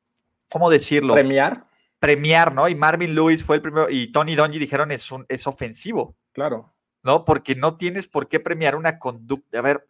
¿cómo 0.49 0.71
decirlo? 0.71 1.15
Premiar. 1.15 1.67
Premiar, 1.99 2.55
¿no? 2.55 2.69
Y 2.69 2.75
Marvin 2.75 3.15
Lewis 3.15 3.43
fue 3.43 3.57
el 3.57 3.63
primero, 3.63 3.91
y 3.91 4.13
Tony 4.13 4.35
Donji 4.35 4.59
dijeron 4.59 4.91
es, 4.91 5.11
un, 5.11 5.27
es 5.29 5.47
ofensivo. 5.47 6.17
Claro. 6.33 6.75
¿No? 7.03 7.25
Porque 7.25 7.55
no 7.55 7.77
tienes 7.77 8.07
por 8.07 8.29
qué 8.29 8.41
premiar 8.41 8.77
una 8.77 8.99
conducta. 8.99 9.59
A 9.59 9.63
ver, 9.63 9.89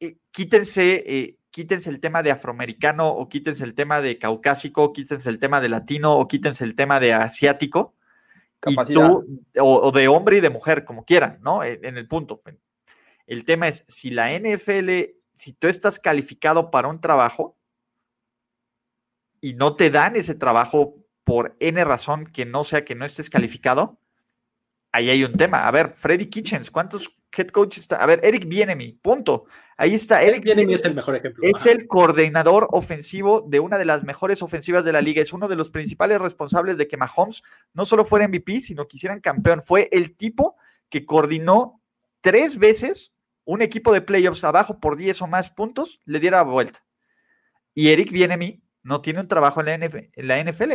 eh, 0.00 0.16
quítense, 0.30 1.04
eh, 1.06 1.37
quítense 1.50 1.90
el 1.90 2.00
tema 2.00 2.22
de 2.22 2.30
afroamericano, 2.30 3.08
o 3.08 3.28
quítense 3.28 3.64
el 3.64 3.74
tema 3.74 4.00
de 4.00 4.18
caucásico, 4.18 4.92
quítense 4.92 5.28
el 5.30 5.38
tema 5.38 5.60
de 5.60 5.68
latino, 5.68 6.16
o 6.16 6.28
quítense 6.28 6.64
el 6.64 6.74
tema 6.74 7.00
de 7.00 7.12
asiático. 7.14 7.94
o, 9.60 9.92
de 9.92 10.08
hombre 10.08 10.38
y 10.38 10.40
de 10.40 10.50
mujer, 10.50 10.84
como 10.84 11.04
quieran, 11.04 11.38
¿no? 11.42 11.62
En, 11.62 11.84
en 11.84 11.96
el 11.96 12.08
punto. 12.08 12.42
El 13.26 13.44
tema 13.44 13.68
es, 13.68 13.84
si 13.86 14.10
la 14.10 14.36
NFL, 14.36 14.90
si 15.36 15.52
tú 15.52 15.68
estás 15.68 15.98
calificado 15.98 16.70
para 16.70 16.88
un 16.88 17.00
trabajo, 17.00 17.58
y 19.40 19.54
no 19.54 19.76
te 19.76 19.90
dan 19.90 20.16
ese 20.16 20.34
trabajo 20.34 20.96
por 21.24 21.56
N 21.60 21.84
razón 21.84 22.26
que 22.26 22.44
no 22.44 22.64
sea 22.64 22.84
que 22.84 22.94
no 22.94 23.04
estés 23.04 23.30
calificado, 23.30 24.00
ahí 24.92 25.10
hay 25.10 25.24
un 25.24 25.34
tema. 25.34 25.66
A 25.66 25.70
ver, 25.70 25.92
Freddy 25.94 26.26
Kitchens, 26.26 26.70
¿cuántos 26.70 27.14
head 27.36 27.48
coaches 27.48 27.82
está? 27.82 27.96
A 27.96 28.06
ver, 28.06 28.20
Eric 28.22 28.46
Bienemi, 28.46 28.92
punto. 28.92 29.46
Ahí 29.76 29.94
está. 29.94 30.22
Eric, 30.22 30.42
Bienemi 30.42 30.74
es 30.74 30.84
el 30.84 30.94
mejor 30.94 31.16
ejemplo. 31.16 31.42
Es 31.46 31.66
el 31.66 31.86
coordinador 31.86 32.68
ofensivo 32.70 33.44
de 33.46 33.60
una 33.60 33.78
de 33.78 33.84
las 33.84 34.02
mejores 34.02 34.42
ofensivas 34.42 34.84
de 34.84 34.92
la 34.92 35.00
liga. 35.00 35.22
Es 35.22 35.32
uno 35.32 35.48
de 35.48 35.56
los 35.56 35.70
principales 35.70 36.20
responsables 36.20 36.78
de 36.78 36.88
que 36.88 36.96
Mahomes 36.96 37.42
no 37.74 37.84
solo 37.84 38.04
fuera 38.04 38.26
MVP, 38.26 38.60
sino 38.60 38.86
que 38.86 38.96
hicieran 38.96 39.20
campeón. 39.20 39.62
Fue 39.62 39.88
el 39.92 40.16
tipo 40.16 40.56
que 40.88 41.06
coordinó 41.06 41.80
tres 42.20 42.58
veces 42.58 43.12
un 43.44 43.62
equipo 43.62 43.94
de 43.94 44.02
playoffs 44.02 44.44
abajo 44.44 44.78
por 44.78 44.96
10 44.96 45.22
o 45.22 45.26
más 45.26 45.48
puntos, 45.48 46.00
le 46.04 46.20
diera 46.20 46.42
vuelta. 46.42 46.84
Y 47.72 47.88
Eric 47.88 48.10
Bienemi 48.10 48.62
no 48.82 49.00
tiene 49.00 49.20
un 49.20 49.28
trabajo 49.28 49.62
en 49.64 49.80
la, 50.16 50.44
NFL. 50.44 50.72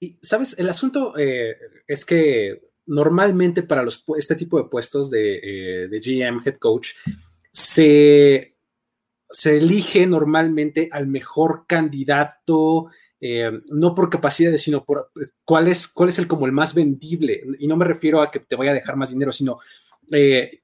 Y, 0.00 0.18
¿sabes? 0.22 0.58
El 0.58 0.70
asunto 0.70 1.12
eh, 1.18 1.56
es 1.86 2.06
que 2.06 2.70
normalmente 2.86 3.62
para 3.62 3.82
los, 3.82 4.04
este 4.16 4.36
tipo 4.36 4.58
de 4.58 4.68
puestos 4.68 5.10
de, 5.10 5.40
eh, 5.42 5.88
GM, 5.88 6.42
head 6.44 6.58
coach, 6.58 6.90
se, 7.52 8.56
se, 9.30 9.56
elige 9.56 10.06
normalmente 10.06 10.88
al 10.92 11.06
mejor 11.06 11.64
candidato, 11.66 12.88
eh, 13.20 13.50
no 13.70 13.94
por 13.94 14.10
capacidades, 14.10 14.62
sino 14.62 14.84
por 14.84 15.10
cuál 15.44 15.68
es, 15.68 15.88
cuál 15.88 16.08
es 16.08 16.18
el 16.18 16.26
como 16.26 16.46
el 16.46 16.52
más 16.52 16.74
vendible. 16.74 17.42
Y 17.58 17.66
no 17.66 17.76
me 17.76 17.84
refiero 17.84 18.20
a 18.20 18.30
que 18.30 18.40
te 18.40 18.56
vaya 18.56 18.72
a 18.72 18.74
dejar 18.74 18.96
más 18.96 19.10
dinero, 19.10 19.32
sino 19.32 19.58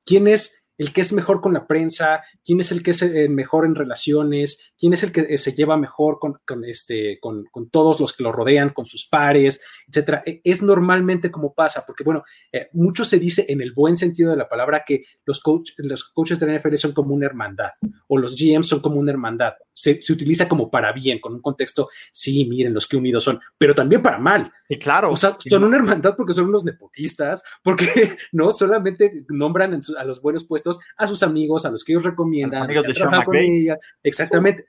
quién 0.04 0.28
es 0.28 0.59
el 0.80 0.94
que 0.94 1.02
es 1.02 1.12
mejor 1.12 1.42
con 1.42 1.52
la 1.52 1.66
prensa, 1.66 2.22
quién 2.42 2.58
es 2.60 2.72
el 2.72 2.82
que 2.82 2.92
es 2.92 3.02
eh, 3.02 3.28
mejor 3.28 3.66
en 3.66 3.74
relaciones, 3.74 4.72
quién 4.78 4.94
es 4.94 5.02
el 5.02 5.12
que 5.12 5.26
eh, 5.28 5.36
se 5.36 5.52
lleva 5.52 5.76
mejor 5.76 6.18
con, 6.18 6.64
este, 6.64 7.18
con, 7.20 7.44
todos 7.70 8.00
los 8.00 8.14
que 8.14 8.22
lo 8.22 8.32
rodean, 8.32 8.70
con 8.70 8.86
sus 8.86 9.06
pares, 9.06 9.60
etcétera. 9.86 10.22
E, 10.24 10.40
es 10.42 10.62
normalmente 10.62 11.30
como 11.30 11.52
pasa, 11.52 11.84
porque 11.86 12.02
bueno, 12.02 12.24
eh, 12.50 12.70
mucho 12.72 13.04
se 13.04 13.18
dice 13.18 13.44
en 13.50 13.60
el 13.60 13.72
buen 13.72 13.98
sentido 13.98 14.30
de 14.30 14.38
la 14.38 14.48
palabra 14.48 14.82
que 14.86 15.02
los, 15.26 15.40
coach, 15.40 15.72
los 15.76 16.04
coaches 16.04 16.40
de 16.40 16.46
la 16.46 16.58
NFL 16.58 16.76
son 16.76 16.92
como 16.92 17.14
una 17.14 17.26
hermandad 17.26 17.72
o 18.08 18.16
los 18.16 18.34
GMs 18.34 18.66
son 18.66 18.80
como 18.80 18.98
una 18.98 19.12
hermandad. 19.12 19.52
Se, 19.72 20.00
utiliza 20.10 20.48
como 20.48 20.70
para 20.70 20.92
bien, 20.92 21.20
con 21.20 21.34
un 21.34 21.40
contexto, 21.40 21.88
sí, 22.10 22.46
miren 22.46 22.72
los 22.72 22.86
que 22.86 22.96
unidos 22.96 23.24
son, 23.24 23.38
pero 23.58 23.74
también 23.74 24.00
para 24.00 24.18
mal. 24.18 24.50
Y 24.68 24.78
claro. 24.78 25.12
O 25.12 25.16
sea, 25.16 25.36
son 25.38 25.64
una 25.64 25.76
hermandad 25.76 26.14
porque 26.16 26.32
son 26.32 26.46
unos 26.46 26.64
nepotistas, 26.64 27.42
porque 27.62 28.16
no 28.32 28.50
solamente 28.50 29.26
nombran 29.28 29.78
a 29.98 30.04
los 30.04 30.22
buenos 30.22 30.44
puestos, 30.44 30.69
a 30.96 31.06
sus 31.06 31.22
amigos, 31.22 31.64
a 31.66 31.70
los 31.70 31.84
que 31.84 31.92
ellos 31.92 32.04
recomiendan. 32.04 32.64
amigos 32.64 32.86
de 32.86 32.94
Sean 32.94 33.10
McVay. 33.10 33.68
Exactamente. 34.02 34.64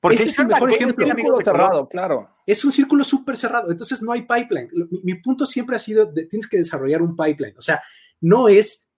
Porque 0.00 0.22
es 0.22 0.38
el 0.38 0.46
mejor 0.46 0.72
ejemplo. 0.72 1.04
Es 1.04 1.10
un 1.10 1.16
círculo 1.16 1.44
cerrado, 1.44 1.88
claro. 1.88 2.28
Es 2.46 2.64
un 2.64 2.72
círculo 2.72 3.04
súper 3.04 3.36
cerrado, 3.36 3.70
entonces 3.70 4.02
no 4.02 4.12
hay 4.12 4.22
pipeline. 4.22 4.68
Mi, 5.02 5.14
punto 5.16 5.44
siempre 5.44 5.76
ha 5.76 5.78
sido, 5.78 6.12
tienes 6.12 6.48
que 6.48 6.56
desarrollar 6.56 7.02
un 7.02 7.14
pipeline. 7.14 7.56
O 7.58 7.62
sea, 7.62 7.82
no 8.20 8.48
es 8.48 8.88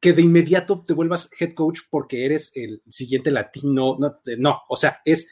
que 0.00 0.12
de 0.12 0.22
inmediato 0.22 0.84
te 0.86 0.94
vuelvas 0.94 1.30
head 1.38 1.54
coach 1.54 1.80
porque 1.90 2.24
eres 2.24 2.52
el 2.54 2.82
siguiente 2.88 3.30
latino. 3.30 3.96
No, 3.98 4.20
no 4.38 4.62
o 4.68 4.76
sea, 4.76 5.00
es 5.04 5.28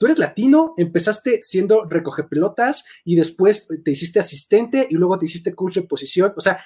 tú 0.00 0.06
eres 0.06 0.18
latino, 0.18 0.72
empezaste 0.78 1.40
siendo 1.42 1.84
recoge 1.84 2.24
pelotas 2.24 2.86
y 3.04 3.16
después 3.16 3.68
te 3.84 3.90
hiciste 3.90 4.18
asistente 4.18 4.86
y 4.88 4.94
luego 4.94 5.18
te 5.18 5.26
hiciste 5.26 5.54
coach 5.54 5.74
de 5.74 5.82
posición. 5.82 6.32
O 6.36 6.40
sea, 6.40 6.58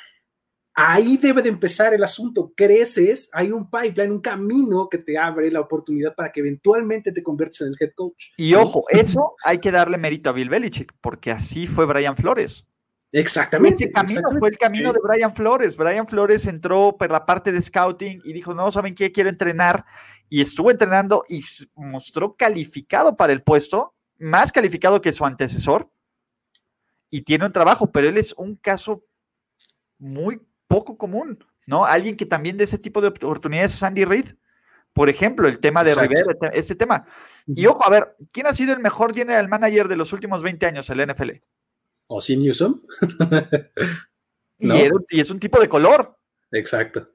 Ahí 0.77 1.17
debe 1.19 1.41
de 1.41 1.51
empezar 1.51 1.95
el 1.95 2.03
asunto. 2.03 2.53
Creces, 2.57 3.31
hay 3.33 3.53
un 3.53 3.71
pipeline, 3.71 4.11
un 4.11 4.21
camino 4.21 4.89
que 4.89 4.99
te 4.99 5.17
abre 5.17 5.51
la 5.51 5.61
oportunidad 5.61 6.17
para 6.17 6.33
que 6.33 6.41
eventualmente 6.41 7.13
te 7.13 7.23
conviertas 7.23 7.61
en 7.61 7.69
el 7.69 7.77
head 7.79 7.93
coach. 7.95 8.33
Y 8.37 8.55
ojo, 8.55 8.85
eso 8.89 9.37
hay 9.45 9.59
que 9.59 9.71
darle 9.71 9.99
mérito 9.99 10.31
a 10.31 10.33
Bill 10.33 10.49
Belichick, 10.49 10.93
porque 11.01 11.31
así 11.31 11.69
fue 11.69 11.87
Brian 11.87 12.17
Flores. 12.17 12.67
Exactamente. 13.13 13.85
Ese 13.85 13.93
camino 13.93 14.29
fue 14.41 14.49
el 14.49 14.59
camino 14.59 14.93
de 14.93 14.99
Brian 15.01 15.33
Flores. 15.33 15.77
Brian 15.77 16.09
Flores 16.09 16.47
entró 16.47 16.97
por 16.99 17.13
la 17.13 17.25
parte 17.25 17.53
de 17.53 17.63
scouting 17.63 18.21
y 18.25 18.33
dijo, 18.33 18.53
no, 18.53 18.69
¿saben 18.73 18.97
qué? 18.97 19.13
Quiero 19.13 19.31
entrenar. 19.31 19.85
Y 20.29 20.41
estuvo 20.41 20.73
entrenando 20.73 21.23
y 21.29 21.41
mostró 21.77 22.35
calificado 22.35 23.17
para 23.17 23.33
el 23.33 23.45
puesto, 23.45 23.95
más 24.19 24.51
calificado 24.51 25.01
que 25.01 25.13
su 25.13 25.25
antecesor. 25.25 25.89
Y 27.09 27.23
tiene 27.23 27.47
un 27.47 27.53
trabajo, 27.53 27.93
pero 27.93 28.09
él 28.09 28.19
es 28.19 28.33
un 28.33 28.57
caso 28.57 29.05
muy 29.99 30.41
poco 30.67 30.97
común, 30.97 31.45
¿no? 31.67 31.85
Alguien 31.85 32.17
que 32.17 32.27
también 32.27 32.57
de 32.57 32.65
ese 32.65 32.79
tipo 32.79 33.01
de 33.01 33.09
oportunidades 33.09 33.75
es 33.75 33.83
Andy 33.83 34.05
Reid. 34.05 34.31
Por 34.93 35.09
ejemplo, 35.09 35.49
el 35.49 35.59
tema 35.59 35.83
de 35.83 35.95
Rivera, 35.95 36.51
este 36.53 36.77
tema. 36.77 37.05
Y 37.47 37.67
ojo, 37.67 37.85
a 37.85 37.91
ver, 37.91 38.17
¿quién 38.31 38.47
ha 38.47 38.53
sido 38.53 38.73
el 38.73 38.79
mejor 38.79 39.13
general 39.15 39.49
manager 39.49 39.89
de 39.89 39.97
los 39.97 40.13
últimos 40.13 40.43
20 40.43 40.67
años 40.67 40.89
en 40.89 40.99
la 40.99 41.07
NFL? 41.07 41.31
Ozzy 42.07 42.37
Newsom. 42.37 42.81
y, 44.59 44.71
y 45.11 45.21
es 45.21 45.31
un 45.31 45.41
tipo 45.41 45.59
de 45.59 45.69
color. 45.69 46.17
Exacto. 46.53 47.09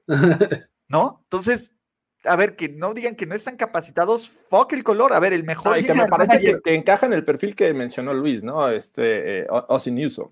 ¿No? 0.88 1.20
Entonces, 1.24 1.72
a 2.24 2.36
ver, 2.36 2.56
que 2.56 2.68
no 2.68 2.92
digan 2.92 3.16
que 3.16 3.26
no 3.26 3.34
están 3.34 3.56
capacitados, 3.56 4.28
fuck 4.28 4.72
el 4.72 4.84
color. 4.84 5.12
A 5.12 5.20
ver, 5.20 5.32
el 5.32 5.44
mejor. 5.44 5.82
que 5.84 5.94
me 5.94 6.06
parece 6.06 6.40
que, 6.62 6.74
encaja 6.74 7.06
en 7.06 7.12
el 7.12 7.24
perfil 7.24 7.54
que 7.54 7.72
mencionó 7.72 8.12
Luis, 8.12 8.42
¿no? 8.42 8.68
Este, 8.68 9.40
eh, 9.40 9.46
Newsom 9.86 10.30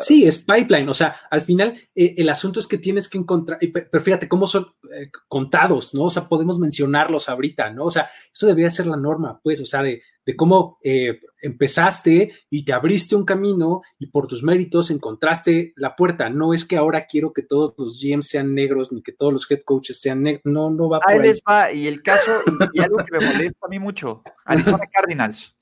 sí, 0.00 0.24
es 0.24 0.38
pipeline. 0.38 0.88
O 0.88 0.94
sea, 0.94 1.16
al 1.30 1.42
final 1.42 1.78
eh, 1.94 2.14
el 2.16 2.28
asunto 2.28 2.60
es 2.60 2.66
que 2.66 2.78
tienes 2.78 3.08
que 3.08 3.18
encontrar, 3.18 3.58
pero 3.60 4.02
fíjate 4.02 4.28
cómo 4.28 4.46
son 4.46 4.66
eh, 4.92 5.10
contados, 5.28 5.94
¿no? 5.94 6.04
O 6.04 6.10
sea, 6.10 6.28
podemos 6.28 6.58
mencionarlos 6.58 7.28
ahorita, 7.28 7.70
¿no? 7.70 7.84
O 7.84 7.90
sea, 7.90 8.08
eso 8.32 8.46
debería 8.46 8.70
ser 8.70 8.86
la 8.86 8.96
norma, 8.96 9.40
pues, 9.42 9.60
o 9.60 9.66
sea, 9.66 9.82
de, 9.82 10.02
de 10.28 10.36
cómo 10.36 10.78
eh, 10.84 11.20
empezaste 11.40 12.34
y 12.50 12.64
te 12.64 12.74
abriste 12.74 13.16
un 13.16 13.24
camino 13.24 13.80
y 13.98 14.08
por 14.08 14.26
tus 14.26 14.42
méritos 14.42 14.90
encontraste 14.90 15.72
la 15.76 15.96
puerta. 15.96 16.28
No 16.28 16.52
es 16.52 16.66
que 16.66 16.76
ahora 16.76 17.06
quiero 17.06 17.32
que 17.32 17.40
todos 17.40 17.74
los 17.78 17.98
GMs 17.98 18.28
sean 18.28 18.54
negros 18.54 18.92
ni 18.92 19.02
que 19.02 19.12
todos 19.12 19.32
los 19.32 19.50
head 19.50 19.62
coaches 19.64 19.98
sean 20.00 20.22
negros. 20.22 20.42
No, 20.44 20.68
no 20.68 20.90
va 20.90 21.00
por 21.00 21.12
ahí. 21.12 21.20
les 21.20 21.40
va. 21.40 21.72
Y 21.72 21.86
el 21.86 22.02
caso, 22.02 22.42
y 22.74 22.80
algo 22.82 22.98
que 22.98 23.18
me 23.18 23.24
molesta 23.24 23.66
a 23.66 23.68
mí 23.68 23.78
mucho, 23.78 24.22
Arizona 24.44 24.84
Cardinals. 24.92 25.56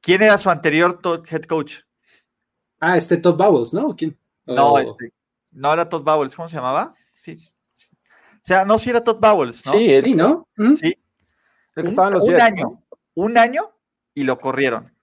¿Quién 0.00 0.22
era 0.22 0.38
su 0.38 0.48
anterior 0.48 0.98
head 1.30 1.42
coach? 1.42 1.80
Ah, 2.80 2.96
este 2.96 3.18
Todd 3.18 3.36
Bowles, 3.36 3.74
¿no? 3.74 3.94
¿Quién? 3.94 4.18
No, 4.46 4.78
este, 4.78 5.12
no 5.52 5.72
era 5.72 5.88
Todd 5.88 6.02
Bowles, 6.02 6.34
¿cómo 6.34 6.48
se 6.48 6.56
llamaba? 6.56 6.94
Sí. 7.12 7.34
O 7.34 8.42
sea, 8.42 8.64
no, 8.64 8.78
sí 8.78 8.88
era 8.88 9.04
Todd 9.04 9.20
Bowles, 9.20 9.64
¿no? 9.66 9.72
Sí, 9.72 10.00
sí, 10.00 10.14
¿no? 10.14 10.48
Sí. 10.76 10.96
un, 11.76 12.40
año, 12.40 12.82
un 13.14 13.36
año 13.36 13.70
y 14.14 14.24
lo 14.24 14.38
corrieron. 14.38 14.94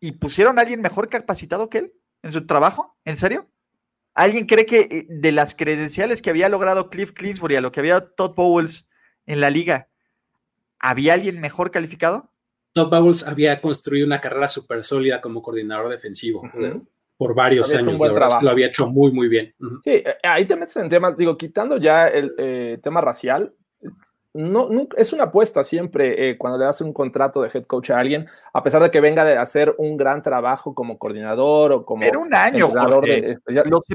¿Y 0.00 0.12
pusieron 0.12 0.58
a 0.58 0.62
alguien 0.62 0.80
mejor 0.80 1.10
capacitado 1.10 1.68
que 1.68 1.78
él 1.78 1.92
en 2.22 2.32
su 2.32 2.46
trabajo? 2.46 2.96
¿En 3.04 3.16
serio? 3.16 3.50
¿Alguien 4.14 4.46
cree 4.46 4.64
que 4.64 4.80
eh, 4.80 5.06
de 5.08 5.32
las 5.32 5.54
credenciales 5.54 6.22
que 6.22 6.30
había 6.30 6.48
logrado 6.48 6.88
Cliff 6.88 7.12
Clinsbury 7.12 7.56
a 7.56 7.60
lo 7.60 7.70
que 7.70 7.80
había 7.80 8.00
Todd 8.00 8.34
Bowles 8.34 8.88
en 9.26 9.40
la 9.40 9.50
liga, 9.50 9.90
¿había 10.78 11.12
alguien 11.12 11.40
mejor 11.40 11.70
calificado? 11.70 12.32
Todd 12.72 12.88
Bowles 12.88 13.26
había 13.26 13.60
construido 13.60 14.06
una 14.06 14.20
carrera 14.20 14.48
súper 14.48 14.82
sólida 14.82 15.20
como 15.20 15.42
coordinador 15.42 15.90
defensivo 15.90 16.42
por 17.18 17.34
varios 17.34 17.74
años, 17.74 18.00
lo 18.00 18.50
había 18.50 18.68
hecho 18.68 18.86
muy, 18.86 19.10
muy 19.10 19.28
bien. 19.28 19.52
Sí, 19.82 19.90
eh, 19.90 20.16
ahí 20.22 20.44
te 20.44 20.54
metes 20.54 20.76
en 20.76 20.88
temas, 20.88 21.16
digo, 21.16 21.36
quitando 21.36 21.76
ya 21.76 22.06
el 22.06 22.32
eh, 22.38 22.78
tema 22.80 23.00
racial, 23.00 23.52
no, 24.34 24.68
es 24.96 25.12
una 25.12 25.24
apuesta 25.24 25.64
siempre 25.64 26.30
eh, 26.30 26.38
cuando 26.38 26.58
le 26.58 26.66
das 26.66 26.80
un 26.80 26.92
contrato 26.92 27.42
de 27.42 27.50
head 27.52 27.64
coach 27.64 27.90
a 27.90 27.98
alguien, 27.98 28.26
a 28.52 28.62
pesar 28.62 28.80
de 28.80 28.90
que 28.92 29.00
venga 29.00 29.24
de 29.24 29.36
hacer 29.36 29.74
un 29.78 29.96
gran 29.96 30.22
trabajo 30.22 30.74
como 30.74 30.96
coordinador 30.96 31.72
o 31.72 31.84
como. 31.84 32.04
Era 32.04 32.18
un 32.18 32.32
año, 32.32 32.68
de, 33.02 33.36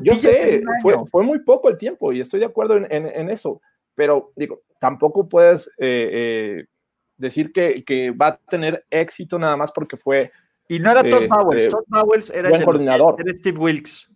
Yo 0.01 0.15
sé, 0.15 0.61
fue, 0.81 0.95
fue, 1.09 1.23
muy 1.23 1.39
poco 1.39 1.69
el 1.69 1.77
tiempo 1.77 2.11
y 2.11 2.19
estoy 2.19 2.41
de 2.41 2.47
acuerdo 2.47 2.75
en, 2.75 3.29
eso, 3.29 3.61
pero 3.95 4.33
digo, 4.35 4.63
tampoco 4.79 5.29
puedes 5.29 5.71
decir 7.15 7.53
que, 7.53 7.85
que, 7.85 8.11
va 8.11 8.27
a 8.27 8.37
tener 8.49 8.85
éxito 8.89 9.39
nada 9.39 9.55
más 9.55 9.71
porque 9.71 9.95
fue 9.95 10.29
y 10.67 10.79
no 10.79 10.91
era 10.91 11.03
Todd 11.03 11.27
Bowles, 11.27 11.69
Todd 11.69 11.83
Bowles 11.87 12.29
era 12.29 12.49
el 12.49 12.63
coordinador. 12.63 13.15
Era 13.19 13.33
Steve 13.33 13.57
Wilkes. 13.57 14.09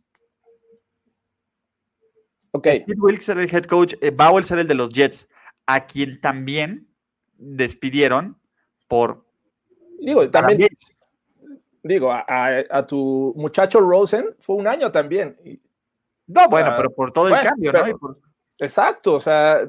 Okay. 2.52 2.78
Steve 2.78 3.00
Wilkes 3.00 3.30
era 3.30 3.44
el 3.44 3.54
head 3.54 3.66
coach, 3.66 3.94
eh, 4.02 4.10
Bowles 4.10 4.50
era 4.50 4.62
el 4.62 4.68
de 4.68 4.74
los 4.74 4.90
Jets, 4.90 5.30
a 5.66 5.86
quien 5.86 6.20
también 6.22 6.88
despidieron 7.38 8.40
por. 8.88 9.26
Digo, 10.00 10.30
también. 10.30 10.70
Digo, 11.84 12.12
a, 12.12 12.88
tu 12.88 13.34
muchacho 13.38 13.80
Rosen 13.80 14.36
fue 14.40 14.56
un 14.56 14.68
año 14.68 14.92
también. 14.92 15.38
No, 16.28 16.50
bueno, 16.50 16.74
pero 16.76 16.94
por 16.94 17.14
todo 17.14 17.30
el 17.30 17.42
cambio, 17.42 17.72
¿no? 17.72 18.18
Exacto, 18.60 19.14
o 19.14 19.20
sea, 19.20 19.62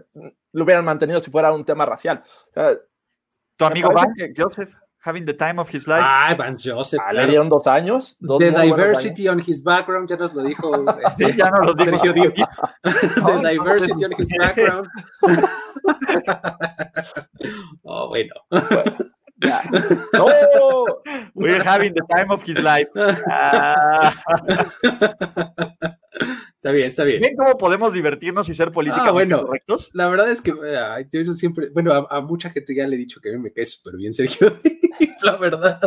lo 0.53 0.65
hubieran 0.65 0.85
mantenido 0.85 1.21
si 1.21 1.31
fuera 1.31 1.53
un 1.53 1.65
tema 1.65 1.85
racial. 1.85 2.25
O 2.49 2.53
sea, 2.53 2.77
tu 3.57 3.65
amigo 3.65 3.91
Vance, 3.93 4.33
Joseph 4.37 4.73
having 5.01 5.25
the 5.25 5.33
time 5.33 5.59
of 5.59 5.69
his 5.69 5.87
life. 5.87 6.03
Ah, 6.05 6.35
Vance 6.37 6.63
Joseph. 6.63 7.01
Ah, 7.03 7.13
le 7.13 7.27
dieron 7.27 7.49
dos 7.49 7.67
años. 7.67 8.17
Dos 8.21 8.39
the 8.39 8.51
diversity 8.51 9.29
on 9.29 9.39
his 9.39 9.61
background, 9.61 10.09
ya 10.09 10.17
nos 10.17 10.35
lo 10.35 10.43
dijo. 10.43 10.85
Este, 11.07 11.37
ya 11.37 11.51
nos 11.51 11.67
lo 11.67 11.75
dijo. 11.75 12.03
the 12.85 13.41
diversity 13.43 14.05
on 14.05 14.13
his 14.13 14.29
background. 14.39 14.89
oh, 17.85 18.09
bueno. 18.09 18.35
No, 20.13 21.03
we're 21.35 21.63
having 21.63 21.95
the 21.95 22.03
time 22.15 22.31
of 22.31 22.43
his 22.43 22.59
life. 22.59 22.89
Ah. 23.31 24.15
Está 26.57 26.73
bien, 26.73 26.89
está 26.89 27.05
bien. 27.05 27.23
¿Ven 27.23 27.37
cómo 27.37 27.57
podemos 27.57 27.93
divertirnos 27.93 28.49
y 28.49 28.55
ser 28.55 28.73
políticamente 28.73 29.11
ah, 29.11 29.13
bueno, 29.13 29.47
correctos? 29.47 29.91
La 29.93 30.09
verdad 30.09 30.29
es 30.29 30.43
que 30.43 30.53
yo 31.13 31.35
siempre, 31.35 31.69
bueno, 31.69 31.93
a, 32.11 32.21
mucha 32.21 32.51
gente 32.51 32.75
ya 32.75 32.85
le 32.89 32.97
he 32.97 32.99
dicho 32.99 33.21
que 33.21 33.29
a 33.29 33.33
mí 33.33 33.39
me 33.39 33.53
cae 33.53 33.65
súper 33.65 33.95
bien 33.95 34.13
Sergio. 34.13 34.53
la 35.23 35.37
verdad, 35.37 35.79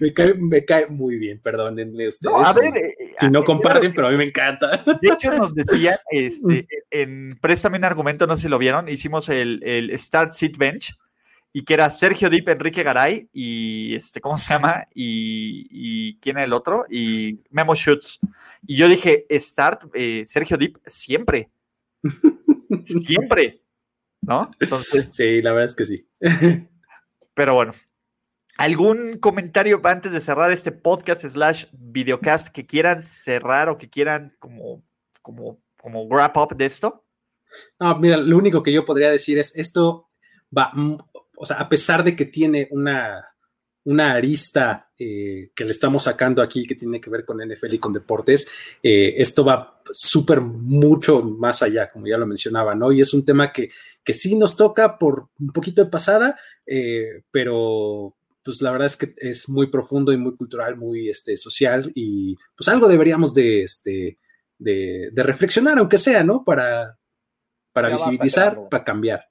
me 0.00 0.14
cae, 0.14 0.32
me 0.32 0.64
cae 0.64 0.86
muy 0.86 1.18
bien, 1.18 1.40
perdónenme 1.42 2.08
ustedes. 2.08 2.34
a 2.34 2.52
ver, 2.54 2.76
eh, 2.78 2.94
si 3.18 3.30
no 3.30 3.44
comparten, 3.44 3.92
pero 3.92 4.06
a 4.06 4.10
mí 4.10 4.16
me 4.16 4.24
encanta. 4.24 4.82
De 5.02 5.08
hecho, 5.08 5.30
nos 5.36 5.54
decían, 5.54 5.98
este, 6.10 6.66
en 6.90 7.38
Préstame 7.42 7.76
un 7.76 7.84
argumento, 7.84 8.26
no 8.26 8.34
sé 8.36 8.44
si 8.44 8.48
lo 8.48 8.56
vieron, 8.56 8.88
hicimos 8.88 9.28
el, 9.28 9.62
el 9.62 9.96
Start 9.98 10.32
Seat 10.32 10.56
Bench 10.56 10.96
y 11.52 11.64
que 11.64 11.74
era 11.74 11.90
Sergio 11.90 12.28
Dip, 12.28 12.48
Enrique 12.48 12.82
Garay 12.82 13.28
y 13.32 13.94
este, 13.94 14.20
¿cómo 14.20 14.38
se 14.38 14.52
llama? 14.52 14.86
Y, 14.94 16.18
quién 16.20 16.36
era 16.36 16.44
el 16.44 16.52
otro? 16.52 16.84
Y 16.90 17.40
Memo 17.50 17.74
Schutz. 17.74 18.18
Y 18.66 18.76
yo 18.76 18.88
dije, 18.88 19.26
start 19.30 19.84
eh, 19.94 20.22
Sergio 20.24 20.56
Dip 20.56 20.76
siempre. 20.84 21.50
siempre. 22.84 23.62
¿No? 24.20 24.50
Entonces. 24.60 25.08
Sí, 25.12 25.40
la 25.40 25.52
verdad 25.52 25.64
es 25.64 25.74
que 25.74 25.84
sí. 25.84 26.08
pero 27.34 27.54
bueno. 27.54 27.72
¿Algún 28.58 29.18
comentario 29.18 29.80
antes 29.84 30.10
de 30.10 30.20
cerrar 30.20 30.50
este 30.50 30.72
podcast 30.72 31.24
slash 31.24 31.66
videocast 31.72 32.48
que 32.48 32.66
quieran 32.66 33.02
cerrar 33.02 33.68
o 33.68 33.78
que 33.78 33.88
quieran 33.88 34.34
como, 34.40 34.82
como, 35.22 35.62
como 35.80 36.08
wrap 36.08 36.36
up 36.36 36.56
de 36.56 36.66
esto? 36.66 37.04
No, 37.78 37.96
mira, 38.00 38.16
lo 38.16 38.36
único 38.36 38.64
que 38.64 38.72
yo 38.72 38.84
podría 38.84 39.12
decir 39.12 39.38
es 39.38 39.54
esto 39.56 40.08
va 40.56 40.72
o 41.38 41.46
sea, 41.46 41.56
a 41.56 41.68
pesar 41.68 42.02
de 42.02 42.16
que 42.16 42.26
tiene 42.26 42.68
una, 42.72 43.24
una 43.84 44.12
arista 44.12 44.90
eh, 44.98 45.50
que 45.54 45.64
le 45.64 45.70
estamos 45.70 46.02
sacando 46.02 46.42
aquí 46.42 46.66
que 46.66 46.74
tiene 46.74 47.00
que 47.00 47.10
ver 47.10 47.24
con 47.24 47.38
NFL 47.38 47.74
y 47.74 47.78
con 47.78 47.92
deportes, 47.92 48.48
eh, 48.82 49.14
esto 49.16 49.44
va 49.44 49.80
súper 49.90 50.40
mucho 50.40 51.22
más 51.22 51.62
allá, 51.62 51.88
como 51.88 52.06
ya 52.06 52.18
lo 52.18 52.26
mencionaba, 52.26 52.74
¿no? 52.74 52.92
Y 52.92 53.00
es 53.00 53.14
un 53.14 53.24
tema 53.24 53.52
que, 53.52 53.70
que 54.02 54.12
sí 54.12 54.34
nos 54.34 54.56
toca 54.56 54.98
por 54.98 55.28
un 55.38 55.52
poquito 55.52 55.84
de 55.84 55.90
pasada, 55.90 56.38
eh, 56.66 57.22
pero 57.30 58.16
pues 58.42 58.60
la 58.60 58.72
verdad 58.72 58.86
es 58.86 58.96
que 58.96 59.14
es 59.16 59.48
muy 59.48 59.68
profundo 59.68 60.12
y 60.12 60.16
muy 60.16 60.34
cultural, 60.34 60.76
muy 60.76 61.08
este, 61.08 61.36
social 61.36 61.90
y 61.94 62.36
pues 62.56 62.68
algo 62.68 62.88
deberíamos 62.88 63.34
de, 63.34 63.62
este, 63.62 64.18
de, 64.58 65.10
reflexionar, 65.14 65.78
aunque 65.78 65.98
sea, 65.98 66.24
¿no? 66.24 66.44
Para, 66.44 66.98
para 67.72 67.90
visibilizar, 67.90 68.68
para 68.68 68.84
cambiar. 68.84 69.27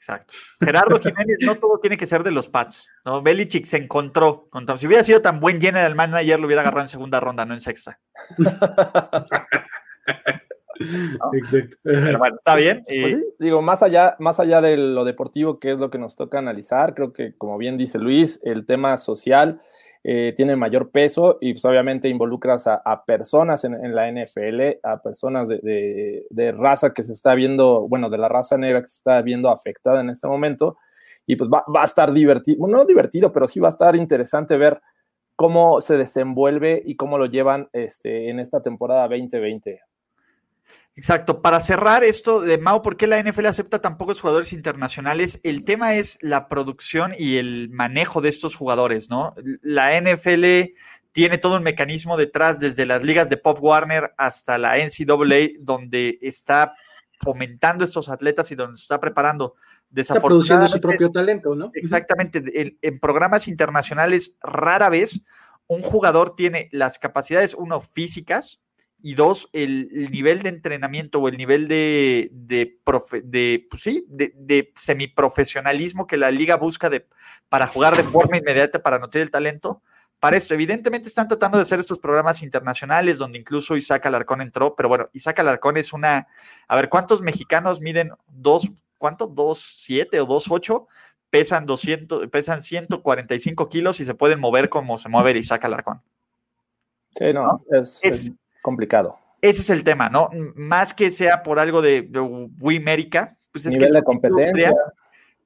Exacto. 0.00 0.32
Gerardo 0.64 0.98
Jiménez, 0.98 1.36
no 1.42 1.56
todo 1.56 1.78
tiene 1.78 1.98
que 1.98 2.06
ser 2.06 2.22
de 2.22 2.30
los 2.30 2.48
Pats. 2.48 2.88
¿no? 3.04 3.20
Belichick 3.20 3.66
se 3.66 3.76
encontró. 3.76 4.48
Con, 4.48 4.66
si 4.78 4.86
hubiera 4.86 5.04
sido 5.04 5.20
tan 5.20 5.40
buen 5.40 5.60
general 5.60 5.94
manager, 5.94 6.40
lo 6.40 6.46
hubiera 6.46 6.62
agarrado 6.62 6.84
en 6.84 6.88
segunda 6.88 7.20
ronda, 7.20 7.44
no 7.44 7.52
en 7.52 7.60
sexta. 7.60 8.00
Exacto. 11.34 11.76
Pero 11.82 12.18
bueno, 12.18 12.36
está 12.36 12.54
bien. 12.56 12.82
Pues 12.88 13.16
digo, 13.38 13.60
más 13.60 13.82
allá, 13.82 14.16
más 14.20 14.40
allá 14.40 14.62
de 14.62 14.78
lo 14.78 15.04
deportivo, 15.04 15.60
que 15.60 15.72
es 15.72 15.78
lo 15.78 15.90
que 15.90 15.98
nos 15.98 16.16
toca 16.16 16.38
analizar, 16.38 16.94
creo 16.94 17.12
que, 17.12 17.36
como 17.36 17.58
bien 17.58 17.76
dice 17.76 17.98
Luis, 17.98 18.40
el 18.42 18.64
tema 18.64 18.96
social 18.96 19.60
eh, 20.02 20.32
tiene 20.34 20.56
mayor 20.56 20.90
peso 20.90 21.36
y 21.42 21.52
pues 21.52 21.64
obviamente 21.66 22.08
involucras 22.08 22.66
a, 22.66 23.04
personas 23.04 23.64
en, 23.64 23.94
la 23.94 24.10
NFL, 24.10 24.78
a 24.82 25.02
personas 25.02 25.48
de, 25.48 26.54
raza 26.56 26.94
que 26.94 27.02
se 27.02 27.12
está 27.12 27.34
viendo, 27.34 27.86
bueno, 27.86 28.08
de 28.08 28.16
la 28.16 28.28
raza 28.28 28.56
negra 28.56 28.80
que 28.80 28.86
se 28.86 28.96
está 28.96 29.20
viendo 29.20 29.50
afectada 29.50 30.00
en 30.00 30.08
este 30.08 30.26
momento 30.26 30.78
y 31.26 31.36
pues 31.36 31.50
va, 31.50 31.64
a 31.80 31.84
estar 31.84 32.12
divertido, 32.12 32.66
no 32.66 32.84
divertido, 32.86 33.30
pero 33.30 33.46
sí 33.46 33.60
va 33.60 33.68
a 33.68 33.72
estar 33.72 33.94
interesante 33.94 34.56
ver 34.56 34.80
cómo 35.36 35.80
se 35.80 35.98
desenvuelve 35.98 36.82
y 36.84 36.96
cómo 36.96 37.18
lo 37.18 37.26
llevan 37.26 37.68
este, 37.72 38.30
en 38.30 38.40
esta 38.40 38.62
temporada 38.62 39.06
2020. 39.06 39.80
Exacto. 41.00 41.40
Para 41.40 41.62
cerrar 41.62 42.04
esto 42.04 42.42
de 42.42 42.58
Mao, 42.58 42.82
¿por 42.82 42.98
qué 42.98 43.06
la 43.06 43.18
NFL 43.22 43.46
acepta 43.46 43.80
tan 43.80 43.96
pocos 43.96 44.20
jugadores 44.20 44.52
internacionales? 44.52 45.40
El 45.44 45.64
tema 45.64 45.94
es 45.94 46.18
la 46.20 46.46
producción 46.46 47.14
y 47.16 47.38
el 47.38 47.70
manejo 47.70 48.20
de 48.20 48.28
estos 48.28 48.54
jugadores, 48.54 49.08
¿no? 49.08 49.34
La 49.62 49.98
NFL 49.98 50.74
tiene 51.12 51.38
todo 51.38 51.56
un 51.56 51.62
mecanismo 51.62 52.18
detrás, 52.18 52.60
desde 52.60 52.84
las 52.84 53.02
ligas 53.02 53.30
de 53.30 53.38
Pop 53.38 53.62
Warner 53.62 54.12
hasta 54.18 54.58
la 54.58 54.76
NCAA, 54.76 55.56
donde 55.60 56.18
está 56.20 56.74
fomentando 57.18 57.82
estos 57.82 58.10
atletas 58.10 58.52
y 58.52 58.54
donde 58.54 58.76
se 58.76 58.82
está 58.82 59.00
preparando. 59.00 59.54
Está 59.96 60.20
produciendo 60.20 60.68
su 60.68 60.82
propio 60.82 61.10
talento, 61.10 61.54
¿no? 61.54 61.70
Exactamente. 61.72 62.76
en 62.82 63.00
programas 63.00 63.48
internacionales, 63.48 64.36
rara 64.42 64.90
vez 64.90 65.22
un 65.66 65.80
jugador 65.80 66.36
tiene 66.36 66.68
las 66.72 66.98
capacidades, 66.98 67.54
uno, 67.54 67.80
físicas, 67.80 68.60
y 69.02 69.14
dos, 69.14 69.48
el, 69.52 70.10
nivel 70.10 70.42
de 70.42 70.50
entrenamiento 70.50 71.20
o 71.20 71.28
el 71.28 71.36
nivel 71.36 71.68
de, 71.68 72.28
de, 72.32 72.78
de 73.22 73.66
pues 73.70 73.82
sí, 73.82 74.04
de, 74.08 74.32
de, 74.36 74.72
semiprofesionalismo 74.74 76.06
que 76.06 76.16
la 76.16 76.30
liga 76.30 76.56
busca 76.56 76.90
de, 76.90 77.06
para 77.48 77.66
jugar 77.66 77.96
de 77.96 78.04
forma 78.04 78.36
inmediata, 78.36 78.82
para 78.82 78.98
nutrir 78.98 79.22
el 79.22 79.30
talento. 79.30 79.82
Para 80.18 80.36
esto, 80.36 80.52
evidentemente 80.52 81.08
están 81.08 81.28
tratando 81.28 81.56
de 81.56 81.62
hacer 81.62 81.80
estos 81.80 81.98
programas 81.98 82.42
internacionales 82.42 83.16
donde 83.16 83.38
incluso 83.38 83.76
Isaac 83.76 84.04
Alarcón 84.06 84.42
entró, 84.42 84.74
pero 84.76 84.88
bueno, 84.88 85.08
Isaac 85.14 85.38
Alarcón 85.38 85.78
es 85.78 85.92
una, 85.94 86.28
a 86.68 86.76
ver, 86.76 86.90
¿cuántos 86.90 87.22
mexicanos 87.22 87.80
miden 87.80 88.12
dos, 88.26 88.70
cuánto? 88.98 89.26
¿Dos 89.26 89.58
siete 89.78 90.20
o 90.20 90.26
dos 90.26 90.50
ocho? 90.50 90.88
pesan 91.30 91.64
200, 91.64 92.28
pesan 92.28 92.60
145 92.60 93.68
kilos 93.68 94.00
y 94.00 94.04
se 94.04 94.14
pueden 94.14 94.40
mover 94.40 94.68
como 94.68 94.98
se 94.98 95.08
mueve 95.08 95.38
Isaac 95.38 95.64
Alarcón. 95.64 96.02
Sí, 97.16 97.32
no, 97.32 97.64
Es, 97.70 98.32
complicado. 98.62 99.18
Ese 99.42 99.62
es 99.62 99.70
el 99.70 99.84
tema, 99.84 100.08
¿no? 100.08 100.30
Más 100.54 100.92
que 100.92 101.10
sea 101.10 101.42
por 101.42 101.58
algo 101.58 101.80
de, 101.80 102.02
de 102.02 102.20
pues 103.52 103.66
es 103.66 103.74
Nivel 103.74 103.92
de 103.92 104.02
competencia. 104.02 104.72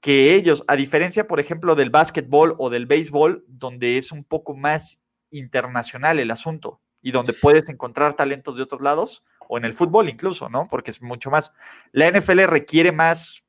Que 0.01 0.35
ellos, 0.35 0.65
a 0.69 0.77
diferencia, 0.77 1.27
por 1.27 1.41
ejemplo, 1.41 1.74
del 1.74 1.89
básquetbol 1.89 2.57
o 2.59 2.69
del 2.69 2.85
béisbol, 2.85 3.45
donde 3.49 3.97
es 3.97 4.12
un 4.12 4.23
poco 4.23 4.55
más 4.55 5.03
internacional 5.31 6.19
el 6.19 6.31
asunto 6.31 6.81
y 7.01 7.11
donde 7.11 7.32
puedes 7.32 7.69
encontrar 7.69 8.15
talentos 8.15 8.57
de 8.57 8.62
otros 8.62 8.82
lados, 8.82 9.24
o 9.49 9.59
en 9.59 9.65
el 9.65 9.74
fútbol 9.74 10.09
incluso, 10.09 10.49
¿no? 10.49 10.69
Porque 10.69 10.91
es 10.91 11.03
mucho 11.03 11.31
más. 11.31 11.53
La 11.93 12.11
NFL 12.11 12.45
requiere 12.45 12.93
más 12.93 13.45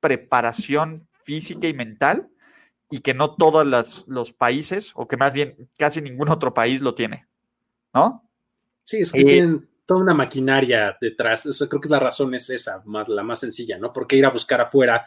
preparación 0.00 1.08
física 1.20 1.66
y 1.66 1.74
mental 1.74 2.28
y 2.90 3.00
que 3.00 3.14
no 3.14 3.34
todos 3.34 3.66
los 4.06 4.32
países, 4.32 4.92
o 4.94 5.08
que 5.08 5.16
más 5.16 5.32
bien 5.32 5.68
casi 5.78 6.00
ningún 6.00 6.28
otro 6.28 6.54
país 6.54 6.80
lo 6.80 6.94
tiene, 6.94 7.26
¿no? 7.92 8.25
Sí, 8.86 8.98
es 8.98 9.10
que 9.10 9.24
tienen 9.24 9.68
toda 9.84 10.00
una 10.00 10.14
maquinaria 10.14 10.96
detrás. 11.00 11.44
Eso, 11.44 11.68
creo 11.68 11.80
que 11.80 11.88
la 11.88 11.98
razón 11.98 12.34
es 12.34 12.48
esa, 12.50 12.82
más, 12.86 13.08
la 13.08 13.24
más 13.24 13.40
sencilla, 13.40 13.78
¿no? 13.78 13.92
Porque 13.92 14.16
ir 14.16 14.24
a 14.24 14.30
buscar 14.30 14.60
afuera 14.60 15.06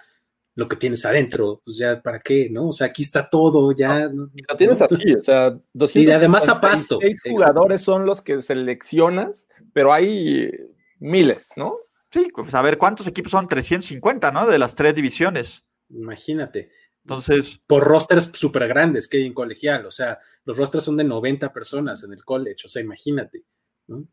lo 0.56 0.68
que 0.68 0.76
tienes 0.76 1.06
adentro, 1.06 1.62
pues 1.64 1.78
ya, 1.78 2.02
¿para 2.02 2.20
qué? 2.20 2.50
¿No? 2.52 2.68
O 2.68 2.72
sea, 2.74 2.88
aquí 2.88 3.02
está 3.02 3.30
todo, 3.30 3.72
ya. 3.72 4.10
lo 4.10 4.58
tienes 4.58 4.82
así, 4.82 5.14
o 5.14 5.22
sea, 5.22 5.58
Y 5.96 6.12
además 6.12 6.50
a 6.50 6.60
pasto. 6.60 7.00
jugadores 7.30 7.80
son 7.80 8.06
los 8.06 8.22
que 8.22 8.42
seleccionas, 8.42 9.48
pero 9.72 9.94
hay 9.94 10.52
miles, 11.00 11.52
¿no? 11.56 11.78
Sí, 12.12 12.30
pues 12.36 12.54
a 12.54 12.62
ver, 12.62 12.78
¿cuántos 12.78 13.08
equipos 13.08 13.32
son? 13.32 13.48
350, 13.48 14.32
¿no? 14.32 14.46
De 14.48 14.60
las 14.60 14.76
tres 14.76 14.94
divisiones. 14.96 15.66
Imagínate. 15.90 16.72
Entonces. 17.06 17.62
Por 17.66 17.86
rosters 17.86 18.30
súper 18.34 18.68
grandes 18.68 19.08
que 19.08 19.18
hay 19.18 19.26
en 19.28 19.34
colegial, 19.34 19.86
o 19.86 19.92
sea, 19.92 20.20
los 20.44 20.58
rosters 20.58 20.84
son 20.84 20.98
de 20.98 21.06
90 21.06 21.54
personas 21.54 22.04
en 22.04 22.12
el 22.12 22.26
college, 22.26 22.66
o 22.66 22.70
sea, 22.70 22.82
imagínate. 22.82 23.46
¿No? 23.90 24.06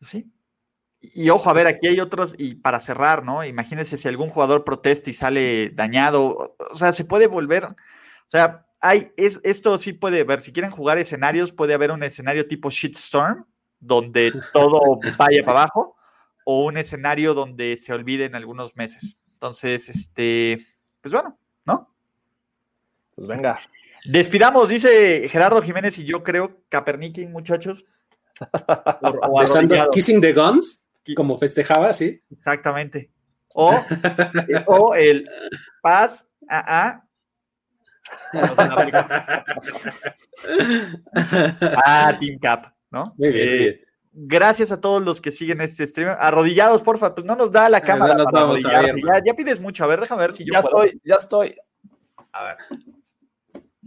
Sí. 0.00 0.32
Y 1.00 1.30
ojo, 1.30 1.48
a 1.48 1.54
ver, 1.54 1.66
aquí 1.66 1.86
hay 1.86 2.00
otros, 2.00 2.34
y 2.38 2.56
para 2.56 2.80
cerrar, 2.80 3.24
¿no? 3.24 3.44
Imagínense 3.44 3.96
si 3.96 4.08
algún 4.08 4.28
jugador 4.28 4.64
protesta 4.64 5.08
y 5.10 5.14
sale 5.14 5.70
dañado, 5.70 6.56
o 6.58 6.74
sea, 6.74 6.92
se 6.92 7.06
puede 7.06 7.26
volver, 7.26 7.64
o 7.64 7.74
sea, 8.26 8.66
hay, 8.80 9.12
es, 9.16 9.40
esto 9.44 9.76
sí 9.78 9.94
puede 9.94 10.24
ver, 10.24 10.40
si 10.40 10.52
quieren 10.52 10.70
jugar 10.70 10.98
escenarios, 10.98 11.52
puede 11.52 11.74
haber 11.74 11.90
un 11.90 12.02
escenario 12.02 12.46
tipo 12.46 12.70
shitstorm, 12.70 13.46
donde 13.78 14.32
todo 14.52 15.00
vaya 15.16 15.42
para 15.42 15.60
abajo, 15.60 15.96
o 16.44 16.66
un 16.66 16.76
escenario 16.76 17.32
donde 17.32 17.76
se 17.76 17.92
olvide 17.92 18.24
en 18.24 18.34
algunos 18.34 18.76
meses. 18.76 19.16
Entonces, 19.32 19.88
este, 19.88 20.66
pues 21.00 21.12
bueno, 21.12 21.38
¿no? 21.64 21.94
Pues 23.14 23.26
venga. 23.26 23.58
Despidamos, 24.04 24.68
dice 24.68 25.28
Gerardo 25.28 25.62
Jiménez, 25.62 25.98
y 25.98 26.04
yo 26.04 26.22
creo, 26.22 26.62
Capernicking, 26.68 27.32
muchachos. 27.32 27.84
O, 29.02 29.90
Kissing 29.92 30.20
the 30.20 30.32
Guns, 30.32 30.88
como 31.14 31.38
festejaba, 31.38 31.92
sí. 31.92 32.22
Exactamente. 32.30 33.10
O, 33.54 33.74
o 34.66 34.94
el 34.94 35.28
Paz 35.82 36.26
a 36.48 37.02
ah, 41.84 42.16
Team 42.18 42.38
Cap, 42.40 42.72
¿no? 42.90 43.14
Muy 43.16 43.32
bien, 43.32 43.48
eh, 43.48 43.80
Gracias 44.12 44.72
a 44.72 44.80
todos 44.80 45.02
los 45.02 45.20
que 45.20 45.30
siguen 45.30 45.60
este 45.60 45.86
stream. 45.86 46.16
Arrodillados, 46.18 46.82
porfa, 46.82 47.14
pues 47.14 47.24
no 47.24 47.36
nos 47.36 47.52
da 47.52 47.68
la 47.68 47.78
ah, 47.78 47.82
cámara. 47.82 48.16
ya, 48.60 49.22
ya, 49.24 49.34
pides 49.34 49.60
mucho. 49.60 49.84
A 49.84 49.86
ver, 49.86 50.00
déjame 50.00 50.22
ver 50.22 50.32
si 50.32 50.44
yo. 50.44 50.52
Ya 50.52 50.58
estoy, 50.58 51.00
ya 51.04 51.14
estoy. 51.14 51.56
A 52.32 52.44
ver. 52.44 52.56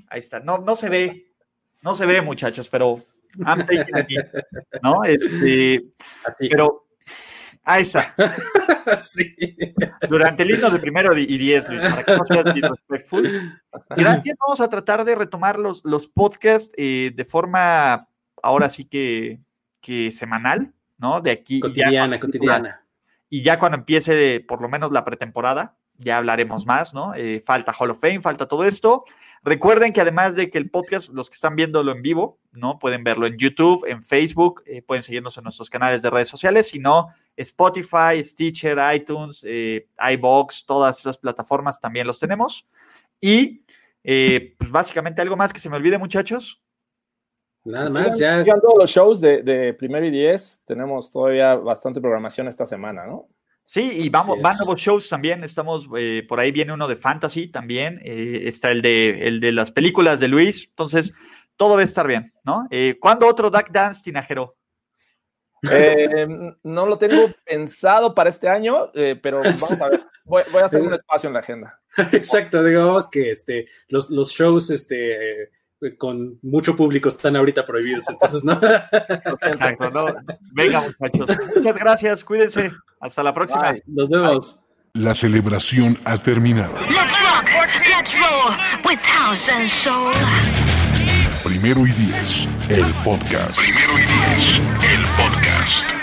Ahí 0.07 0.19
está. 0.19 0.39
No, 0.39 0.59
no 0.59 0.75
se 0.75 0.87
ve. 0.87 1.33
No 1.81 1.93
se 1.93 2.05
ve, 2.05 2.21
muchachos, 2.21 2.69
pero 2.69 3.03
I'm 3.45 3.65
taking 3.65 3.97
it. 4.09 4.25
¿No? 4.81 5.03
Este. 5.03 5.83
Así. 6.25 6.49
Pero. 6.49 6.87
Ahí 7.65 7.83
está. 7.83 8.13
sí. 9.01 9.33
Durante 10.09 10.43
el 10.43 10.51
himno 10.51 10.69
de 10.69 10.79
primero 10.79 11.17
y 11.17 11.37
diez, 11.37 11.69
Luis, 11.69 11.81
para 11.81 12.03
que 12.03 12.17
no 12.17 12.25
seas 12.25 12.53
disrespectful. 12.53 13.61
Gracias. 13.91 14.35
Vamos 14.37 14.59
a 14.59 14.69
tratar 14.69 15.05
de 15.05 15.15
retomar 15.15 15.57
los, 15.57 15.81
los 15.85 16.09
podcasts 16.09 16.73
eh, 16.77 17.11
de 17.15 17.23
forma, 17.23 18.09
ahora 18.41 18.67
sí 18.67 18.83
que 18.83 19.39
que 19.83 20.11
semanal, 20.11 20.73
¿no? 20.97 21.21
De 21.21 21.29
aquí. 21.29 21.59
Cotidiana, 21.59 22.19
cotidiana. 22.19 22.87
Y 23.29 23.43
ya 23.43 23.59
cuando 23.59 23.77
empiece 23.77 24.39
por 24.39 24.61
lo 24.61 24.69
menos 24.69 24.91
la 24.91 25.05
pretemporada, 25.05 25.77
ya 26.03 26.17
hablaremos 26.17 26.65
más, 26.65 26.93
¿no? 26.93 27.13
Eh, 27.15 27.41
falta 27.45 27.73
Hall 27.73 27.91
of 27.91 27.99
Fame, 27.99 28.21
falta 28.21 28.47
todo 28.47 28.63
esto. 28.63 29.05
Recuerden 29.43 29.91
que 29.91 30.01
además 30.01 30.35
de 30.35 30.49
que 30.49 30.57
el 30.57 30.69
podcast, 30.69 31.09
los 31.09 31.29
que 31.29 31.35
están 31.35 31.55
viéndolo 31.55 31.91
en 31.91 32.01
vivo, 32.01 32.39
¿no? 32.51 32.79
Pueden 32.79 33.03
verlo 33.03 33.27
en 33.27 33.37
YouTube, 33.37 33.85
en 33.87 34.01
Facebook, 34.01 34.63
eh, 34.65 34.81
pueden 34.81 35.03
seguirnos 35.03 35.37
en 35.37 35.43
nuestros 35.43 35.69
canales 35.69 36.01
de 36.01 36.09
redes 36.09 36.27
sociales, 36.27 36.69
si 36.69 36.79
no, 36.79 37.07
Spotify, 37.35 38.21
Stitcher, 38.23 38.77
iTunes, 38.93 39.43
eh, 39.47 39.87
iBox, 40.13 40.65
todas 40.65 40.99
esas 40.99 41.17
plataformas 41.17 41.79
también 41.79 42.07
los 42.07 42.19
tenemos. 42.19 42.67
Y 43.19 43.61
pues 44.01 44.69
básicamente 44.69 45.21
algo 45.21 45.37
más 45.37 45.53
que 45.53 45.59
se 45.59 45.69
me 45.69 45.77
olvide, 45.77 45.97
muchachos. 45.97 46.61
Nada 47.65 47.89
más, 47.89 48.17
ya. 48.17 48.43
todos 48.43 48.77
los 48.77 48.89
shows 48.89 49.21
de, 49.21 49.41
de 49.41 49.73
primero 49.73 50.05
y 50.05 50.11
diez. 50.11 50.61
Tenemos 50.65 51.09
todavía 51.09 51.55
bastante 51.55 52.01
programación 52.01 52.47
esta 52.47 52.65
semana, 52.65 53.05
¿no? 53.05 53.29
Sí, 53.73 54.03
y 54.03 54.09
vamos, 54.09 54.39
van 54.39 54.55
nuevos 54.57 54.79
shows 54.79 55.09
también. 55.09 55.43
Estamos, 55.43 55.87
eh, 55.97 56.23
por 56.29 56.39
ahí 56.39 56.51
viene 56.51 56.73
uno 56.73 56.87
de 56.87 56.95
fantasy 56.95 57.47
también. 57.47 57.99
Eh, 58.03 58.43
está 58.45 58.69
el 58.69 58.83
de, 58.83 59.27
el 59.27 59.39
de 59.39 59.51
las 59.51 59.71
películas 59.71 60.19
de 60.19 60.27
Luis. 60.27 60.67
Entonces, 60.69 61.11
todo 61.57 61.73
va 61.73 61.79
a 61.79 61.83
estar 61.83 62.05
bien, 62.05 62.31
¿no? 62.45 62.67
Eh, 62.69 62.97
¿Cuándo 63.01 63.27
otro 63.27 63.49
Duck 63.49 63.71
Dance, 63.71 64.03
Tinajero? 64.03 64.55
no 66.61 66.85
lo 66.85 66.97
tengo 66.99 67.31
pensado 67.43 68.13
para 68.13 68.29
este 68.29 68.47
año, 68.47 68.91
pero 69.23 69.41
vamos 69.43 69.81
a 69.81 69.89
ver. 69.89 70.03
Voy, 70.23 70.43
voy, 70.51 70.61
a 70.61 70.65
hacer 70.65 70.83
un 70.83 70.93
espacio 70.93 71.29
en 71.29 71.33
la 71.33 71.39
agenda. 71.39 71.81
Exacto, 72.11 72.63
digamos 72.63 73.09
que 73.09 73.31
este, 73.31 73.65
los, 73.87 74.11
los 74.11 74.33
shows, 74.33 74.69
este 74.69 75.49
con 75.97 76.39
mucho 76.41 76.75
público 76.75 77.09
están 77.09 77.35
ahorita 77.35 77.65
prohibidos, 77.65 78.09
entonces 78.09 78.43
no. 78.43 78.53
Exacto, 79.41 79.89
no. 79.91 80.05
Venga, 80.51 80.81
muchachos. 80.81 81.37
Muchas 81.55 81.77
gracias, 81.77 82.23
cuídense. 82.23 82.71
Hasta 82.99 83.23
la 83.23 83.33
próxima. 83.33 83.75
Nos 83.85 84.09
vemos. 84.09 84.59
La 84.93 85.13
celebración 85.13 85.97
ha 86.05 86.17
terminado. 86.17 86.73
Primero 91.43 91.85
y 91.87 91.91
diez, 91.91 92.47
el 92.69 92.85
podcast. 93.03 93.57
Primero 93.57 93.93
y 93.97 94.05
diez, 94.05 94.61
el 94.93 95.01
podcast. 95.17 96.02